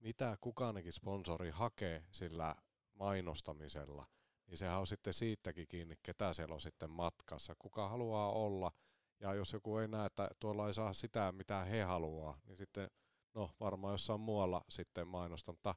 mitä 0.00 0.36
kukaankin 0.40 0.92
sponsori 0.92 1.50
hakee 1.50 2.04
sillä 2.12 2.56
mainostamisella, 2.94 4.06
niin 4.46 4.58
sehän 4.58 4.80
on 4.80 4.86
sitten 4.86 5.14
siitäkin 5.14 5.68
kiinni, 5.68 5.96
ketä 6.02 6.34
siellä 6.34 6.54
on 6.54 6.60
sitten 6.60 6.90
matkassa, 6.90 7.54
kuka 7.58 7.88
haluaa 7.88 8.32
olla. 8.32 8.72
Ja 9.20 9.34
jos 9.34 9.52
joku 9.52 9.76
ei 9.76 9.88
näe, 9.88 10.06
että 10.06 10.30
tuolla 10.40 10.66
ei 10.66 10.74
saa 10.74 10.92
sitä, 10.92 11.32
mitä 11.32 11.64
he 11.64 11.82
haluaa, 11.82 12.38
niin 12.46 12.56
sitten 12.56 12.90
no 13.34 13.50
varmaan 13.60 13.94
jossain 13.94 14.20
muualla 14.20 14.64
sitten 14.68 15.08
mainosta. 15.08 15.52
Mutta 15.52 15.74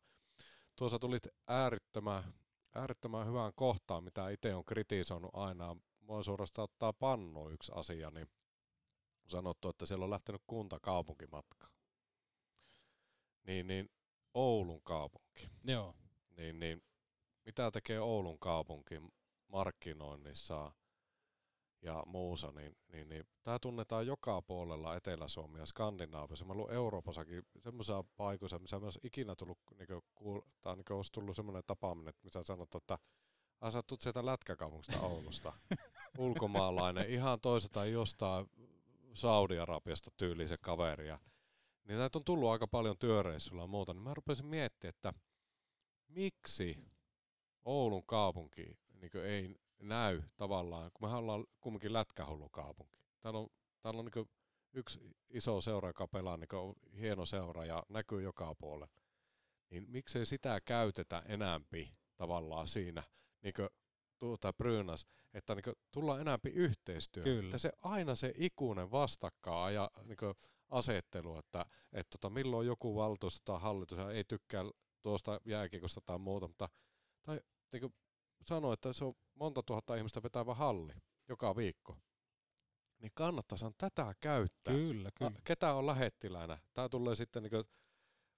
tuossa 0.76 1.00
tulit 1.00 1.28
äärettömän, 1.48 2.24
äärettömän 2.76 3.28
hyvään 3.28 3.54
kohtaan, 3.56 4.04
mitä 4.04 4.30
itse 4.30 4.56
on 4.56 4.66
kritisoinut 4.66 5.32
aina. 5.34 5.76
Mua 6.00 6.24
suorastaan 6.24 6.64
ottaa 6.64 6.94
pannu 6.94 7.50
yksi 7.50 7.72
asia, 7.76 8.12
niin 8.12 8.28
sanottu, 9.28 9.70
että 9.70 9.86
siellä 9.86 10.04
on 10.04 10.12
lähtenyt 10.12 10.42
kunta-kaupunkimatka. 10.48 11.68
Niin, 13.44 13.68
niin 13.68 13.90
Oulun 14.34 14.82
kaupunki. 14.84 15.50
Joo. 15.64 15.96
Niin, 16.38 16.60
niin 16.60 16.84
mitä 17.46 17.72
tekee 17.72 18.00
Oulun 18.00 18.40
kaupunki 18.40 19.02
markkinoinnissa 19.48 20.72
ja 21.82 22.04
muussa, 22.06 22.52
niin, 22.52 22.78
niin, 22.92 23.10
niin 23.10 23.24
tämä 23.44 23.60
tunnetaan 23.60 24.08
joka 24.08 24.42
puolella 24.42 24.96
Etelä-Suomi 24.96 25.60
ja 25.60 25.66
Skandinaaviassa. 25.66 26.46
Mä 26.46 26.54
ollut 26.54 26.72
Euroopassakin 26.72 27.44
semmoisessa 27.64 28.04
paikoissa, 28.18 28.60
missä 28.60 28.80
mä 28.80 28.88
ikinä 29.04 29.36
tullut, 29.36 29.60
niin 29.78 30.02
kuul, 30.16 30.42
tai 30.62 30.76
niin 30.76 30.94
olisi 30.94 31.12
tullut 31.12 31.36
semmoinen 31.36 31.64
tapaaminen, 31.68 32.10
että 32.10 32.24
missä 32.24 32.44
sanotaan, 32.44 32.82
että 32.82 32.98
Ai 33.64 33.72
sä 33.72 33.84
tulet 33.84 34.02
sieltä 34.02 34.26
lätkäkaupungista 34.26 35.00
Oulusta. 35.00 35.54
Ulkomaalainen, 36.18 37.10
ihan 37.10 37.42
toisesta 37.42 37.86
jostain 37.86 38.50
Saudi-Arabiasta 39.14 40.12
tyyli 40.18 40.48
se 40.48 40.58
kaveri. 40.58 41.08
Ja, 41.08 41.20
niin 41.84 41.98
näitä 41.98 42.18
on 42.18 42.26
tullut 42.26 42.50
aika 42.50 42.68
paljon 42.68 42.98
työreissulla 42.98 43.64
ja 43.64 43.68
muuta. 43.68 43.94
Niin 43.94 44.04
mä 44.04 44.14
rupesin 44.14 44.46
miettimään, 44.46 44.90
että 44.90 45.14
miksi 46.08 46.78
Oulun 47.66 48.06
kaupunki 48.06 48.78
niin 48.94 49.26
ei 49.26 49.56
näy 49.80 50.22
tavallaan, 50.38 50.92
kun 50.94 51.10
me 51.10 51.16
ollaan 51.16 51.46
kumminkin 51.62 51.94
lätkähullu 51.94 52.50
kaupunki. 52.50 53.00
Täällä 53.22 53.40
on, 53.40 53.48
täällä 53.82 54.00
on 54.00 54.10
niin 54.16 54.30
yksi 54.74 55.00
iso 55.30 55.62
seura, 55.62 55.90
joka 55.90 56.08
pelaa 56.08 56.38
niin 56.38 56.76
hieno 57.00 57.26
seura 57.26 57.66
ja 57.66 57.84
näkyy 57.90 58.22
joka 58.22 58.56
puolella. 58.56 58.88
Niin 59.70 59.86
miksei 59.90 60.26
sitä 60.26 60.62
käytetä 60.62 61.24
enämpi 61.26 61.94
tavallaan 62.18 62.68
siinä, 62.68 63.04
niin 63.42 63.54
tuota 64.28 64.54
Brynas, 64.54 65.08
että 65.34 65.56
niin 65.56 65.76
tullaan 65.92 66.22
enämpi 66.22 66.50
yhteistyö. 66.50 67.24
Kyllä. 67.24 67.46
Että 67.46 67.58
se 67.58 67.72
aina 67.82 68.16
se 68.16 68.34
ikuinen 68.38 68.92
vastakkaan 68.92 69.74
ja 69.74 69.92
niin 70.04 70.18
asettelu, 70.70 71.38
että, 71.38 71.66
että 71.94 72.18
tota, 72.18 72.30
milloin 72.30 72.68
joku 72.68 72.96
valtuusto 72.96 73.40
tai 73.46 73.62
hallitus 73.62 74.00
ei 74.00 74.24
tykkää 74.24 74.64
tuosta 75.02 75.42
jääkiekosta 75.46 76.02
tai 76.06 76.18
muuta, 76.18 76.48
mutta 76.48 76.70
tai 77.24 77.40
niin 77.72 77.94
sanoi, 78.46 78.74
että 78.74 78.94
se 78.94 79.06
on 79.06 79.14
monta 79.34 79.64
tuhatta 79.64 79.96
ihmistä 79.96 80.24
vetävä 80.24 80.54
halli 80.54 80.94
joka 81.30 81.56
viikko. 81.56 81.98
Niin 83.00 83.12
kannattaisi 83.16 83.66
tätä 83.78 84.14
käyttää. 84.20 84.74
Kyllä, 84.74 85.10
kyllä. 85.18 85.32
Ketä 85.44 85.74
on 85.74 85.86
lähettiläänä? 85.86 86.58
Tämä 86.74 86.90
tulee 86.90 87.16
sitten, 87.16 87.44
niin 87.44 87.52
kuin, 87.52 87.64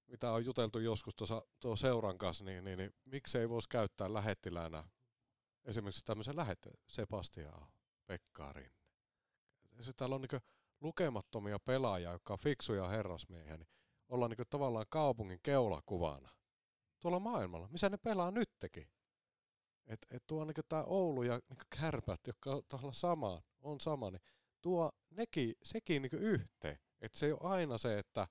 mitä 0.07 0.31
on 0.31 0.45
juteltu 0.45 0.79
joskus 0.79 1.15
tuossa 1.15 1.41
tuo 1.59 1.75
seuran 1.75 2.17
kanssa, 2.17 2.43
niin, 2.43 2.63
niin, 2.63 2.77
niin 2.77 2.93
miksei 3.05 3.49
voisi 3.49 3.69
käyttää 3.69 4.13
lähettiläänä 4.13 4.83
esimerkiksi 5.65 6.03
tämmöisen 6.05 6.35
lähette 6.35 6.71
Sebastian 6.87 7.67
Pekka 8.05 8.53
Rinne. 8.53 8.85
Se 9.81 9.93
täällä 9.93 10.15
on 10.15 10.21
niin 10.21 10.41
lukemattomia 10.81 11.59
pelaajia, 11.59 12.11
jotka 12.11 12.33
on 12.33 12.39
fiksuja 12.39 12.87
herrasmiehiä, 12.87 13.57
niin 13.57 13.67
ollaan 14.09 14.31
niin 14.31 14.47
tavallaan 14.49 14.85
kaupungin 14.89 15.39
keulakuvana. 15.43 16.29
Tuolla 16.99 17.19
maailmalla, 17.19 17.67
missä 17.67 17.89
ne 17.89 17.97
pelaa 17.97 18.31
nyttekin. 18.31 18.89
Et, 19.87 20.05
et 20.09 20.23
tuo 20.27 20.45
niin 20.45 20.55
tämä 20.69 20.83
Oulu 20.83 21.23
ja 21.23 21.39
niin 21.49 21.59
kärpät, 21.79 22.19
jotka 22.27 22.51
on 22.51 22.63
tuolla 22.67 22.93
sama, 22.93 23.41
on 23.61 23.81
sama, 23.81 24.11
niin 24.11 24.21
tuo 24.61 24.91
nekin, 25.09 25.55
sekin 25.63 26.01
niin 26.01 26.21
yhteen. 26.21 26.79
Et 27.01 27.13
se 27.13 27.25
ei 27.25 27.31
ole 27.31 27.39
aina 27.41 27.77
se, 27.77 27.99
että 27.99 28.27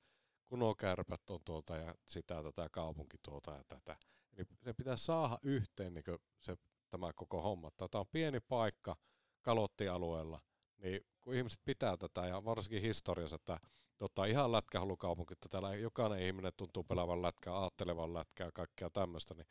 kun 0.47 0.59
nuo 0.59 0.75
kärpät 0.75 1.31
on 1.31 1.41
tuolta 1.45 1.77
ja 1.77 1.95
sitä 2.05 2.43
tätä 2.43 2.69
kaupunki 2.73 3.17
tuolta 3.23 3.51
ja 3.51 3.65
tätä. 3.69 3.97
Eli 4.33 4.47
se 4.65 4.75
pitää 4.75 4.97
saada 4.97 5.39
yhteen 5.43 5.95
niin 5.95 6.05
se, 6.41 6.57
tämä 6.95 7.13
koko 7.17 7.43
homma. 7.43 7.71
Tämä 7.71 8.01
on 8.01 8.07
pieni 8.13 8.41
paikka 8.41 8.97
kalottialueella, 9.43 10.41
niin 10.79 11.01
kun 11.21 11.35
ihmiset 11.35 11.61
pitää 11.65 11.97
tätä 11.97 12.27
ja 12.27 12.45
varsinkin 12.45 12.83
historiassa, 12.83 13.37
että 13.37 13.59
tota, 13.99 14.25
ihan 14.25 14.53
lätkähalukaupunki, 14.53 15.33
että 15.33 15.49
täällä 15.49 15.75
jokainen 15.75 16.23
ihminen 16.23 16.53
tuntuu 16.57 16.85
pelaavan 16.85 17.23
lätkää, 17.23 17.61
ajattelevan 17.61 18.15
lätkää 18.15 18.47
ja 18.47 18.53
kaikkea 18.53 18.91
tämmöistä, 18.91 19.35
niin 19.35 19.47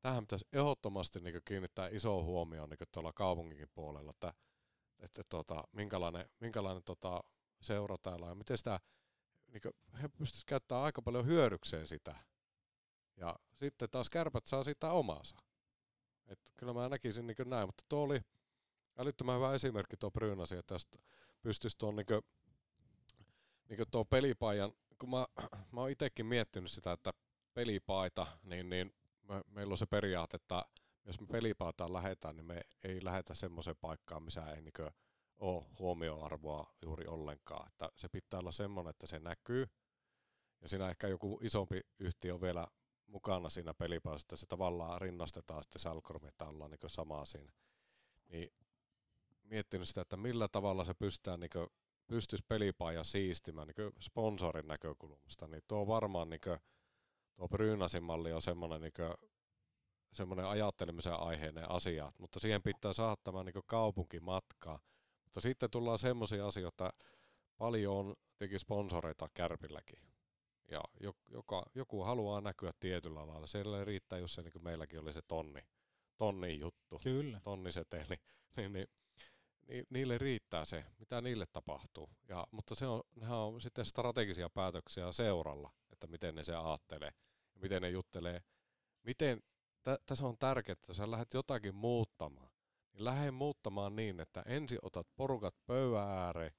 tähän 0.00 0.22
pitäisi 0.22 0.46
ehdottomasti 0.52 1.20
niin 1.20 1.40
kiinnittää 1.44 1.88
iso 1.88 2.22
huomioon 2.22 2.70
niin 2.70 2.88
tuolla 2.92 3.12
kaupunginkin 3.12 3.68
puolella, 3.74 4.10
että, 4.10 4.34
että 4.98 5.22
tota, 5.28 5.64
minkälainen, 5.72 6.28
minkälainen 6.40 6.82
tota, 6.84 7.20
seura 7.60 7.96
täällä 8.02 8.26
on 8.26 8.30
ja 8.30 8.34
miten 8.34 8.58
sitä, 8.58 8.80
niin 9.46 9.62
he 10.02 10.08
pystyisivät 10.08 10.48
käyttämään 10.48 10.84
aika 10.84 11.02
paljon 11.02 11.26
hyödykseen 11.26 11.86
sitä. 11.86 12.16
Ja 13.16 13.36
sitten 13.54 13.90
taas 13.90 14.10
kärpät 14.10 14.46
saa 14.46 14.64
sitä 14.64 14.90
omaansa. 14.90 15.36
Et 16.26 16.38
kyllä 16.56 16.72
mä 16.72 16.88
näkisin 16.88 17.26
niin 17.26 17.36
näin, 17.44 17.68
mutta 17.68 17.84
tuo 17.88 18.02
oli 18.02 18.20
älyttömän 18.98 19.36
hyvä 19.36 19.54
esimerkki 19.54 19.96
tuo 19.96 20.10
Brynasi, 20.10 20.56
että 20.56 20.74
tästä 20.74 20.98
pystyisi 21.42 21.78
tuon 21.78 21.96
niin 21.96 22.06
niin 23.68 23.80
tuo 23.90 24.04
pelipaijan, 24.04 24.72
kun 24.98 25.10
mä, 25.10 25.26
mä 25.72 25.80
oon 25.80 25.90
itsekin 25.90 26.26
miettinyt 26.26 26.70
sitä, 26.70 26.92
että 26.92 27.12
pelipaita, 27.54 28.26
niin, 28.42 28.70
niin 28.70 28.94
me, 29.22 29.42
meillä 29.46 29.72
on 29.72 29.78
se 29.78 29.86
periaate, 29.86 30.36
että 30.36 30.64
jos 31.04 31.20
me 31.20 31.26
pelipaitaan 31.26 31.92
lähetään, 31.92 32.36
niin 32.36 32.46
me 32.46 32.60
ei 32.84 33.04
lähetä 33.04 33.34
semmoiseen 33.34 33.76
paikkaan, 33.80 34.22
missä 34.22 34.50
ei 34.50 34.62
niin 34.62 34.92
ole 35.38 35.64
huomioarvoa 35.78 36.74
juuri 36.82 37.06
ollenkaan. 37.06 37.68
Että 37.68 37.88
se 37.96 38.08
pitää 38.08 38.40
olla 38.40 38.52
semmoinen, 38.52 38.90
että 38.90 39.06
se 39.06 39.18
näkyy. 39.18 39.66
Ja 40.60 40.68
siinä 40.68 40.88
ehkä 40.88 41.08
joku 41.08 41.38
isompi 41.42 41.80
yhtiö 41.98 42.34
on 42.34 42.40
vielä 42.40 42.66
mukana 43.06 43.50
siinä 43.50 43.74
pelipaassa, 43.74 44.24
että 44.24 44.36
se 44.36 44.46
tavallaan 44.46 45.00
rinnastetaan 45.00 45.62
sitten 45.62 45.80
Salkormi, 45.80 46.28
että 46.28 46.44
ollaan 46.44 46.70
niin 46.70 46.90
samaa 46.90 47.24
siinä. 47.24 47.52
Niin 48.28 48.52
miettinyt 49.42 49.88
sitä, 49.88 50.00
että 50.00 50.16
millä 50.16 50.48
tavalla 50.48 50.84
se 50.84 50.94
pystytään 50.94 51.40
niin 51.40 51.50
pystyisi 52.06 52.44
pelipaaja 52.48 53.04
siistimään 53.04 53.68
niin 53.68 53.92
sponsorin 54.00 54.68
näkökulmasta, 54.68 55.48
niin 55.48 55.62
tuo 55.68 55.86
varmaan 55.86 56.30
niin 56.30 56.40
tuo 57.36 57.48
Brynasin 57.48 58.02
malli 58.02 58.32
on 58.32 58.42
semmoinen, 58.42 58.80
niin 58.80 58.92
kuin, 58.96 59.30
semmoinen 60.12 60.46
ajattelemisen 60.46 61.20
aiheinen 61.20 61.70
asia, 61.70 62.12
mutta 62.18 62.40
siihen 62.40 62.62
pitää 62.62 62.92
saada 62.92 63.16
tämä 63.24 63.44
niin 63.44 63.54
kaupunkimatkaa. 63.66 64.78
Mutta 65.24 65.40
sitten 65.40 65.70
tullaan 65.70 65.98
semmoisia 65.98 66.46
asioita, 66.46 66.92
paljon 67.58 67.96
on 67.96 68.16
teki 68.38 68.58
sponsoreita 68.58 69.28
Kärpilläkin. 69.34 70.15
Ja 70.70 70.80
joka, 71.30 71.62
joku 71.74 72.02
haluaa 72.02 72.40
näkyä 72.40 72.72
tietyllä 72.80 73.26
lailla. 73.26 73.46
Siellä 73.46 73.84
riittää, 73.84 74.18
jos 74.18 74.34
se 74.34 74.42
niin 74.42 74.52
kuin 74.52 74.64
meilläkin 74.64 75.00
oli 75.00 75.12
se 75.12 75.22
tonni, 75.22 75.60
tonni 76.16 76.58
juttu, 76.58 76.98
Kyllä. 77.02 77.40
tonni 77.40 77.72
seteli, 77.72 78.16
niin, 78.56 78.72
niin 78.72 78.88
ni, 79.68 79.84
niille 79.90 80.18
riittää 80.18 80.64
se, 80.64 80.84
mitä 80.98 81.20
niille 81.20 81.46
tapahtuu. 81.52 82.10
Ja, 82.28 82.46
mutta 82.50 82.74
se 82.74 82.86
on, 82.86 83.02
nehän 83.14 83.38
on 83.38 83.60
sitten 83.60 83.86
strategisia 83.86 84.50
päätöksiä 84.50 85.12
seuralla, 85.12 85.70
että 85.92 86.06
miten 86.06 86.34
ne 86.34 86.44
se 86.44 86.56
ajattelee 86.56 87.12
ja 87.54 87.60
miten 87.60 87.82
ne 87.82 87.90
juttelee. 87.90 88.42
Miten, 89.02 89.42
tä, 89.82 89.98
tässä 90.06 90.26
on 90.26 90.38
tärkeää, 90.38 90.72
että 90.72 90.94
sä 90.94 91.10
lähdet 91.10 91.34
jotakin 91.34 91.74
muuttamaan, 91.74 92.50
niin 92.92 93.04
lähde 93.04 93.30
muuttamaan 93.30 93.96
niin, 93.96 94.20
että 94.20 94.42
ensin 94.46 94.78
otat 94.82 95.06
porukat 95.16 95.54
pöydän 95.66 96.08
ääreen 96.08 96.52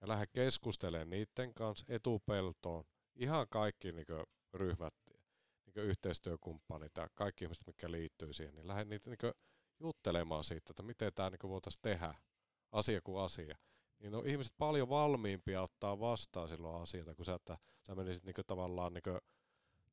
ja 0.00 0.08
lähde 0.08 0.26
keskustelemaan 0.26 1.10
niiden 1.10 1.54
kanssa 1.54 1.86
etupeltoon. 1.88 2.84
Ihan 3.14 3.46
kaikki 3.50 3.92
niin 3.92 4.06
kuin, 4.06 4.24
ryhmät, 4.54 4.94
niin 5.66 5.74
kuin, 5.74 5.86
yhteistyökumppanit 5.86 6.96
ja 6.96 7.08
kaikki 7.14 7.44
ihmiset, 7.44 7.66
mitkä 7.66 7.90
liittyy 7.90 8.32
siihen, 8.32 8.54
niin 8.54 8.68
lähde 8.68 8.84
niitä 8.84 9.10
niin 9.10 9.18
kuin, 9.18 9.32
juttelemaan 9.80 10.44
siitä, 10.44 10.70
että 10.70 10.82
miten 10.82 11.12
tämä 11.14 11.30
niin 11.30 11.50
voitaisiin 11.50 11.82
tehdä 11.82 12.14
asia 12.72 13.00
kuin 13.04 13.22
asia. 13.22 13.56
Niin 13.98 14.14
on 14.14 14.26
ihmiset 14.26 14.54
paljon 14.58 14.88
valmiimpia 14.88 15.62
ottaa 15.62 16.00
vastaan 16.00 16.48
silloin 16.48 16.82
asioita, 16.82 17.14
kun 17.14 17.24
sä, 17.24 17.34
että 17.34 17.58
sä 17.86 17.94
menisit 17.94 18.24
niinku 18.24 18.42
tavallaan 18.46 18.92
niinku 18.92 19.18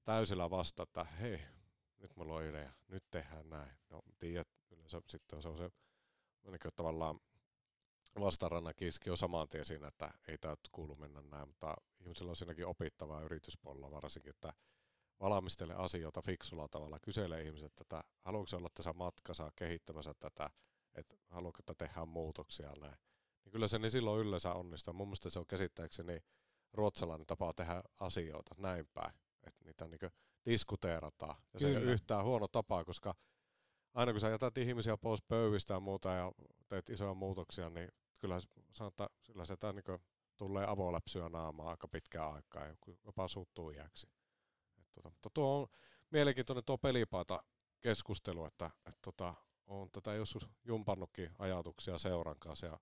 täysillä 0.04 0.50
vasta, 0.50 0.84
että 0.84 1.04
hei, 1.04 1.40
nyt 2.00 2.16
mulla 2.16 2.36
on 2.36 2.44
idea, 2.44 2.74
nyt 2.88 3.04
tehdään 3.12 3.50
näin. 3.50 3.72
No 3.90 4.02
tiedät, 4.20 4.48
yleensä 4.72 5.02
sitten 5.08 5.42
se 5.42 5.48
on 5.48 5.58
se 5.58 5.70
niin 6.44 6.60
kuin 6.62 6.72
tavallaan 6.76 7.20
vastarannan 8.20 8.74
kiski 8.76 9.10
on 9.10 9.18
saman 9.18 9.50
tien 9.50 9.66
siinä, 9.66 9.88
että 9.88 10.14
ei 10.28 10.38
tämä 10.38 10.56
kuulu 10.72 10.96
mennä 10.96 11.22
näin, 11.22 11.48
mutta 11.48 11.76
ihmisillä 12.00 12.30
on 12.30 12.36
siinäkin 12.36 12.68
opittavaa 12.68 13.22
yrityspuolella 13.22 13.92
varsinkin, 13.92 14.30
että 14.30 14.54
valmistele 15.20 15.74
asioita 15.74 16.22
fiksulla 16.22 16.68
tavalla, 16.68 17.00
kysele 17.00 17.42
ihmiset 17.42 17.74
tätä, 17.76 18.04
haluatko 18.26 18.58
olla 18.58 18.70
tässä 18.74 18.94
matkassa 18.94 19.52
kehittämässä 19.56 20.14
tätä, 20.20 20.50
että 20.96 21.18
haluatko, 21.28 21.60
että 21.60 21.74
tehdään 21.74 22.08
muutoksia 22.08 22.72
näin. 22.80 22.98
Niin 23.44 23.52
kyllä 23.52 23.68
se 23.68 23.80
niin 23.80 23.92
silloin 23.92 24.28
yleensä 24.28 24.54
onnistuu. 24.54 24.94
Mun 24.94 25.08
mielestä 25.08 25.30
se 25.30 25.40
on 25.40 25.48
käsittääkseni 25.48 26.20
ruotsalainen 26.74 27.28
tapa 27.28 27.54
tehdä 27.54 27.84
asioita 28.00 28.56
näin 28.58 28.88
päin, 28.94 29.14
että 29.44 29.66
niitä 29.66 29.88
niin 29.88 30.12
diskuteerataan. 30.46 31.36
Ja 31.54 31.60
se 31.60 31.68
ei 31.68 31.72
ole 31.72 31.80
Kyllä. 31.80 31.94
yhtään 31.94 32.26
huono 32.26 32.48
tapa, 32.48 32.86
koska 32.86 33.16
aina 33.94 34.12
kun 34.12 34.22
sä 34.22 34.30
jätät 34.30 34.58
ihmisiä 34.58 34.98
pois 34.98 35.22
pöydistä 35.22 35.74
ja 35.74 35.80
muuta 35.80 36.10
ja 36.10 36.32
teet 36.68 36.90
isoja 36.90 37.14
muutoksia, 37.14 37.70
niin 37.70 37.90
kyllä 38.20 38.40
sanotaan, 38.74 39.10
sillä 39.24 39.46
se 39.46 39.58
tää 39.58 39.74
niinku 39.74 40.00
tulee 40.40 40.66
avoläpsyä 40.68 41.30
naamaa 41.30 41.70
aika 41.70 41.88
pitkään 41.88 42.34
aikaa 42.34 42.66
ja 42.66 42.76
jopa 43.06 43.28
suuttuu 43.28 43.70
iäksi. 43.70 44.08
Et 44.80 44.86
tota, 44.94 45.10
mutta 45.10 45.30
tuo 45.34 45.62
on 45.62 45.68
mielenkiintoinen 46.12 46.64
tuo 46.66 46.78
pelipaita 46.78 47.44
keskustelu, 47.82 48.46
että 48.46 48.70
et 48.86 48.98
tota, 49.02 49.34
on 49.68 49.92
tätä 49.92 50.14
joskus 50.14 50.50
jumpannutkin 50.64 51.30
ajatuksia 51.40 51.98
seuran 51.98 52.40
kanssa 52.40 52.66
ja 52.66 52.80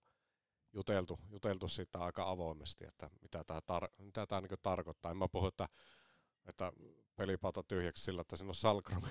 juteltu, 0.73 1.19
juteltu 1.29 1.67
siitä 1.67 1.99
aika 1.99 2.29
avoimesti, 2.29 2.85
että 2.85 3.09
mitä 3.21 3.43
tämä 3.43 3.59
tar- 3.59 3.93
mitä 3.97 4.27
tää 4.27 4.41
niinku 4.41 4.55
tarkoittaa. 4.63 5.11
En 5.11 5.17
mä 5.17 5.27
puhu, 5.27 5.47
että, 5.47 5.67
että 6.45 6.71
pelipata 7.15 7.63
tyhjäksi 7.63 8.03
sillä, 8.03 8.21
että 8.21 8.35
siinä 8.35 8.49
on 8.49 8.55
salkromi. 8.55 9.07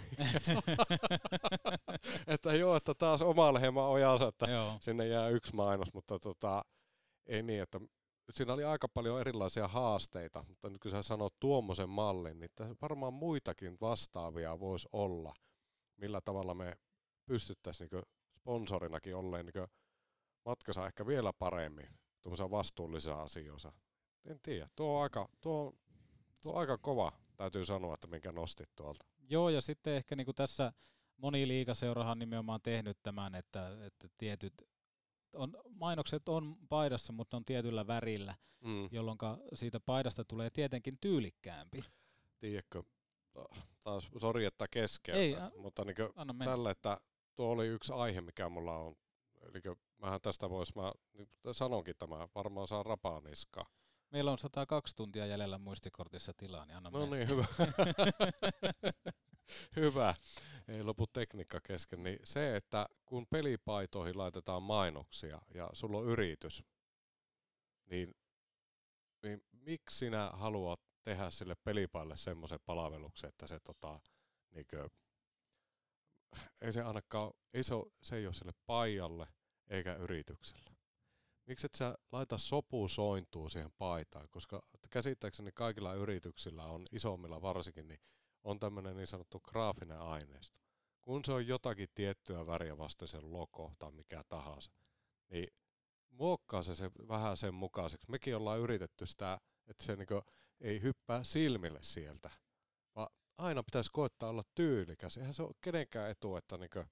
että 2.34 2.54
joo, 2.54 2.76
että 2.76 2.94
taas 2.94 3.22
oma 3.22 3.54
lehmä 3.54 3.86
ojansa, 3.86 4.28
että 4.28 4.46
Joo. 4.46 4.78
sinne 4.80 5.06
jää 5.06 5.28
yksi 5.28 5.54
mainos, 5.54 5.94
mutta 5.94 6.18
tota, 6.18 6.64
ei 7.26 7.42
niin, 7.42 7.62
että 7.62 7.80
siinä 8.32 8.52
oli 8.52 8.64
aika 8.64 8.88
paljon 8.88 9.20
erilaisia 9.20 9.68
haasteita, 9.68 10.44
mutta 10.48 10.70
nyt 10.70 10.82
kun 10.82 10.90
sä 10.90 11.02
sanot 11.02 11.40
tuommoisen 11.40 11.88
mallin, 11.88 12.40
niin 12.40 12.50
varmaan 12.82 13.14
muitakin 13.14 13.76
vastaavia 13.80 14.60
voisi 14.60 14.88
olla, 14.92 15.34
millä 15.96 16.20
tavalla 16.20 16.54
me 16.54 16.76
pystyttäisiin 17.26 17.88
niin 17.92 18.02
sponsorinakin 18.36 19.16
olleen 19.16 19.46
niin 19.46 19.68
matkassa 20.44 20.86
ehkä 20.86 21.06
vielä 21.06 21.32
paremmin 21.32 21.88
tuommoisia 22.22 22.50
vastuullisia 22.50 23.22
asioissa. 23.22 23.72
En 24.24 24.40
tiedä, 24.42 24.68
tuo 24.76 24.96
on 24.96 25.02
aika, 25.02 25.28
tuo, 25.40 25.74
tuo 26.42 26.52
on 26.52 26.60
aika 26.60 26.78
kova, 26.78 27.12
täytyy 27.36 27.64
sanoa, 27.64 27.94
että 27.94 28.06
minkä 28.06 28.32
nostit 28.32 28.70
tuolta. 28.76 29.04
Joo, 29.28 29.48
ja 29.48 29.60
sitten 29.60 29.94
ehkä 29.94 30.16
niin 30.16 30.24
kuin 30.24 30.34
tässä 30.34 30.72
moni 31.16 31.48
liikaseurahan 31.48 32.12
on 32.12 32.18
nimenomaan 32.18 32.60
tehnyt 32.62 32.98
tämän, 33.02 33.34
että, 33.34 33.84
että 33.86 34.08
tietyt 34.18 34.52
on, 35.36 35.56
mainokset 35.70 36.28
on 36.28 36.56
paidassa, 36.68 37.12
mutta 37.12 37.36
ne 37.36 37.38
on 37.38 37.44
tietyllä 37.44 37.86
värillä, 37.86 38.34
Mm. 38.60 38.88
jolloin 38.92 39.18
siitä 39.54 39.80
paidasta 39.80 40.24
tulee 40.24 40.50
tietenkin 40.50 40.94
tyylikkäämpi. 41.00 41.84
tiedätkö, 42.38 42.82
taas 43.82 44.08
sori, 44.20 44.44
että 44.44 44.66
keskeytän, 44.70 45.22
Ei, 45.22 45.34
a- 45.36 45.50
mutta 45.56 45.84
niin 45.84 45.96
tällä, 46.44 46.70
että 46.70 47.00
tuo 47.34 47.48
oli 47.50 47.66
yksi 47.66 47.92
aihe, 47.92 48.20
mikä 48.20 48.48
mulla 48.48 48.76
on. 48.78 48.96
Eli 49.42 49.76
mähän 49.98 50.20
tästä 50.20 50.50
vois, 50.50 50.74
mä 50.74 50.92
niin 51.12 51.28
sanonkin 51.52 51.94
tämä, 51.98 52.28
varmaan 52.34 52.68
saa 52.68 52.82
rapaa 52.82 53.20
niskaa. 53.20 53.66
Meillä 54.10 54.32
on 54.32 54.38
102 54.38 54.96
tuntia 54.96 55.26
jäljellä 55.26 55.58
muistikortissa 55.58 56.32
tilaa, 56.36 56.66
niin 56.66 56.76
anna 56.76 56.90
No 56.90 56.98
mennä. 56.98 57.16
niin, 57.16 57.28
hyvä. 57.28 57.44
hyvä. 59.76 60.14
Ei 60.68 60.84
lopu 60.84 61.06
tekniikka 61.06 61.60
kesken. 61.60 62.02
Niin 62.02 62.18
se, 62.24 62.56
että 62.56 62.88
kun 63.04 63.26
pelipaitoihin 63.30 64.18
laitetaan 64.18 64.62
mainoksia 64.62 65.40
ja 65.54 65.70
sulla 65.72 65.98
on 65.98 66.06
yritys, 66.06 66.64
niin, 67.86 68.14
niin 69.22 69.42
miksi 69.52 69.98
sinä 69.98 70.30
haluat 70.32 70.80
tehdä 71.02 71.30
sille 71.30 71.54
pelipaille 71.64 72.16
semmoisen 72.16 72.58
palveluksen, 72.66 73.28
että 73.28 73.46
se 73.46 73.60
tota, 73.60 74.00
niinkö, 74.50 74.88
ei 76.60 76.72
se 76.72 76.82
ainakaan, 76.82 77.32
ei 77.54 77.62
se, 77.62 77.74
se 78.02 78.16
ei 78.16 78.26
ole 78.26 78.34
sille 78.34 78.52
paijalle 78.66 79.26
eikä 79.68 79.94
yritykselle. 79.94 80.70
Miksi 81.46 81.66
et 81.66 81.74
sä 81.74 81.98
laita 82.12 82.38
sopusointua 82.38 83.48
siihen 83.48 83.72
paitaan, 83.78 84.28
koska 84.30 84.62
käsittääkseni 84.90 85.50
kaikilla 85.52 85.94
yrityksillä 85.94 86.64
on, 86.64 86.86
isommilla 86.92 87.42
varsinkin, 87.42 87.88
niin 87.88 88.00
on 88.46 88.60
tämmöinen 88.60 88.96
niin 88.96 89.06
sanottu 89.06 89.40
graafinen 89.40 90.00
aineisto. 90.00 90.60
Kun 91.00 91.24
se 91.24 91.32
on 91.32 91.46
jotakin 91.46 91.88
tiettyä 91.94 92.46
väriä 92.46 92.78
vasta 92.78 93.06
sen 93.06 93.32
logo 93.32 93.72
tai 93.78 93.92
mikä 93.92 94.24
tahansa, 94.28 94.70
niin 95.28 95.48
muokkaa 96.08 96.62
se, 96.62 96.74
se 96.74 96.90
vähän 97.08 97.36
sen 97.36 97.54
mukaiseksi. 97.54 98.10
Mekin 98.10 98.36
ollaan 98.36 98.60
yritetty 98.60 99.06
sitä, 99.06 99.38
että 99.66 99.84
se 99.84 99.96
niinku 99.96 100.22
ei 100.60 100.82
hyppää 100.82 101.24
silmille 101.24 101.78
sieltä, 101.82 102.30
vaan 102.94 103.08
aina 103.38 103.62
pitäisi 103.62 103.90
koettaa 103.92 104.30
olla 104.30 104.42
tyylikäs. 104.54 105.16
Eihän 105.16 105.34
se 105.34 105.42
ole 105.42 105.54
kenenkään 105.60 106.10
etu, 106.10 106.36
että 106.36 106.56
niinku 106.56 106.84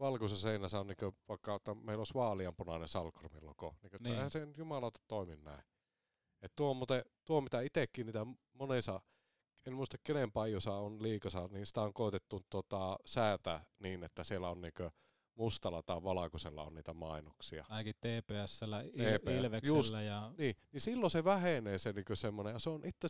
valkoisessa 0.00 0.42
seinässä 0.42 0.80
on 0.80 0.86
niinku 0.86 1.14
vaikka, 1.28 1.54
että 1.54 1.74
meillä 1.74 2.00
olisi 2.00 2.14
vaaleanpunainen 2.14 2.88
Salkormin 2.88 3.46
logo. 3.46 3.74
Niin. 3.82 4.02
niin. 4.02 4.14
Eihän 4.14 4.30
se 4.30 4.48
jumalauta 4.56 5.00
toimi 5.08 5.36
näin. 5.36 5.62
Et 6.42 6.52
tuo, 6.56 6.70
on 6.70 6.76
muuten, 6.76 7.04
tuo 7.24 7.40
mitä 7.40 7.60
itse 7.60 7.86
kiinnitän 7.86 8.36
monessa, 8.52 9.00
en 9.66 9.74
muista 9.74 9.96
kenen 10.04 10.32
paijosa 10.32 10.72
on 10.72 11.02
liikassa, 11.02 11.48
niin 11.52 11.66
sitä 11.66 11.82
on 11.82 11.94
koetettu 11.94 12.40
tota, 12.50 12.98
säätää 13.06 13.64
niin, 13.78 14.04
että 14.04 14.24
siellä 14.24 14.50
on 14.50 14.60
niinku 14.60 14.90
mustalla 15.34 15.82
tai 15.82 16.02
valkoisella 16.02 16.62
on 16.62 16.74
niitä 16.74 16.94
mainoksia. 16.94 17.64
Ainakin 17.68 17.94
TPSllä, 17.94 18.82
Il- 18.82 19.18
TP, 19.18 19.28
Ilveksellä 19.28 19.76
just, 19.78 19.94
ja 20.06 20.32
Niin, 20.38 20.56
niin 20.72 20.80
silloin 20.80 21.10
se 21.10 21.24
vähenee 21.24 21.78
se 21.78 21.92
niinku 21.92 22.16
semmoinen, 22.16 22.52
ja 22.52 22.58
se 22.58 22.70
on 22.70 22.84
itse 22.84 23.08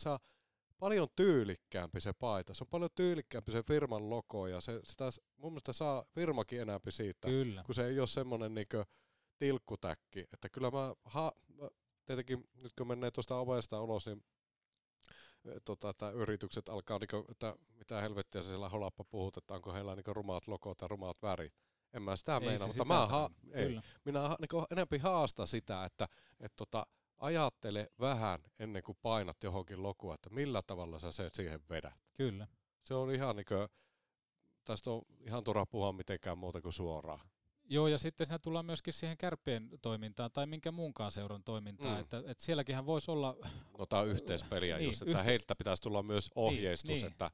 paljon 0.79 1.07
tyylikkäämpi 1.15 2.01
se 2.01 2.13
paita. 2.13 2.53
Se 2.53 2.63
on 2.63 2.67
paljon 2.67 2.89
tyylikkäämpi 2.95 3.51
se 3.51 3.63
firman 3.63 4.09
logo, 4.09 4.47
ja 4.47 4.61
se, 4.61 4.79
sitä, 4.83 5.09
mun 5.37 5.51
mielestä 5.51 5.73
saa 5.73 6.05
firmakin 6.11 6.61
enäämpi 6.61 6.91
siitä, 6.91 7.27
Kyllä. 7.27 7.63
kun 7.65 7.75
se 7.75 7.87
ei 7.87 7.99
ole 7.99 8.07
semmoinen 8.07 8.53
niinku 8.53 8.83
tilkkutäkki. 9.37 10.19
Että 10.33 10.49
kyllä 10.49 10.71
mä, 10.71 10.95
ha, 11.05 11.31
mä 11.47 11.67
tietenkin 12.05 12.43
nyt 12.63 12.73
kun 12.77 12.87
menee 12.87 13.11
tuosta 13.11 13.37
ovesta 13.37 13.81
ulos, 13.81 14.05
niin 14.05 14.23
tota, 15.65 15.89
että 15.89 16.09
yritykset 16.09 16.69
alkaa, 16.69 16.99
niinku, 16.99 17.31
että 17.31 17.55
mitä 17.69 18.01
helvettiä 18.01 18.41
siellä 18.41 18.69
holappa 18.69 19.03
puhut, 19.03 19.37
että 19.37 19.53
onko 19.53 19.73
heillä 19.73 19.95
niinku 19.95 20.13
rumaat 20.13 20.47
logot 20.47 20.81
ja 20.81 20.87
rumaat 20.87 21.21
värit. 21.21 21.53
En 21.93 22.01
mä 22.01 22.15
sitä 22.15 22.33
Ei 22.33 22.39
meinaa, 22.39 22.57
se 22.57 22.65
mutta 22.65 22.83
sitä 22.83 22.85
mä, 22.85 23.07
ha, 23.07 23.29
ei, 23.53 23.65
Kyllä. 23.65 23.81
minä 24.05 24.19
ha- 24.19 24.37
niinku 24.39 24.65
enempi 24.71 24.97
haastan 24.97 25.47
sitä, 25.47 25.85
että 25.85 26.07
et 26.39 26.53
tota, 26.55 26.87
ajattele 27.17 27.91
vähän 27.99 28.39
ennen 28.59 28.83
kuin 28.83 28.97
painat 29.01 29.43
johonkin 29.43 29.83
logoa, 29.83 30.15
että 30.15 30.29
millä 30.29 30.61
tavalla 30.67 30.99
sä 30.99 31.11
sen 31.11 31.29
siihen 31.33 31.59
vedät. 31.69 31.93
Kyllä. 32.13 32.47
Se 32.83 32.93
on 32.93 33.11
ihan 33.11 33.35
niinku, 33.35 33.53
tästä 34.63 34.91
on 34.91 35.01
ihan 35.19 35.43
turha 35.43 35.65
puhua 35.65 35.91
mitenkään 35.91 36.37
muuta 36.37 36.61
kuin 36.61 36.73
suoraan. 36.73 37.29
Joo, 37.69 37.87
ja 37.87 37.97
sitten 37.97 38.27
siinä 38.27 38.39
tullaan 38.39 38.65
myöskin 38.65 38.93
siihen 38.93 39.17
kärppien 39.17 39.69
toimintaan 39.81 40.31
tai 40.31 40.45
minkä 40.45 40.71
muunkaan 40.71 41.11
seuran 41.11 41.43
toimintaan, 41.43 41.93
Mm. 41.93 41.99
että, 41.99 42.17
että 42.17 42.43
sielläkinhän 42.45 42.85
voisi 42.85 43.11
olla... 43.11 43.37
No 43.77 43.85
tää 43.85 43.99
on 43.99 44.07
yhteispeliä 44.07 44.77
Niin, 44.77 44.85
just, 44.85 45.01
että 45.01 45.21
yhte- 45.21 45.25
heiltä 45.25 45.55
pitäisi 45.55 45.83
tulla 45.83 46.03
myös 46.03 46.29
ohjeistus, 46.35 46.89
niin. 46.89 47.05
että 47.07 47.31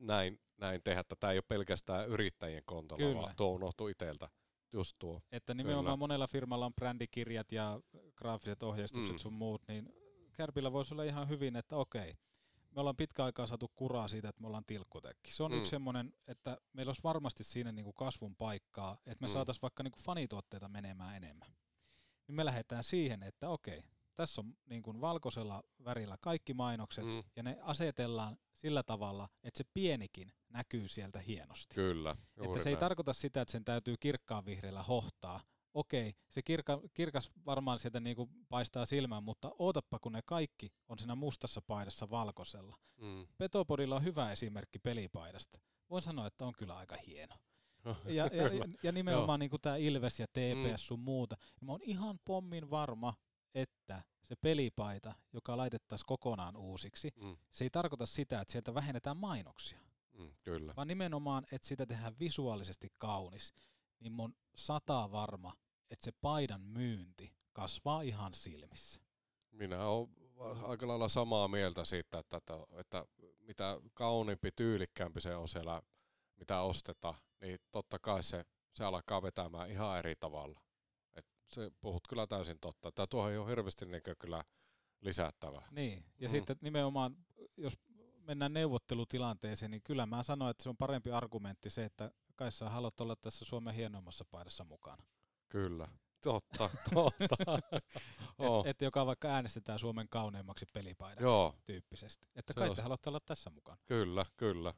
näin, 0.00 0.40
näin 0.56 0.80
tehdä, 0.84 1.00
että 1.00 1.16
tämä 1.20 1.30
ei 1.32 1.36
ole 1.38 1.44
pelkästään 1.48 2.08
yrittäjien 2.08 2.62
kontolla, 2.66 3.04
Kyllä. 3.04 3.20
vaan 3.22 3.36
tuo 3.36 3.48
unohtuu 3.48 3.88
itseltä. 3.88 4.28
Just 4.72 4.96
tuo. 4.98 5.20
Että 5.32 5.54
nimenomaan 5.54 5.84
Kyllä. 5.84 5.96
monella 5.96 6.26
firmalla 6.26 6.66
on 6.66 6.74
brändikirjat 6.74 7.52
ja 7.52 7.80
graafiset 8.16 8.62
ohjeistukset 8.62 9.14
Mm. 9.14 9.18
sun 9.18 9.32
muut, 9.32 9.62
niin 9.68 9.92
Kärpillä 10.32 10.72
voisi 10.72 10.94
olla 10.94 11.04
ihan 11.04 11.28
hyvin, 11.28 11.56
että 11.56 11.76
okei, 11.76 12.14
me 12.74 12.80
ollaan 12.80 12.96
pitkä 12.96 13.24
aikaa 13.24 13.46
saatu 13.46 13.70
kuraa 13.74 14.08
siitä, 14.08 14.28
että 14.28 14.40
me 14.40 14.46
ollaan 14.46 14.64
tilkkutekki. 14.66 15.32
Se 15.32 15.42
on 15.42 15.52
Mm. 15.52 15.58
yksi 15.58 15.70
semmoinen, 15.70 16.12
että 16.26 16.58
meillä 16.72 16.90
olisi 16.90 17.02
varmasti 17.04 17.44
siinä 17.44 17.72
niinku 17.72 17.92
kasvun 17.92 18.36
paikkaa, 18.36 18.98
että 19.06 19.22
me 19.22 19.26
Mm. 19.28 19.32
saataisiin 19.32 19.62
vaikka 19.62 19.82
niinku 19.82 19.98
fanituotteita 20.02 20.68
menemään 20.68 21.16
enemmän. 21.16 21.48
Niin 22.28 22.36
me 22.36 22.44
lähdetään 22.44 22.84
siihen, 22.84 23.22
että 23.22 23.48
okei, 23.48 23.82
tässä 24.14 24.40
on 24.40 24.54
niinku 24.66 25.00
valkoisella 25.00 25.62
värillä 25.84 26.16
kaikki 26.20 26.54
mainokset 26.54 27.04
Mm. 27.04 27.22
ja 27.36 27.42
ne 27.42 27.58
asetellaan 27.62 28.36
sillä 28.52 28.82
tavalla, 28.82 29.28
että 29.42 29.58
se 29.58 29.64
pienikin 29.74 30.32
näkyy 30.48 30.88
sieltä 30.88 31.18
hienosti. 31.20 31.74
Kyllä, 31.74 32.16
Että 32.36 32.58
se 32.62 32.68
ei 32.68 32.74
näin. 32.74 32.80
tarkoita 32.80 33.12
sitä, 33.12 33.40
että 33.40 33.52
sen 33.52 33.64
täytyy 33.64 33.94
kirkkaan 34.00 34.44
vihreällä 34.44 34.82
hohtaa. 34.82 35.40
Okei, 35.74 36.14
se 36.28 36.42
kirka, 36.42 36.80
kirkas 36.94 37.30
varmaan 37.46 37.78
sieltä 37.78 38.00
niinku 38.00 38.30
paistaa 38.48 38.86
silmään, 38.86 39.22
mutta 39.22 39.50
ootappa 39.58 39.98
kun 39.98 40.12
ne 40.12 40.22
kaikki 40.22 40.72
on 40.88 40.98
siinä 40.98 41.14
mustassa 41.14 41.62
paidassa 41.62 42.10
valkoisella. 42.10 42.76
Mm. 42.96 43.26
Petopodilla 43.38 43.96
on 43.96 44.04
hyvä 44.04 44.32
esimerkki 44.32 44.78
pelipaidasta. 44.78 45.58
Voin 45.90 46.02
sanoa, 46.02 46.26
että 46.26 46.46
on 46.46 46.52
kyllä 46.58 46.76
aika 46.76 46.96
hieno. 47.06 47.34
Ja, 48.04 48.26
ja, 48.26 48.30
ja 48.82 48.92
nimenomaan 48.92 49.40
niin 49.40 49.50
tämä 49.62 49.76
Ilves 49.76 50.20
ja 50.20 50.26
TPS 50.26 50.70
Mm. 50.70 50.76
sun 50.76 51.00
muuta. 51.00 51.36
Ja 51.60 51.66
mä 51.66 51.72
oon 51.72 51.82
ihan 51.82 52.18
pommin 52.24 52.70
varma, 52.70 53.14
että 53.54 54.02
se 54.22 54.36
pelipaita, 54.36 55.14
joka 55.32 55.56
laitettaisiin 55.56 56.06
kokonaan 56.06 56.56
uusiksi, 56.56 57.12
Mm. 57.16 57.36
se 57.50 57.64
ei 57.64 57.70
tarkoita 57.70 58.06
sitä, 58.06 58.40
että 58.40 58.52
sieltä 58.52 58.74
vähennetään 58.74 59.16
mainoksia. 59.16 59.78
Mm, 60.18 60.30
kyllä. 60.42 60.74
vaan 60.76 60.88
nimenomaan, 60.88 61.44
että 61.52 61.68
sitä 61.68 61.86
tehdään 61.86 62.18
visuaalisesti 62.20 62.88
kaunis, 62.98 63.52
niin 64.02 64.12
mun 64.12 64.34
sataa 64.56 65.12
varma, 65.12 65.56
että 65.90 66.04
se 66.04 66.12
paidan 66.20 66.60
myynti 66.60 67.34
kasvaa 67.52 68.02
ihan 68.02 68.34
silmissä. 68.34 69.00
Minä 69.50 69.86
olen 69.86 70.08
aika 70.62 70.88
lailla 70.88 71.08
samaa 71.08 71.48
mieltä 71.48 71.84
siitä, 71.84 72.18
että, 72.18 72.36
että, 72.36 72.54
että 72.78 73.06
mitä 73.40 73.80
kauniimpi, 73.94 74.50
tyylikkäämpi 74.56 75.20
se 75.20 75.36
on 75.36 75.48
siellä, 75.48 75.82
mitä 76.36 76.60
ostetaan, 76.60 77.14
niin 77.40 77.58
totta 77.72 77.98
kai 77.98 78.22
se, 78.22 78.44
se 78.74 78.84
alkaa 78.84 79.22
vetämään 79.22 79.70
ihan 79.70 79.98
eri 79.98 80.16
tavalla. 80.16 80.60
Et 81.14 81.26
se 81.48 81.70
puhut 81.80 82.06
kyllä 82.08 82.26
täysin 82.26 82.58
totta. 82.60 82.92
Tämä 82.92 83.06
tuohon 83.06 83.32
ei 83.32 83.38
ole 83.38 83.50
hirveästi 83.50 83.86
niin 83.86 84.02
kyllä 84.18 84.44
lisättävää. 85.00 85.68
Niin, 85.70 86.04
ja 86.18 86.28
mm. 86.28 86.30
sitten 86.30 86.56
nimenomaan, 86.60 87.16
jos 87.56 87.78
mennään 88.18 88.52
neuvottelutilanteeseen, 88.52 89.70
niin 89.70 89.82
kyllä 89.82 90.06
mä 90.06 90.22
sanoin, 90.22 90.50
että 90.50 90.62
se 90.62 90.68
on 90.68 90.76
parempi 90.76 91.10
argumentti 91.10 91.70
se, 91.70 91.84
että 91.84 92.10
kai 92.36 92.52
sä 92.52 92.70
haluat 92.70 93.00
olla 93.00 93.16
tässä 93.16 93.44
Suomen 93.44 93.74
hienoimmassa 93.74 94.24
paidassa 94.24 94.64
mukana. 94.64 95.04
Kyllä. 95.48 95.88
Totta, 96.22 96.70
totta. 96.94 97.36
Oh. 98.38 98.66
Et, 98.66 98.70
et 98.70 98.82
joka 98.82 99.06
vaikka 99.06 99.28
äänestetään 99.28 99.78
Suomen 99.78 100.08
kauneimmaksi 100.08 100.66
pelipaidaksi 100.72 101.24
Joo. 101.24 101.54
tyyppisesti. 101.64 102.26
Että 102.34 102.54
kai 102.54 102.68
on 102.68 102.74
te 102.74 102.76
se. 102.76 102.82
haluatte 102.82 103.10
olla 103.10 103.20
tässä 103.20 103.50
mukana. 103.50 103.78
Kyllä, 103.86 104.26
kyllä. 104.36 104.74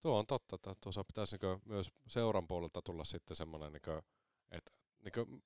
Tuo 0.00 0.18
on 0.18 0.26
totta, 0.26 0.56
että 0.56 0.74
tuossa 0.80 1.04
pitäisi 1.04 1.36
myös 1.64 1.90
seuran 2.06 2.46
puolelta 2.46 2.82
tulla 2.82 3.04
sitten 3.04 3.36
semmoinen, 3.36 3.72
niinku, 3.72 3.90
että 4.50 4.70
niinku, 5.04 5.42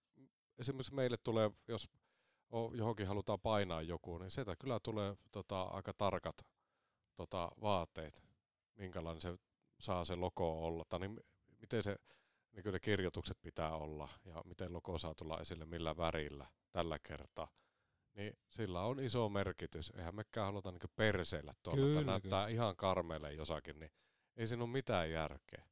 esimerkiksi 0.59 0.95
meille 0.95 1.17
tulee, 1.25 1.51
jos 1.69 1.89
johonkin 2.75 3.07
halutaan 3.07 3.41
painaa 3.41 3.83
joku, 3.83 4.19
niin 4.19 4.31
sieltä 4.31 4.57
kyllä 4.57 4.81
tulee 4.81 5.17
tota, 5.33 5.63
aika 5.63 5.93
tarkat 5.93 6.37
tota, 7.17 7.51
vaatteet, 7.61 8.25
minkälainen 8.75 9.21
se 9.21 9.39
saa 9.81 10.05
se 10.05 10.15
logo 10.15 10.67
olla, 10.67 10.85
tai 10.89 11.01
niin, 11.01 11.21
miten 11.59 11.83
se, 11.83 11.97
niin 12.53 12.73
ne 12.73 12.81
kirjoitukset 12.81 13.39
pitää 13.43 13.77
olla, 13.77 14.09
ja 14.25 14.43
miten 14.45 14.73
logo 14.73 14.99
saa 14.99 15.15
tulla 15.15 15.41
esille, 15.41 15.65
millä 15.65 15.97
värillä 15.97 16.47
tällä 16.73 16.99
kertaa. 16.99 17.49
Niin 18.15 18.39
sillä 18.51 18.83
on 18.83 19.01
iso 19.01 19.29
merkitys. 19.29 19.93
Eihän 19.97 20.15
mekään 20.15 20.47
haluta 20.47 20.71
niin 20.71 20.81
perseillä 20.97 21.55
tuolla, 21.63 21.87
että 21.87 21.99
Kyllä, 21.99 22.13
näyttää 22.13 22.49
ihan 22.49 22.77
karmeille 22.77 23.33
jossakin, 23.33 23.79
niin 23.79 23.91
ei 24.37 24.47
siinä 24.47 24.65
ole 24.65 24.71
mitään 24.71 25.11
järkeä. 25.11 25.65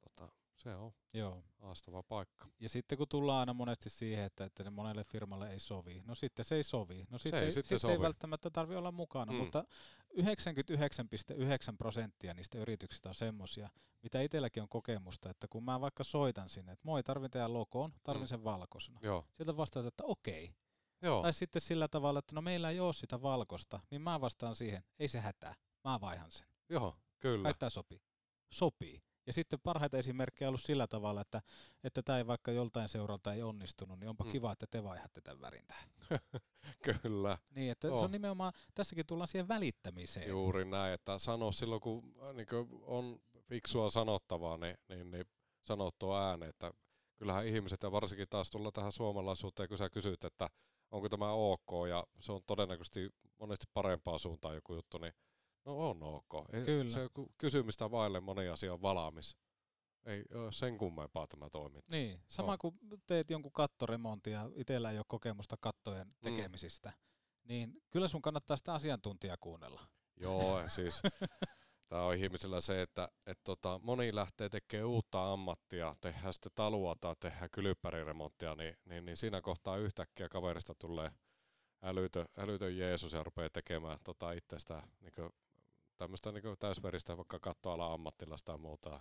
Tota, 0.00 0.32
se 0.56 0.74
on 0.74 0.92
Joo. 1.12 1.42
haastava 1.58 2.02
paikka. 2.02 2.48
Ja 2.60 2.68
sitten 2.68 2.98
kun 2.98 3.08
tullaan 3.08 3.40
aina 3.40 3.54
monesti 3.54 3.90
siihen, 3.90 4.24
että, 4.24 4.44
että 4.44 4.64
ne 4.64 4.70
monelle 4.70 5.04
firmalle 5.04 5.50
ei 5.50 5.58
sovi, 5.58 6.02
no 6.04 6.14
sitten 6.14 6.44
se 6.44 6.54
ei 6.54 6.62
sovi. 6.62 7.06
No 7.10 7.18
sitten, 7.18 7.40
ei 7.40 7.46
ei, 7.46 7.52
sitten 7.52 7.78
sitten 7.78 7.90
ei 7.90 7.96
sovi. 7.96 8.04
välttämättä 8.04 8.50
tarvi 8.50 8.76
olla 8.76 8.92
mukana, 8.92 9.32
mm. 9.32 9.38
mutta 9.38 9.64
99,9 10.18 11.76
prosenttia 11.78 12.34
niistä 12.34 12.58
yrityksistä 12.58 13.08
on 13.08 13.14
semmosia, 13.14 13.68
mitä 14.02 14.20
itselläkin 14.20 14.62
on 14.62 14.68
kokemusta, 14.68 15.30
että 15.30 15.46
kun 15.50 15.64
mä 15.64 15.80
vaikka 15.80 16.04
soitan 16.04 16.48
sinne, 16.48 16.72
että 16.72 16.82
moi, 16.86 17.02
tarvin 17.02 17.30
teidän 17.30 17.54
logoon, 17.54 17.92
tarvin 18.02 18.22
Mm. 18.24 18.28
sen 18.28 18.44
valkoisena. 18.44 19.00
Joo. 19.02 19.26
Sieltä 19.36 19.56
vastaat, 19.56 19.86
että 19.86 20.04
okei. 20.04 20.54
Joo. 21.02 21.22
Tai 21.22 21.32
sitten 21.32 21.62
sillä 21.62 21.88
tavalla, 21.88 22.18
että 22.18 22.34
no 22.34 22.40
meillä 22.42 22.70
ei 22.70 22.80
ole 22.80 22.92
sitä 22.92 23.22
valkosta, 23.22 23.80
niin 23.90 24.02
mä 24.02 24.20
vastaan 24.20 24.56
siihen, 24.56 24.84
ei 24.98 25.08
se 25.08 25.20
hätää, 25.20 25.54
mä 25.84 26.00
vaihan 26.00 26.30
sen. 26.30 26.46
Joo, 26.68 26.96
kyllä. 27.18 27.42
Kai 27.42 27.54
tää 27.58 27.70
sopii. 27.70 28.02
Sopii. 28.52 29.02
Ja 29.26 29.32
sitten 29.32 29.60
parhaita 29.60 29.98
esimerkkejä 29.98 30.48
on 30.48 30.50
ollut 30.50 30.60
sillä 30.60 30.86
tavalla, 30.86 31.20
että 31.20 31.42
että 31.84 32.02
tämä 32.02 32.18
ei 32.18 32.26
vaikka 32.26 32.52
joltain 32.52 32.88
seuralta 32.88 33.34
ei 33.34 33.42
onnistunut, 33.42 34.00
niin 34.00 34.08
onpa 34.08 34.24
Mm. 34.24 34.30
kiva, 34.30 34.52
että 34.52 34.66
te 34.70 34.84
vaihatte 34.84 35.20
tämän 35.20 35.40
värin 35.40 35.66
tähän. 35.66 35.88
Kyllä. 37.02 37.38
Niin, 37.54 37.70
että 37.70 37.86
Joo. 37.86 37.98
se 37.98 38.04
on 38.04 38.10
nimenomaan, 38.12 38.52
tässäkin 38.74 39.06
tullaan 39.06 39.28
siihen 39.28 39.48
välittämiseen. 39.48 40.28
Juuri 40.28 40.64
näin, 40.64 40.94
että 40.94 41.18
sano 41.18 41.52
silloin, 41.52 41.80
kun 41.80 42.14
niin 42.34 42.46
on 42.82 43.20
fiksua 43.48 43.90
sanottavaa, 43.90 44.56
niin, 44.56 44.76
niin, 44.88 45.10
niin 45.10 45.24
sanottua 45.64 46.28
ääneen, 46.28 46.48
että 46.50 46.72
kyllähän 47.16 47.46
ihmiset, 47.46 47.82
ja 47.82 47.92
varsinkin 47.92 48.28
taas 48.30 48.50
tulla 48.50 48.72
tähän 48.72 48.92
suomalaisuuteen, 48.92 49.68
kun 49.68 49.78
sä 49.78 49.90
kysyt, 49.90 50.24
että 50.24 50.48
onko 50.90 51.08
tämä 51.08 51.32
ok, 51.32 51.70
ja 51.88 52.06
se 52.20 52.32
on 52.32 52.42
todennäköisesti 52.46 53.10
monesti 53.38 53.66
parempaa 53.74 54.18
suuntaan 54.18 54.54
joku 54.54 54.74
juttu, 54.74 54.98
niin 54.98 55.12
no 55.66 55.90
on 55.90 56.02
ok. 56.02 56.34
Ei, 56.52 56.64
Kyllä. 56.64 56.90
Se 56.90 57.00
kysymistä 57.38 57.90
vaille 57.90 58.20
moni 58.20 58.48
asia 58.48 58.72
on 58.72 58.82
valmis. 58.82 59.36
Ei 60.04 60.24
ole 60.34 60.52
sen 60.52 60.78
kummempaa 60.78 61.26
tämä 61.26 61.50
toiminta. 61.50 61.96
Niin, 61.96 62.20
sama 62.26 62.52
On. 62.52 62.58
kun 62.58 62.78
teet 63.06 63.30
jonkun 63.30 63.52
kattoremontin 63.52 64.32
ja 64.32 64.50
itsellä 64.54 64.90
ei 64.90 64.98
ole 64.98 65.04
kokemusta 65.08 65.56
kattojen 65.60 66.06
Mm. 66.06 66.14
tekemisistä, 66.22 66.92
niin 67.44 67.82
kyllä 67.90 68.08
sun 68.08 68.22
kannattaa 68.22 68.56
sitä 68.56 68.74
asiantuntijaa 68.74 69.36
kuunnella. 69.40 69.80
Joo, 70.16 70.62
siis 70.76 71.02
tämä 71.88 72.02
on 72.02 72.14
ihmisellä 72.14 72.60
se, 72.60 72.82
että 72.82 73.08
et 73.26 73.38
tota, 73.44 73.80
moni 73.82 74.14
lähtee 74.14 74.48
tekemään 74.48 74.88
uutta 74.88 75.32
ammattia, 75.32 75.96
tehdään 76.00 76.32
sitten 76.32 76.52
talua 76.54 76.94
tai 77.00 77.14
tehdään 77.20 77.50
kylppäriremonttia, 77.52 78.54
niin, 78.54 78.76
niin, 78.84 79.04
niin 79.04 79.16
siinä 79.16 79.40
kohtaa 79.40 79.76
yhtäkkiä 79.76 80.28
kaverista 80.28 80.74
tulee 80.74 81.10
älytön, 81.82 82.26
älytön 82.38 82.78
Jeesus 82.78 83.12
ja 83.12 83.22
rupeaa 83.22 83.50
tekemään 83.52 83.98
tota 84.04 84.32
itsestä 84.32 84.82
niin 85.00 85.12
tämmöistä 85.96 86.32
niin 86.32 86.56
täysveristä 86.58 87.16
vaikka 87.16 87.38
kattoalan 87.38 87.92
ammattilaista 87.92 88.52
ja 88.52 88.58
muuta. 88.58 89.00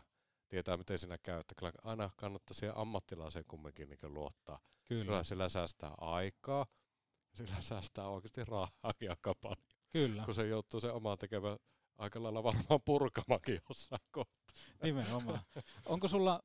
Tietää, 0.49 0.77
miten 0.77 0.99
siinä 0.99 1.17
käy, 1.17 1.39
että 1.39 1.55
kyllä 1.55 1.71
aina 1.83 2.09
kannattaa 2.15 2.53
siihen 2.53 2.77
ammattilaiseen 2.77 3.45
kumminkin 3.47 3.89
niin 3.89 4.13
luottaa. 4.13 4.59
Kyllä. 4.83 5.05
Kyllä 5.05 5.23
sillä 5.23 5.49
säästää 5.49 5.91
aikaa, 5.97 6.65
sillä 7.33 7.61
säästää 7.61 8.07
oikeasti 8.07 8.45
rahaakin 8.45 9.09
aika 9.09 9.35
paljon 9.41 9.65
Kyllä. 9.89 10.25
kun 10.25 10.33
se 10.35 10.47
joutuu 10.47 10.81
se 10.81 10.91
omaan 10.91 11.17
tekemään 11.17 11.57
aika 11.97 12.23
lailla 12.23 12.43
varmaan 12.43 12.81
purkamakin 12.85 13.59
jossain 13.69 14.01
kohtaa. 14.11 14.45
Nimenomaan. 14.83 15.39
Onko 15.85 16.07
sulla 16.07 16.43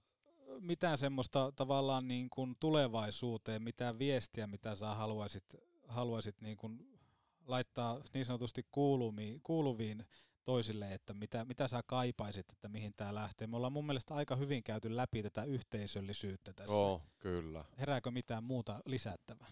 mitään 0.61 0.99
semmoista 0.99 1.53
tavallaan 1.57 2.09
niin 2.09 2.31
kuin 2.31 2.57
tulevaisuuteen, 2.61 3.63
mitään 3.63 3.99
viestiä, 3.99 4.47
mitä 4.47 4.75
sä 4.75 4.95
haluaisit, 4.95 5.45
haluaisit 5.89 6.41
niin 6.41 6.57
kuin 6.57 6.99
laittaa 7.47 8.01
niin 8.15 8.25
sanotusti 8.25 8.67
kuuluviin, 8.71 9.41
kuuluviin 9.43 10.07
toisille, 10.45 10.95
että 10.95 11.15
mitä, 11.15 11.45
mitä 11.45 11.69
sä 11.69 11.83
kaipaisit, 11.87 12.51
että 12.53 12.69
mihin 12.69 12.95
tämä 12.97 13.15
lähtee? 13.15 13.47
Me 13.47 13.57
ollaan 13.57 13.73
mun 13.73 13.87
mielestä 13.87 14.15
aika 14.15 14.37
hyvin 14.37 14.63
käyty 14.63 14.97
läpi 14.97 15.23
tätä 15.23 15.45
yhteisöllisyyttä 15.45 16.53
tässä. 16.53 16.75
Joo, 16.75 17.03
kyllä. 17.19 17.65
Herääkö 17.79 18.11
mitään 18.11 18.45
muuta 18.45 18.81
lisättävää? 18.87 19.49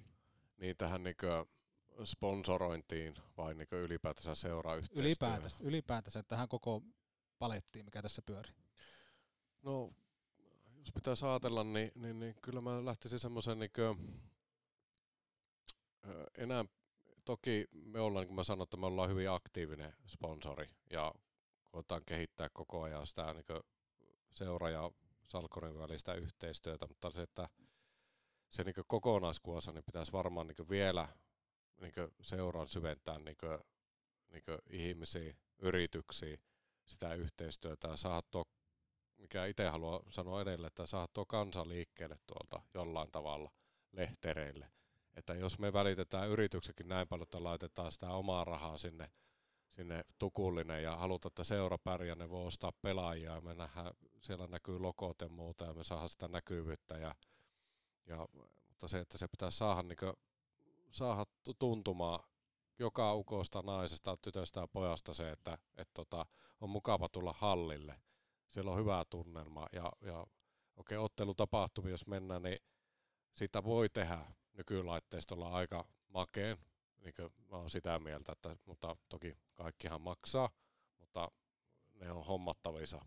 Niin 0.59 0.77
tähän 0.77 1.03
niinkö 1.03 1.47
sponsorointiin 2.05 3.15
vai 3.37 3.55
niinkö 3.55 3.83
ylipäätänsä 3.83 4.35
seurayhteistyöhön? 4.35 5.07
Ylipäätänsä, 5.07 5.65
ylipäätänsä 5.65 6.23
tähän 6.23 6.49
koko 6.49 6.83
palettiin, 7.39 7.85
mikä 7.85 8.03
tässä 8.03 8.23
pyörii. 8.27 8.55
No, 9.63 9.91
jos 10.79 10.93
pitäisi 10.95 11.27
ajatella, 11.27 11.65
niin, 11.65 11.93
niin, 11.95 12.19
niin 12.19 12.35
kyllä 12.43 12.61
mä 12.61 12.85
lähtisin 12.85 13.19
semmoisen 13.19 13.59
niinkö, 13.59 13.95
ö, 16.07 16.25
enää, 16.39 16.65
toki 17.29 17.67
me 17.73 18.01
ollaan, 18.01 18.23
niin 18.23 18.29
kuin 18.29 18.37
mä 18.37 18.43
sanoin, 18.43 18.63
että 18.63 18.77
me 18.77 18.87
ollaan 18.87 19.11
hyvin 19.11 19.31
aktiivinen 19.31 19.95
sponsori 20.07 20.67
ja 20.91 21.15
koetaan 21.65 22.03
kehittää 22.07 22.49
koko 22.53 22.83
ajan 22.83 23.07
sitä 23.07 23.35
niinkö 23.35 23.63
seura- 24.35 24.71
ja 24.71 24.91
Salkorin 25.27 25.79
välistä 25.79 26.15
yhteistyötä, 26.15 26.87
mutta 26.87 27.11
se, 27.11 27.23
että 27.23 27.49
se 28.51 28.65
niin 28.65 28.75
kokonaiskuvassa 28.87 29.73
niin 29.73 29.85
pitäisi 29.85 30.13
varmaan 30.13 30.47
niin 30.47 30.69
vielä 30.69 31.09
niin 31.81 31.93
seuran 32.21 32.69
syventää 32.69 33.19
niin 33.19 33.37
niin 34.31 34.43
ihmisiä, 34.71 35.35
yrityksiä, 35.59 36.39
sitä 36.87 37.15
yhteistyötä 37.15 37.89
ja 37.89 37.97
saada 37.97 38.23
tuo, 38.31 38.45
mikä 39.17 39.47
itse 39.47 39.69
haluan 39.69 40.01
sanoa 40.11 40.43
edelleen, 40.43 40.67
että 40.67 40.87
saada 40.87 41.09
tuo 41.15 41.27
kansa 41.27 41.69
liikkeelle 41.69 42.17
tuolta 42.27 42.61
jollain 42.75 43.11
tavalla 43.11 43.51
lehtereille. 43.93 44.71
Että 45.19 45.35
jos 45.35 45.59
me 45.59 45.73
välitetään 45.73 46.29
yrityksekin 46.29 46.89
näin 46.89 47.09
paljon, 47.09 47.23
että 47.23 47.45
laitetaan 47.45 47.93
sitä 47.93 48.11
omaa 48.11 48.45
rahaa 48.45 48.79
sinne, 48.79 49.11
sinne 49.71 50.05
tukullinen 50.19 50.83
ja 50.83 50.97
halutaan, 50.97 51.31
että 51.31 51.45
seura 51.45 51.79
pärjää, 51.79 52.17
ne 52.17 52.31
voi 52.31 52.47
ostaa 52.47 52.73
pelaajia 52.83 53.35
ja 53.35 53.41
me 53.41 53.55
nähdään, 53.55 53.93
siellä 54.23 54.47
näkyy 54.47 54.79
logot 54.79 55.21
ja 55.21 55.29
muuta 55.29 55.65
ja 55.65 55.75
me 55.75 55.85
saadaan 55.85 56.09
sitä 56.09 56.29
näkyvyyttä 56.29 56.99
ja, 56.99 57.15
ja 58.07 58.29
mutta 58.69 58.89
se, 58.89 58.99
että 58.99 59.19
se 59.19 59.29
pitää 59.29 59.51
saada, 59.51 59.83
niin 59.83 59.97
kuin, 59.97 60.13
saada 60.91 61.27
tuntumaan 61.59 62.21
joka 62.79 63.15
ukosta, 63.15 63.63
naisesta, 63.63 64.17
tytöstä 64.17 64.61
ja 64.61 64.69
pojasta 64.69 65.15
se, 65.15 65.31
että 65.31 65.59
et 65.77 65.89
tota, 65.95 66.27
on 66.61 66.71
mukava 66.71 67.09
tulla 67.09 67.35
hallille. 67.39 68.01
Siellä 68.49 68.71
on 68.71 68.79
hyvä 68.79 69.05
tunnelma 69.11 69.67
ja, 69.73 69.93
ja 70.01 70.27
okei, 70.77 70.99
ottelutapahtumia 70.99 71.91
jos 71.91 72.07
mennään, 72.07 72.43
niin 72.43 72.59
sitä 73.35 73.65
voi 73.65 73.89
tehdä 73.89 74.33
nykylaitteistolla 74.59 75.51
aika 75.51 75.85
makeen, 76.09 76.59
niin 76.99 77.15
mä 77.51 77.57
oon 77.57 77.71
sitä 77.71 77.99
mieltä, 77.99 78.33
että, 78.33 78.57
mutta 78.65 78.97
toki 79.09 79.37
kaikkihan 79.55 80.03
maksaa, 80.03 80.51
mutta 80.99 81.31
ne 81.95 82.11
on 82.11 82.25
hommattavissa. 82.25 83.05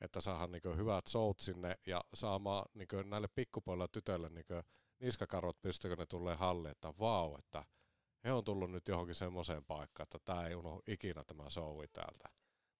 Että 0.00 0.20
saadaan 0.20 0.52
niin 0.52 0.76
hyvät 0.76 1.06
showt 1.06 1.40
sinne 1.40 1.78
ja 1.86 2.04
saamaan 2.14 2.64
niin 2.74 3.10
näille 3.10 3.28
pikkupoilla 3.34 3.88
tytöille 3.88 4.28
niin 4.28 4.64
niskakarvot 4.98 5.62
pystyykö 5.62 5.96
ne 5.96 6.06
tulee 6.06 6.36
halliin, 6.36 6.72
että 6.72 6.94
vau, 6.98 7.36
että 7.38 7.64
he 8.24 8.32
on 8.32 8.44
tullut 8.44 8.70
nyt 8.70 8.88
johonkin 8.88 9.14
semmoiseen 9.14 9.64
paikkaan, 9.64 10.04
että 10.04 10.18
tämä 10.24 10.46
ei 10.46 10.54
unohdu 10.54 10.82
ikinä 10.86 11.24
tämä 11.24 11.50
showi 11.50 11.88
täältä. 11.88 12.28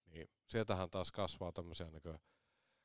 Niin 0.05 0.29
sieltähän 0.47 0.89
taas 0.89 1.11
kasvaa 1.11 1.51
tämmöisiä 1.51 1.89
niin 1.89 2.19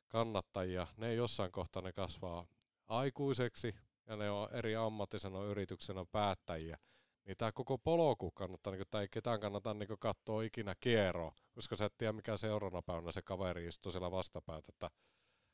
kannattajia. 0.09 0.87
Ne 0.97 1.15
jossain 1.15 1.53
kohtaa 1.53 1.83
ne 1.83 1.93
kasvaa 1.93 2.47
aikuiseksi 2.87 3.75
ja 4.07 4.17
ne 4.17 4.31
on 4.31 4.49
eri 4.53 4.77
ammattisena 4.77 5.43
yrityksenä 5.43 6.05
päättäjiä. 6.13 6.79
Niin 7.25 7.37
tämä 7.37 7.53
koko 7.53 7.79
polku 7.79 8.31
kannattaa, 8.31 8.73
niin 8.73 8.85
tai 8.91 9.09
ketään 9.11 9.41
kannata 9.41 9.75
niin 9.75 9.89
katsoa 9.99 10.43
ikinä 10.43 10.75
kierroa, 10.81 11.35
koska 11.53 11.77
sä 11.77 11.85
et 11.85 11.95
tiedä 11.99 12.13
mikä 12.13 12.37
seuraavana 12.37 12.83
päivänä 12.83 13.13
se 13.13 13.23
kaveri 13.23 13.67
istuu 13.67 13.93
siellä 13.93 14.11
vastapäätä, 14.11 14.67
että 14.69 14.91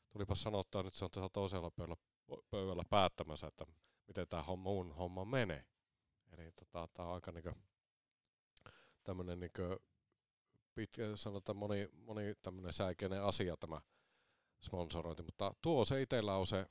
tulipa 0.09 0.35
sanottua 0.35 0.83
nyt 0.83 0.93
se 0.93 1.05
on 1.05 1.11
tuossa 1.11 1.29
toisella 1.29 1.71
pöydällä, 1.71 1.95
pöydällä 2.49 2.83
päättämässä, 2.89 3.47
että 3.47 3.65
miten 4.07 4.27
tämä 4.27 4.43
homma, 4.43 4.69
mun 4.69 4.95
homma 4.95 5.25
menee. 5.25 5.65
Eli 6.31 6.51
tota, 6.51 6.87
tämä 6.93 7.09
on 7.09 7.15
aika 7.15 7.31
niin 7.31 7.55
tämmöinen 9.03 9.39
niin 9.39 9.51
pitkä, 10.75 11.03
sanotaan 11.15 11.57
moni, 11.57 11.89
moni 11.93 12.35
tämmöinen 12.41 12.73
säikeinen 12.73 13.23
asia 13.23 13.57
tämä 13.57 13.81
sponsorointi, 14.61 15.23
mutta 15.23 15.53
tuo 15.61 15.85
se 15.85 16.01
itsellä 16.01 16.35
on 16.35 16.47
se 16.47 16.65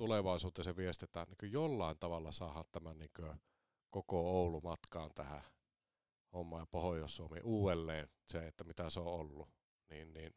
tulevaisuuteen 0.00 0.64
se 0.64 0.76
viestitään 0.76 1.26
niin 1.28 1.52
jollain 1.52 1.98
tavalla 1.98 2.32
saada 2.32 2.64
tämän 2.72 2.98
niin 2.98 3.10
koko 3.90 4.30
Oulu 4.30 4.60
matkaan 4.60 5.10
tähän 5.14 5.42
hommaan 6.32 6.62
ja 6.62 6.66
Pohjois-Suomi 6.66 7.40
uudelleen 7.44 8.08
se, 8.28 8.46
että 8.46 8.64
mitä 8.64 8.90
se 8.90 9.00
on 9.00 9.06
ollut. 9.06 9.48
Niin, 9.90 10.12
niin 10.12 10.34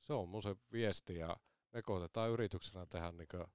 se 0.00 0.12
on 0.12 0.28
mun 0.28 0.42
se 0.42 0.56
viesti 0.72 1.14
ja 1.14 1.36
me 1.72 1.82
koitetaan 1.82 2.30
yrityksenä 2.30 2.86
tehdä 2.86 3.12
niin 3.12 3.46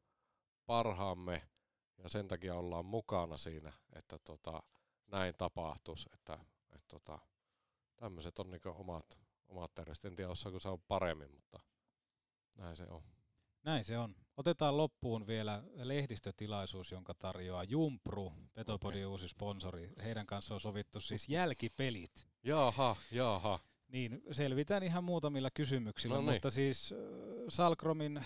parhaamme 0.65 1.49
ja 1.97 2.09
sen 2.09 2.27
takia 2.27 2.55
ollaan 2.55 2.85
mukana 2.85 3.37
siinä, 3.37 3.73
että 3.95 4.17
tota, 4.19 4.63
näin 5.07 5.35
tapahtuisi, 5.37 6.09
että, 6.13 6.33
että 6.69 6.87
tota, 6.87 7.19
tämmöiset 7.95 8.39
on 8.39 8.51
niin 8.51 8.61
omat, 8.65 9.19
omat 9.47 9.73
terveiset. 9.73 10.05
En 10.05 10.15
tiedä, 10.15 10.31
osaako 10.31 10.59
se 10.59 10.69
on 10.69 10.81
paremmin, 10.81 11.31
mutta 11.31 11.59
näin 12.55 12.75
se 12.75 12.87
on. 12.89 13.03
Näin 13.63 13.83
se 13.83 13.97
on. 13.97 14.24
Otetaan 14.37 14.77
loppuun 14.77 15.27
vielä 15.27 15.63
lehdistötilaisuus, 15.75 16.91
jonka 16.91 17.13
tarjoaa 17.13 17.63
Jumpru, 17.63 18.33
Petopodin 18.53 19.05
okay. 19.05 19.11
uusi 19.11 19.27
sponsori. 19.27 19.91
Heidän 20.03 20.25
kanssa 20.25 20.53
on 20.53 20.59
sovittu 20.59 20.99
siis 20.99 21.29
jälkipelit. 21.29 22.27
Jaha, 22.43 22.95
jaha. 23.11 23.59
Niin, 23.87 24.21
selvitään 24.31 24.83
ihan 24.83 25.03
muutamilla 25.03 25.49
kysymyksillä, 25.51 26.15
No 26.15 26.21
niin. 26.21 26.33
mutta 26.33 26.51
siis 26.51 26.93
Salkromin 27.49 28.25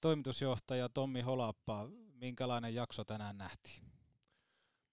toimitusjohtaja 0.00 0.88
Tommi 0.88 1.20
Holappa, 1.20 1.88
minkälainen 2.14 2.74
jakso 2.74 3.04
tänään 3.04 3.38
nähtiin? 3.38 3.92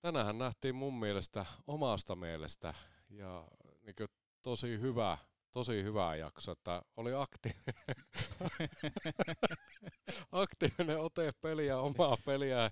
Tänähän 0.01 0.37
nähtiin 0.37 0.75
mun 0.75 0.99
mielestä 0.99 1.45
omasta 1.67 2.15
mielestä 2.15 2.73
ja 3.09 3.47
niin 3.81 4.09
tosi 4.41 4.79
hyvä, 4.79 5.17
tosi 5.51 5.83
hyvä 5.83 6.15
jakso, 6.15 6.51
että 6.51 6.81
oli 6.97 7.13
aktiivinen, 7.13 7.95
aktiivinen 10.31 10.99
ote 10.99 11.31
peliä, 11.41 11.79
omaa 11.79 12.17
peliä 12.25 12.71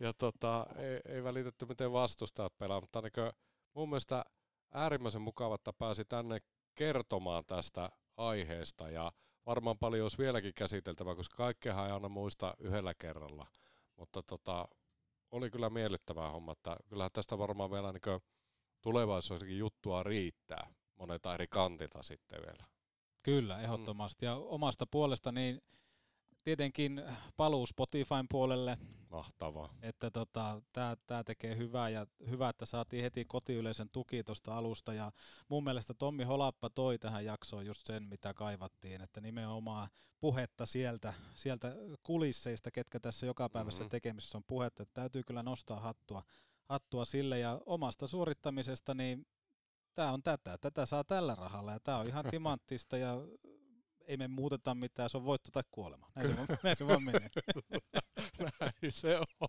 ja 0.00 0.12
tota, 0.12 0.66
ei, 0.76 1.14
ei 1.14 1.24
välitetty 1.24 1.66
miten 1.66 1.92
vastustajat 1.92 2.58
pelaa, 2.58 2.80
mutta 2.80 3.00
niin 3.02 3.32
mun 3.74 3.88
mielestä 3.88 4.24
äärimmäisen 4.72 5.22
mukava, 5.22 5.54
että 5.54 5.72
pääsi 5.72 6.04
tänne 6.04 6.38
kertomaan 6.74 7.44
tästä 7.46 7.90
aiheesta 8.16 8.90
ja 8.90 9.12
varmaan 9.46 9.78
paljon 9.78 10.02
olisi 10.04 10.18
vieläkin 10.18 10.54
käsiteltävää, 10.54 11.14
koska 11.14 11.36
kaikkeahan 11.36 11.86
ei 11.86 11.92
aina 11.92 12.08
muista 12.08 12.54
yhdellä 12.58 12.94
kerralla, 12.94 13.46
mutta 13.96 14.22
tota, 14.22 14.68
oli 15.30 15.50
kyllä 15.50 15.70
miellyttävää 15.70 16.30
homma, 16.30 16.52
että 16.52 16.76
kyllähän 16.88 17.10
tästä 17.12 17.38
varmaan 17.38 17.70
vielä 17.70 17.92
niin 17.92 18.20
tulevaisuudessakin 18.80 19.58
juttua 19.58 20.02
riittää 20.02 20.70
monelta 20.98 21.34
eri 21.34 21.46
kantilta 21.46 22.02
sitten 22.02 22.40
vielä. 22.40 22.64
Kyllä, 23.22 23.60
ehdottomasti. 23.60 24.24
Ja 24.24 24.34
omasta 24.36 24.86
puolesta 24.86 25.32
niin 25.32 25.62
tietenkin 26.44 27.02
paluu 27.36 27.66
Spotifyn 27.66 28.26
puolelle. 28.30 28.78
Mahtavaa. 29.10 29.74
Että 29.82 30.10
tota, 30.10 30.62
tämä 30.72 30.96
tää 31.06 31.24
tekee 31.24 31.56
hyvää 31.56 31.88
ja 31.88 32.06
hyvä, 32.30 32.48
että 32.48 32.66
saatiin 32.66 33.02
heti 33.02 33.24
kotiyleisön 33.24 33.88
tuki 33.92 34.24
tuosta 34.24 34.56
alusta. 34.58 34.92
Ja 34.92 35.12
mun 35.48 35.64
mielestä 35.64 35.94
Tommi 35.94 36.24
Holappa 36.24 36.70
toi 36.70 36.98
tähän 36.98 37.24
jaksoon 37.24 37.66
just 37.66 37.86
sen, 37.86 38.02
mitä 38.02 38.34
kaivattiin, 38.34 39.00
että 39.00 39.20
nimenomaan 39.20 39.88
puhetta 40.20 40.66
sieltä, 40.66 41.14
sieltä 41.34 41.76
kulisseista, 42.02 42.70
ketkä 42.70 43.00
tässä 43.00 43.26
joka 43.26 43.48
päivässä 43.48 43.82
Mhm. 43.82 43.90
tekemisessä 43.90 44.38
on 44.38 44.44
puhetta. 44.46 44.82
Että 44.82 44.94
täytyy 45.00 45.22
kyllä 45.22 45.42
nostaa 45.42 45.80
hattua, 45.80 46.22
hattua 46.64 47.04
sille 47.04 47.38
ja 47.38 47.60
omasta 47.66 48.06
suorittamisesta, 48.06 48.94
niin 48.94 49.26
tämä 49.96 50.12
on 50.12 50.22
tätä. 50.22 50.58
Tätä 50.58 50.86
saa 50.86 51.04
tällä 51.04 51.34
rahalla 51.34 51.72
ja 51.72 51.80
tämä 51.80 51.98
on 51.98 52.06
ihan 52.06 52.24
timanttista 52.30 52.96
ja 52.96 53.16
ei 54.06 54.16
me 54.16 54.28
muuteta 54.28 54.74
mitään, 54.74 55.10
se 55.10 55.16
on 55.16 55.24
voitto 55.24 55.50
tai 55.52 55.62
kuolema. 55.70 56.10
Näin 56.14 56.28
se, 56.28 56.36
vaan- 56.36 56.58
näin 56.62 56.76
se 56.76 56.86
vaan 56.86 57.02
menee. 57.02 57.28
Näin 58.60 58.92
se 58.92 59.18
on. 59.18 59.48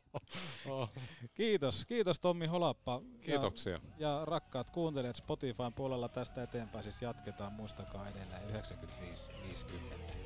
Oh. 0.70 0.90
Kiitos, 1.34 1.86
kiitos 1.86 2.20
Tommi 2.20 2.46
Holappa. 2.46 3.02
Kiitoksia. 3.22 3.80
Ja, 3.98 4.08
ja 4.08 4.26
rakkaat 4.26 4.70
kuuntelijat 4.70 5.16
Spotifyn 5.16 5.74
puolella 5.74 6.10
tästä 6.10 6.44
eteenpäin 6.44 6.84
siis 6.84 7.02
jatketaan, 7.02 7.54
muistakaa 7.54 8.08
edelleen 8.10 8.64
95.50. 8.64 10.17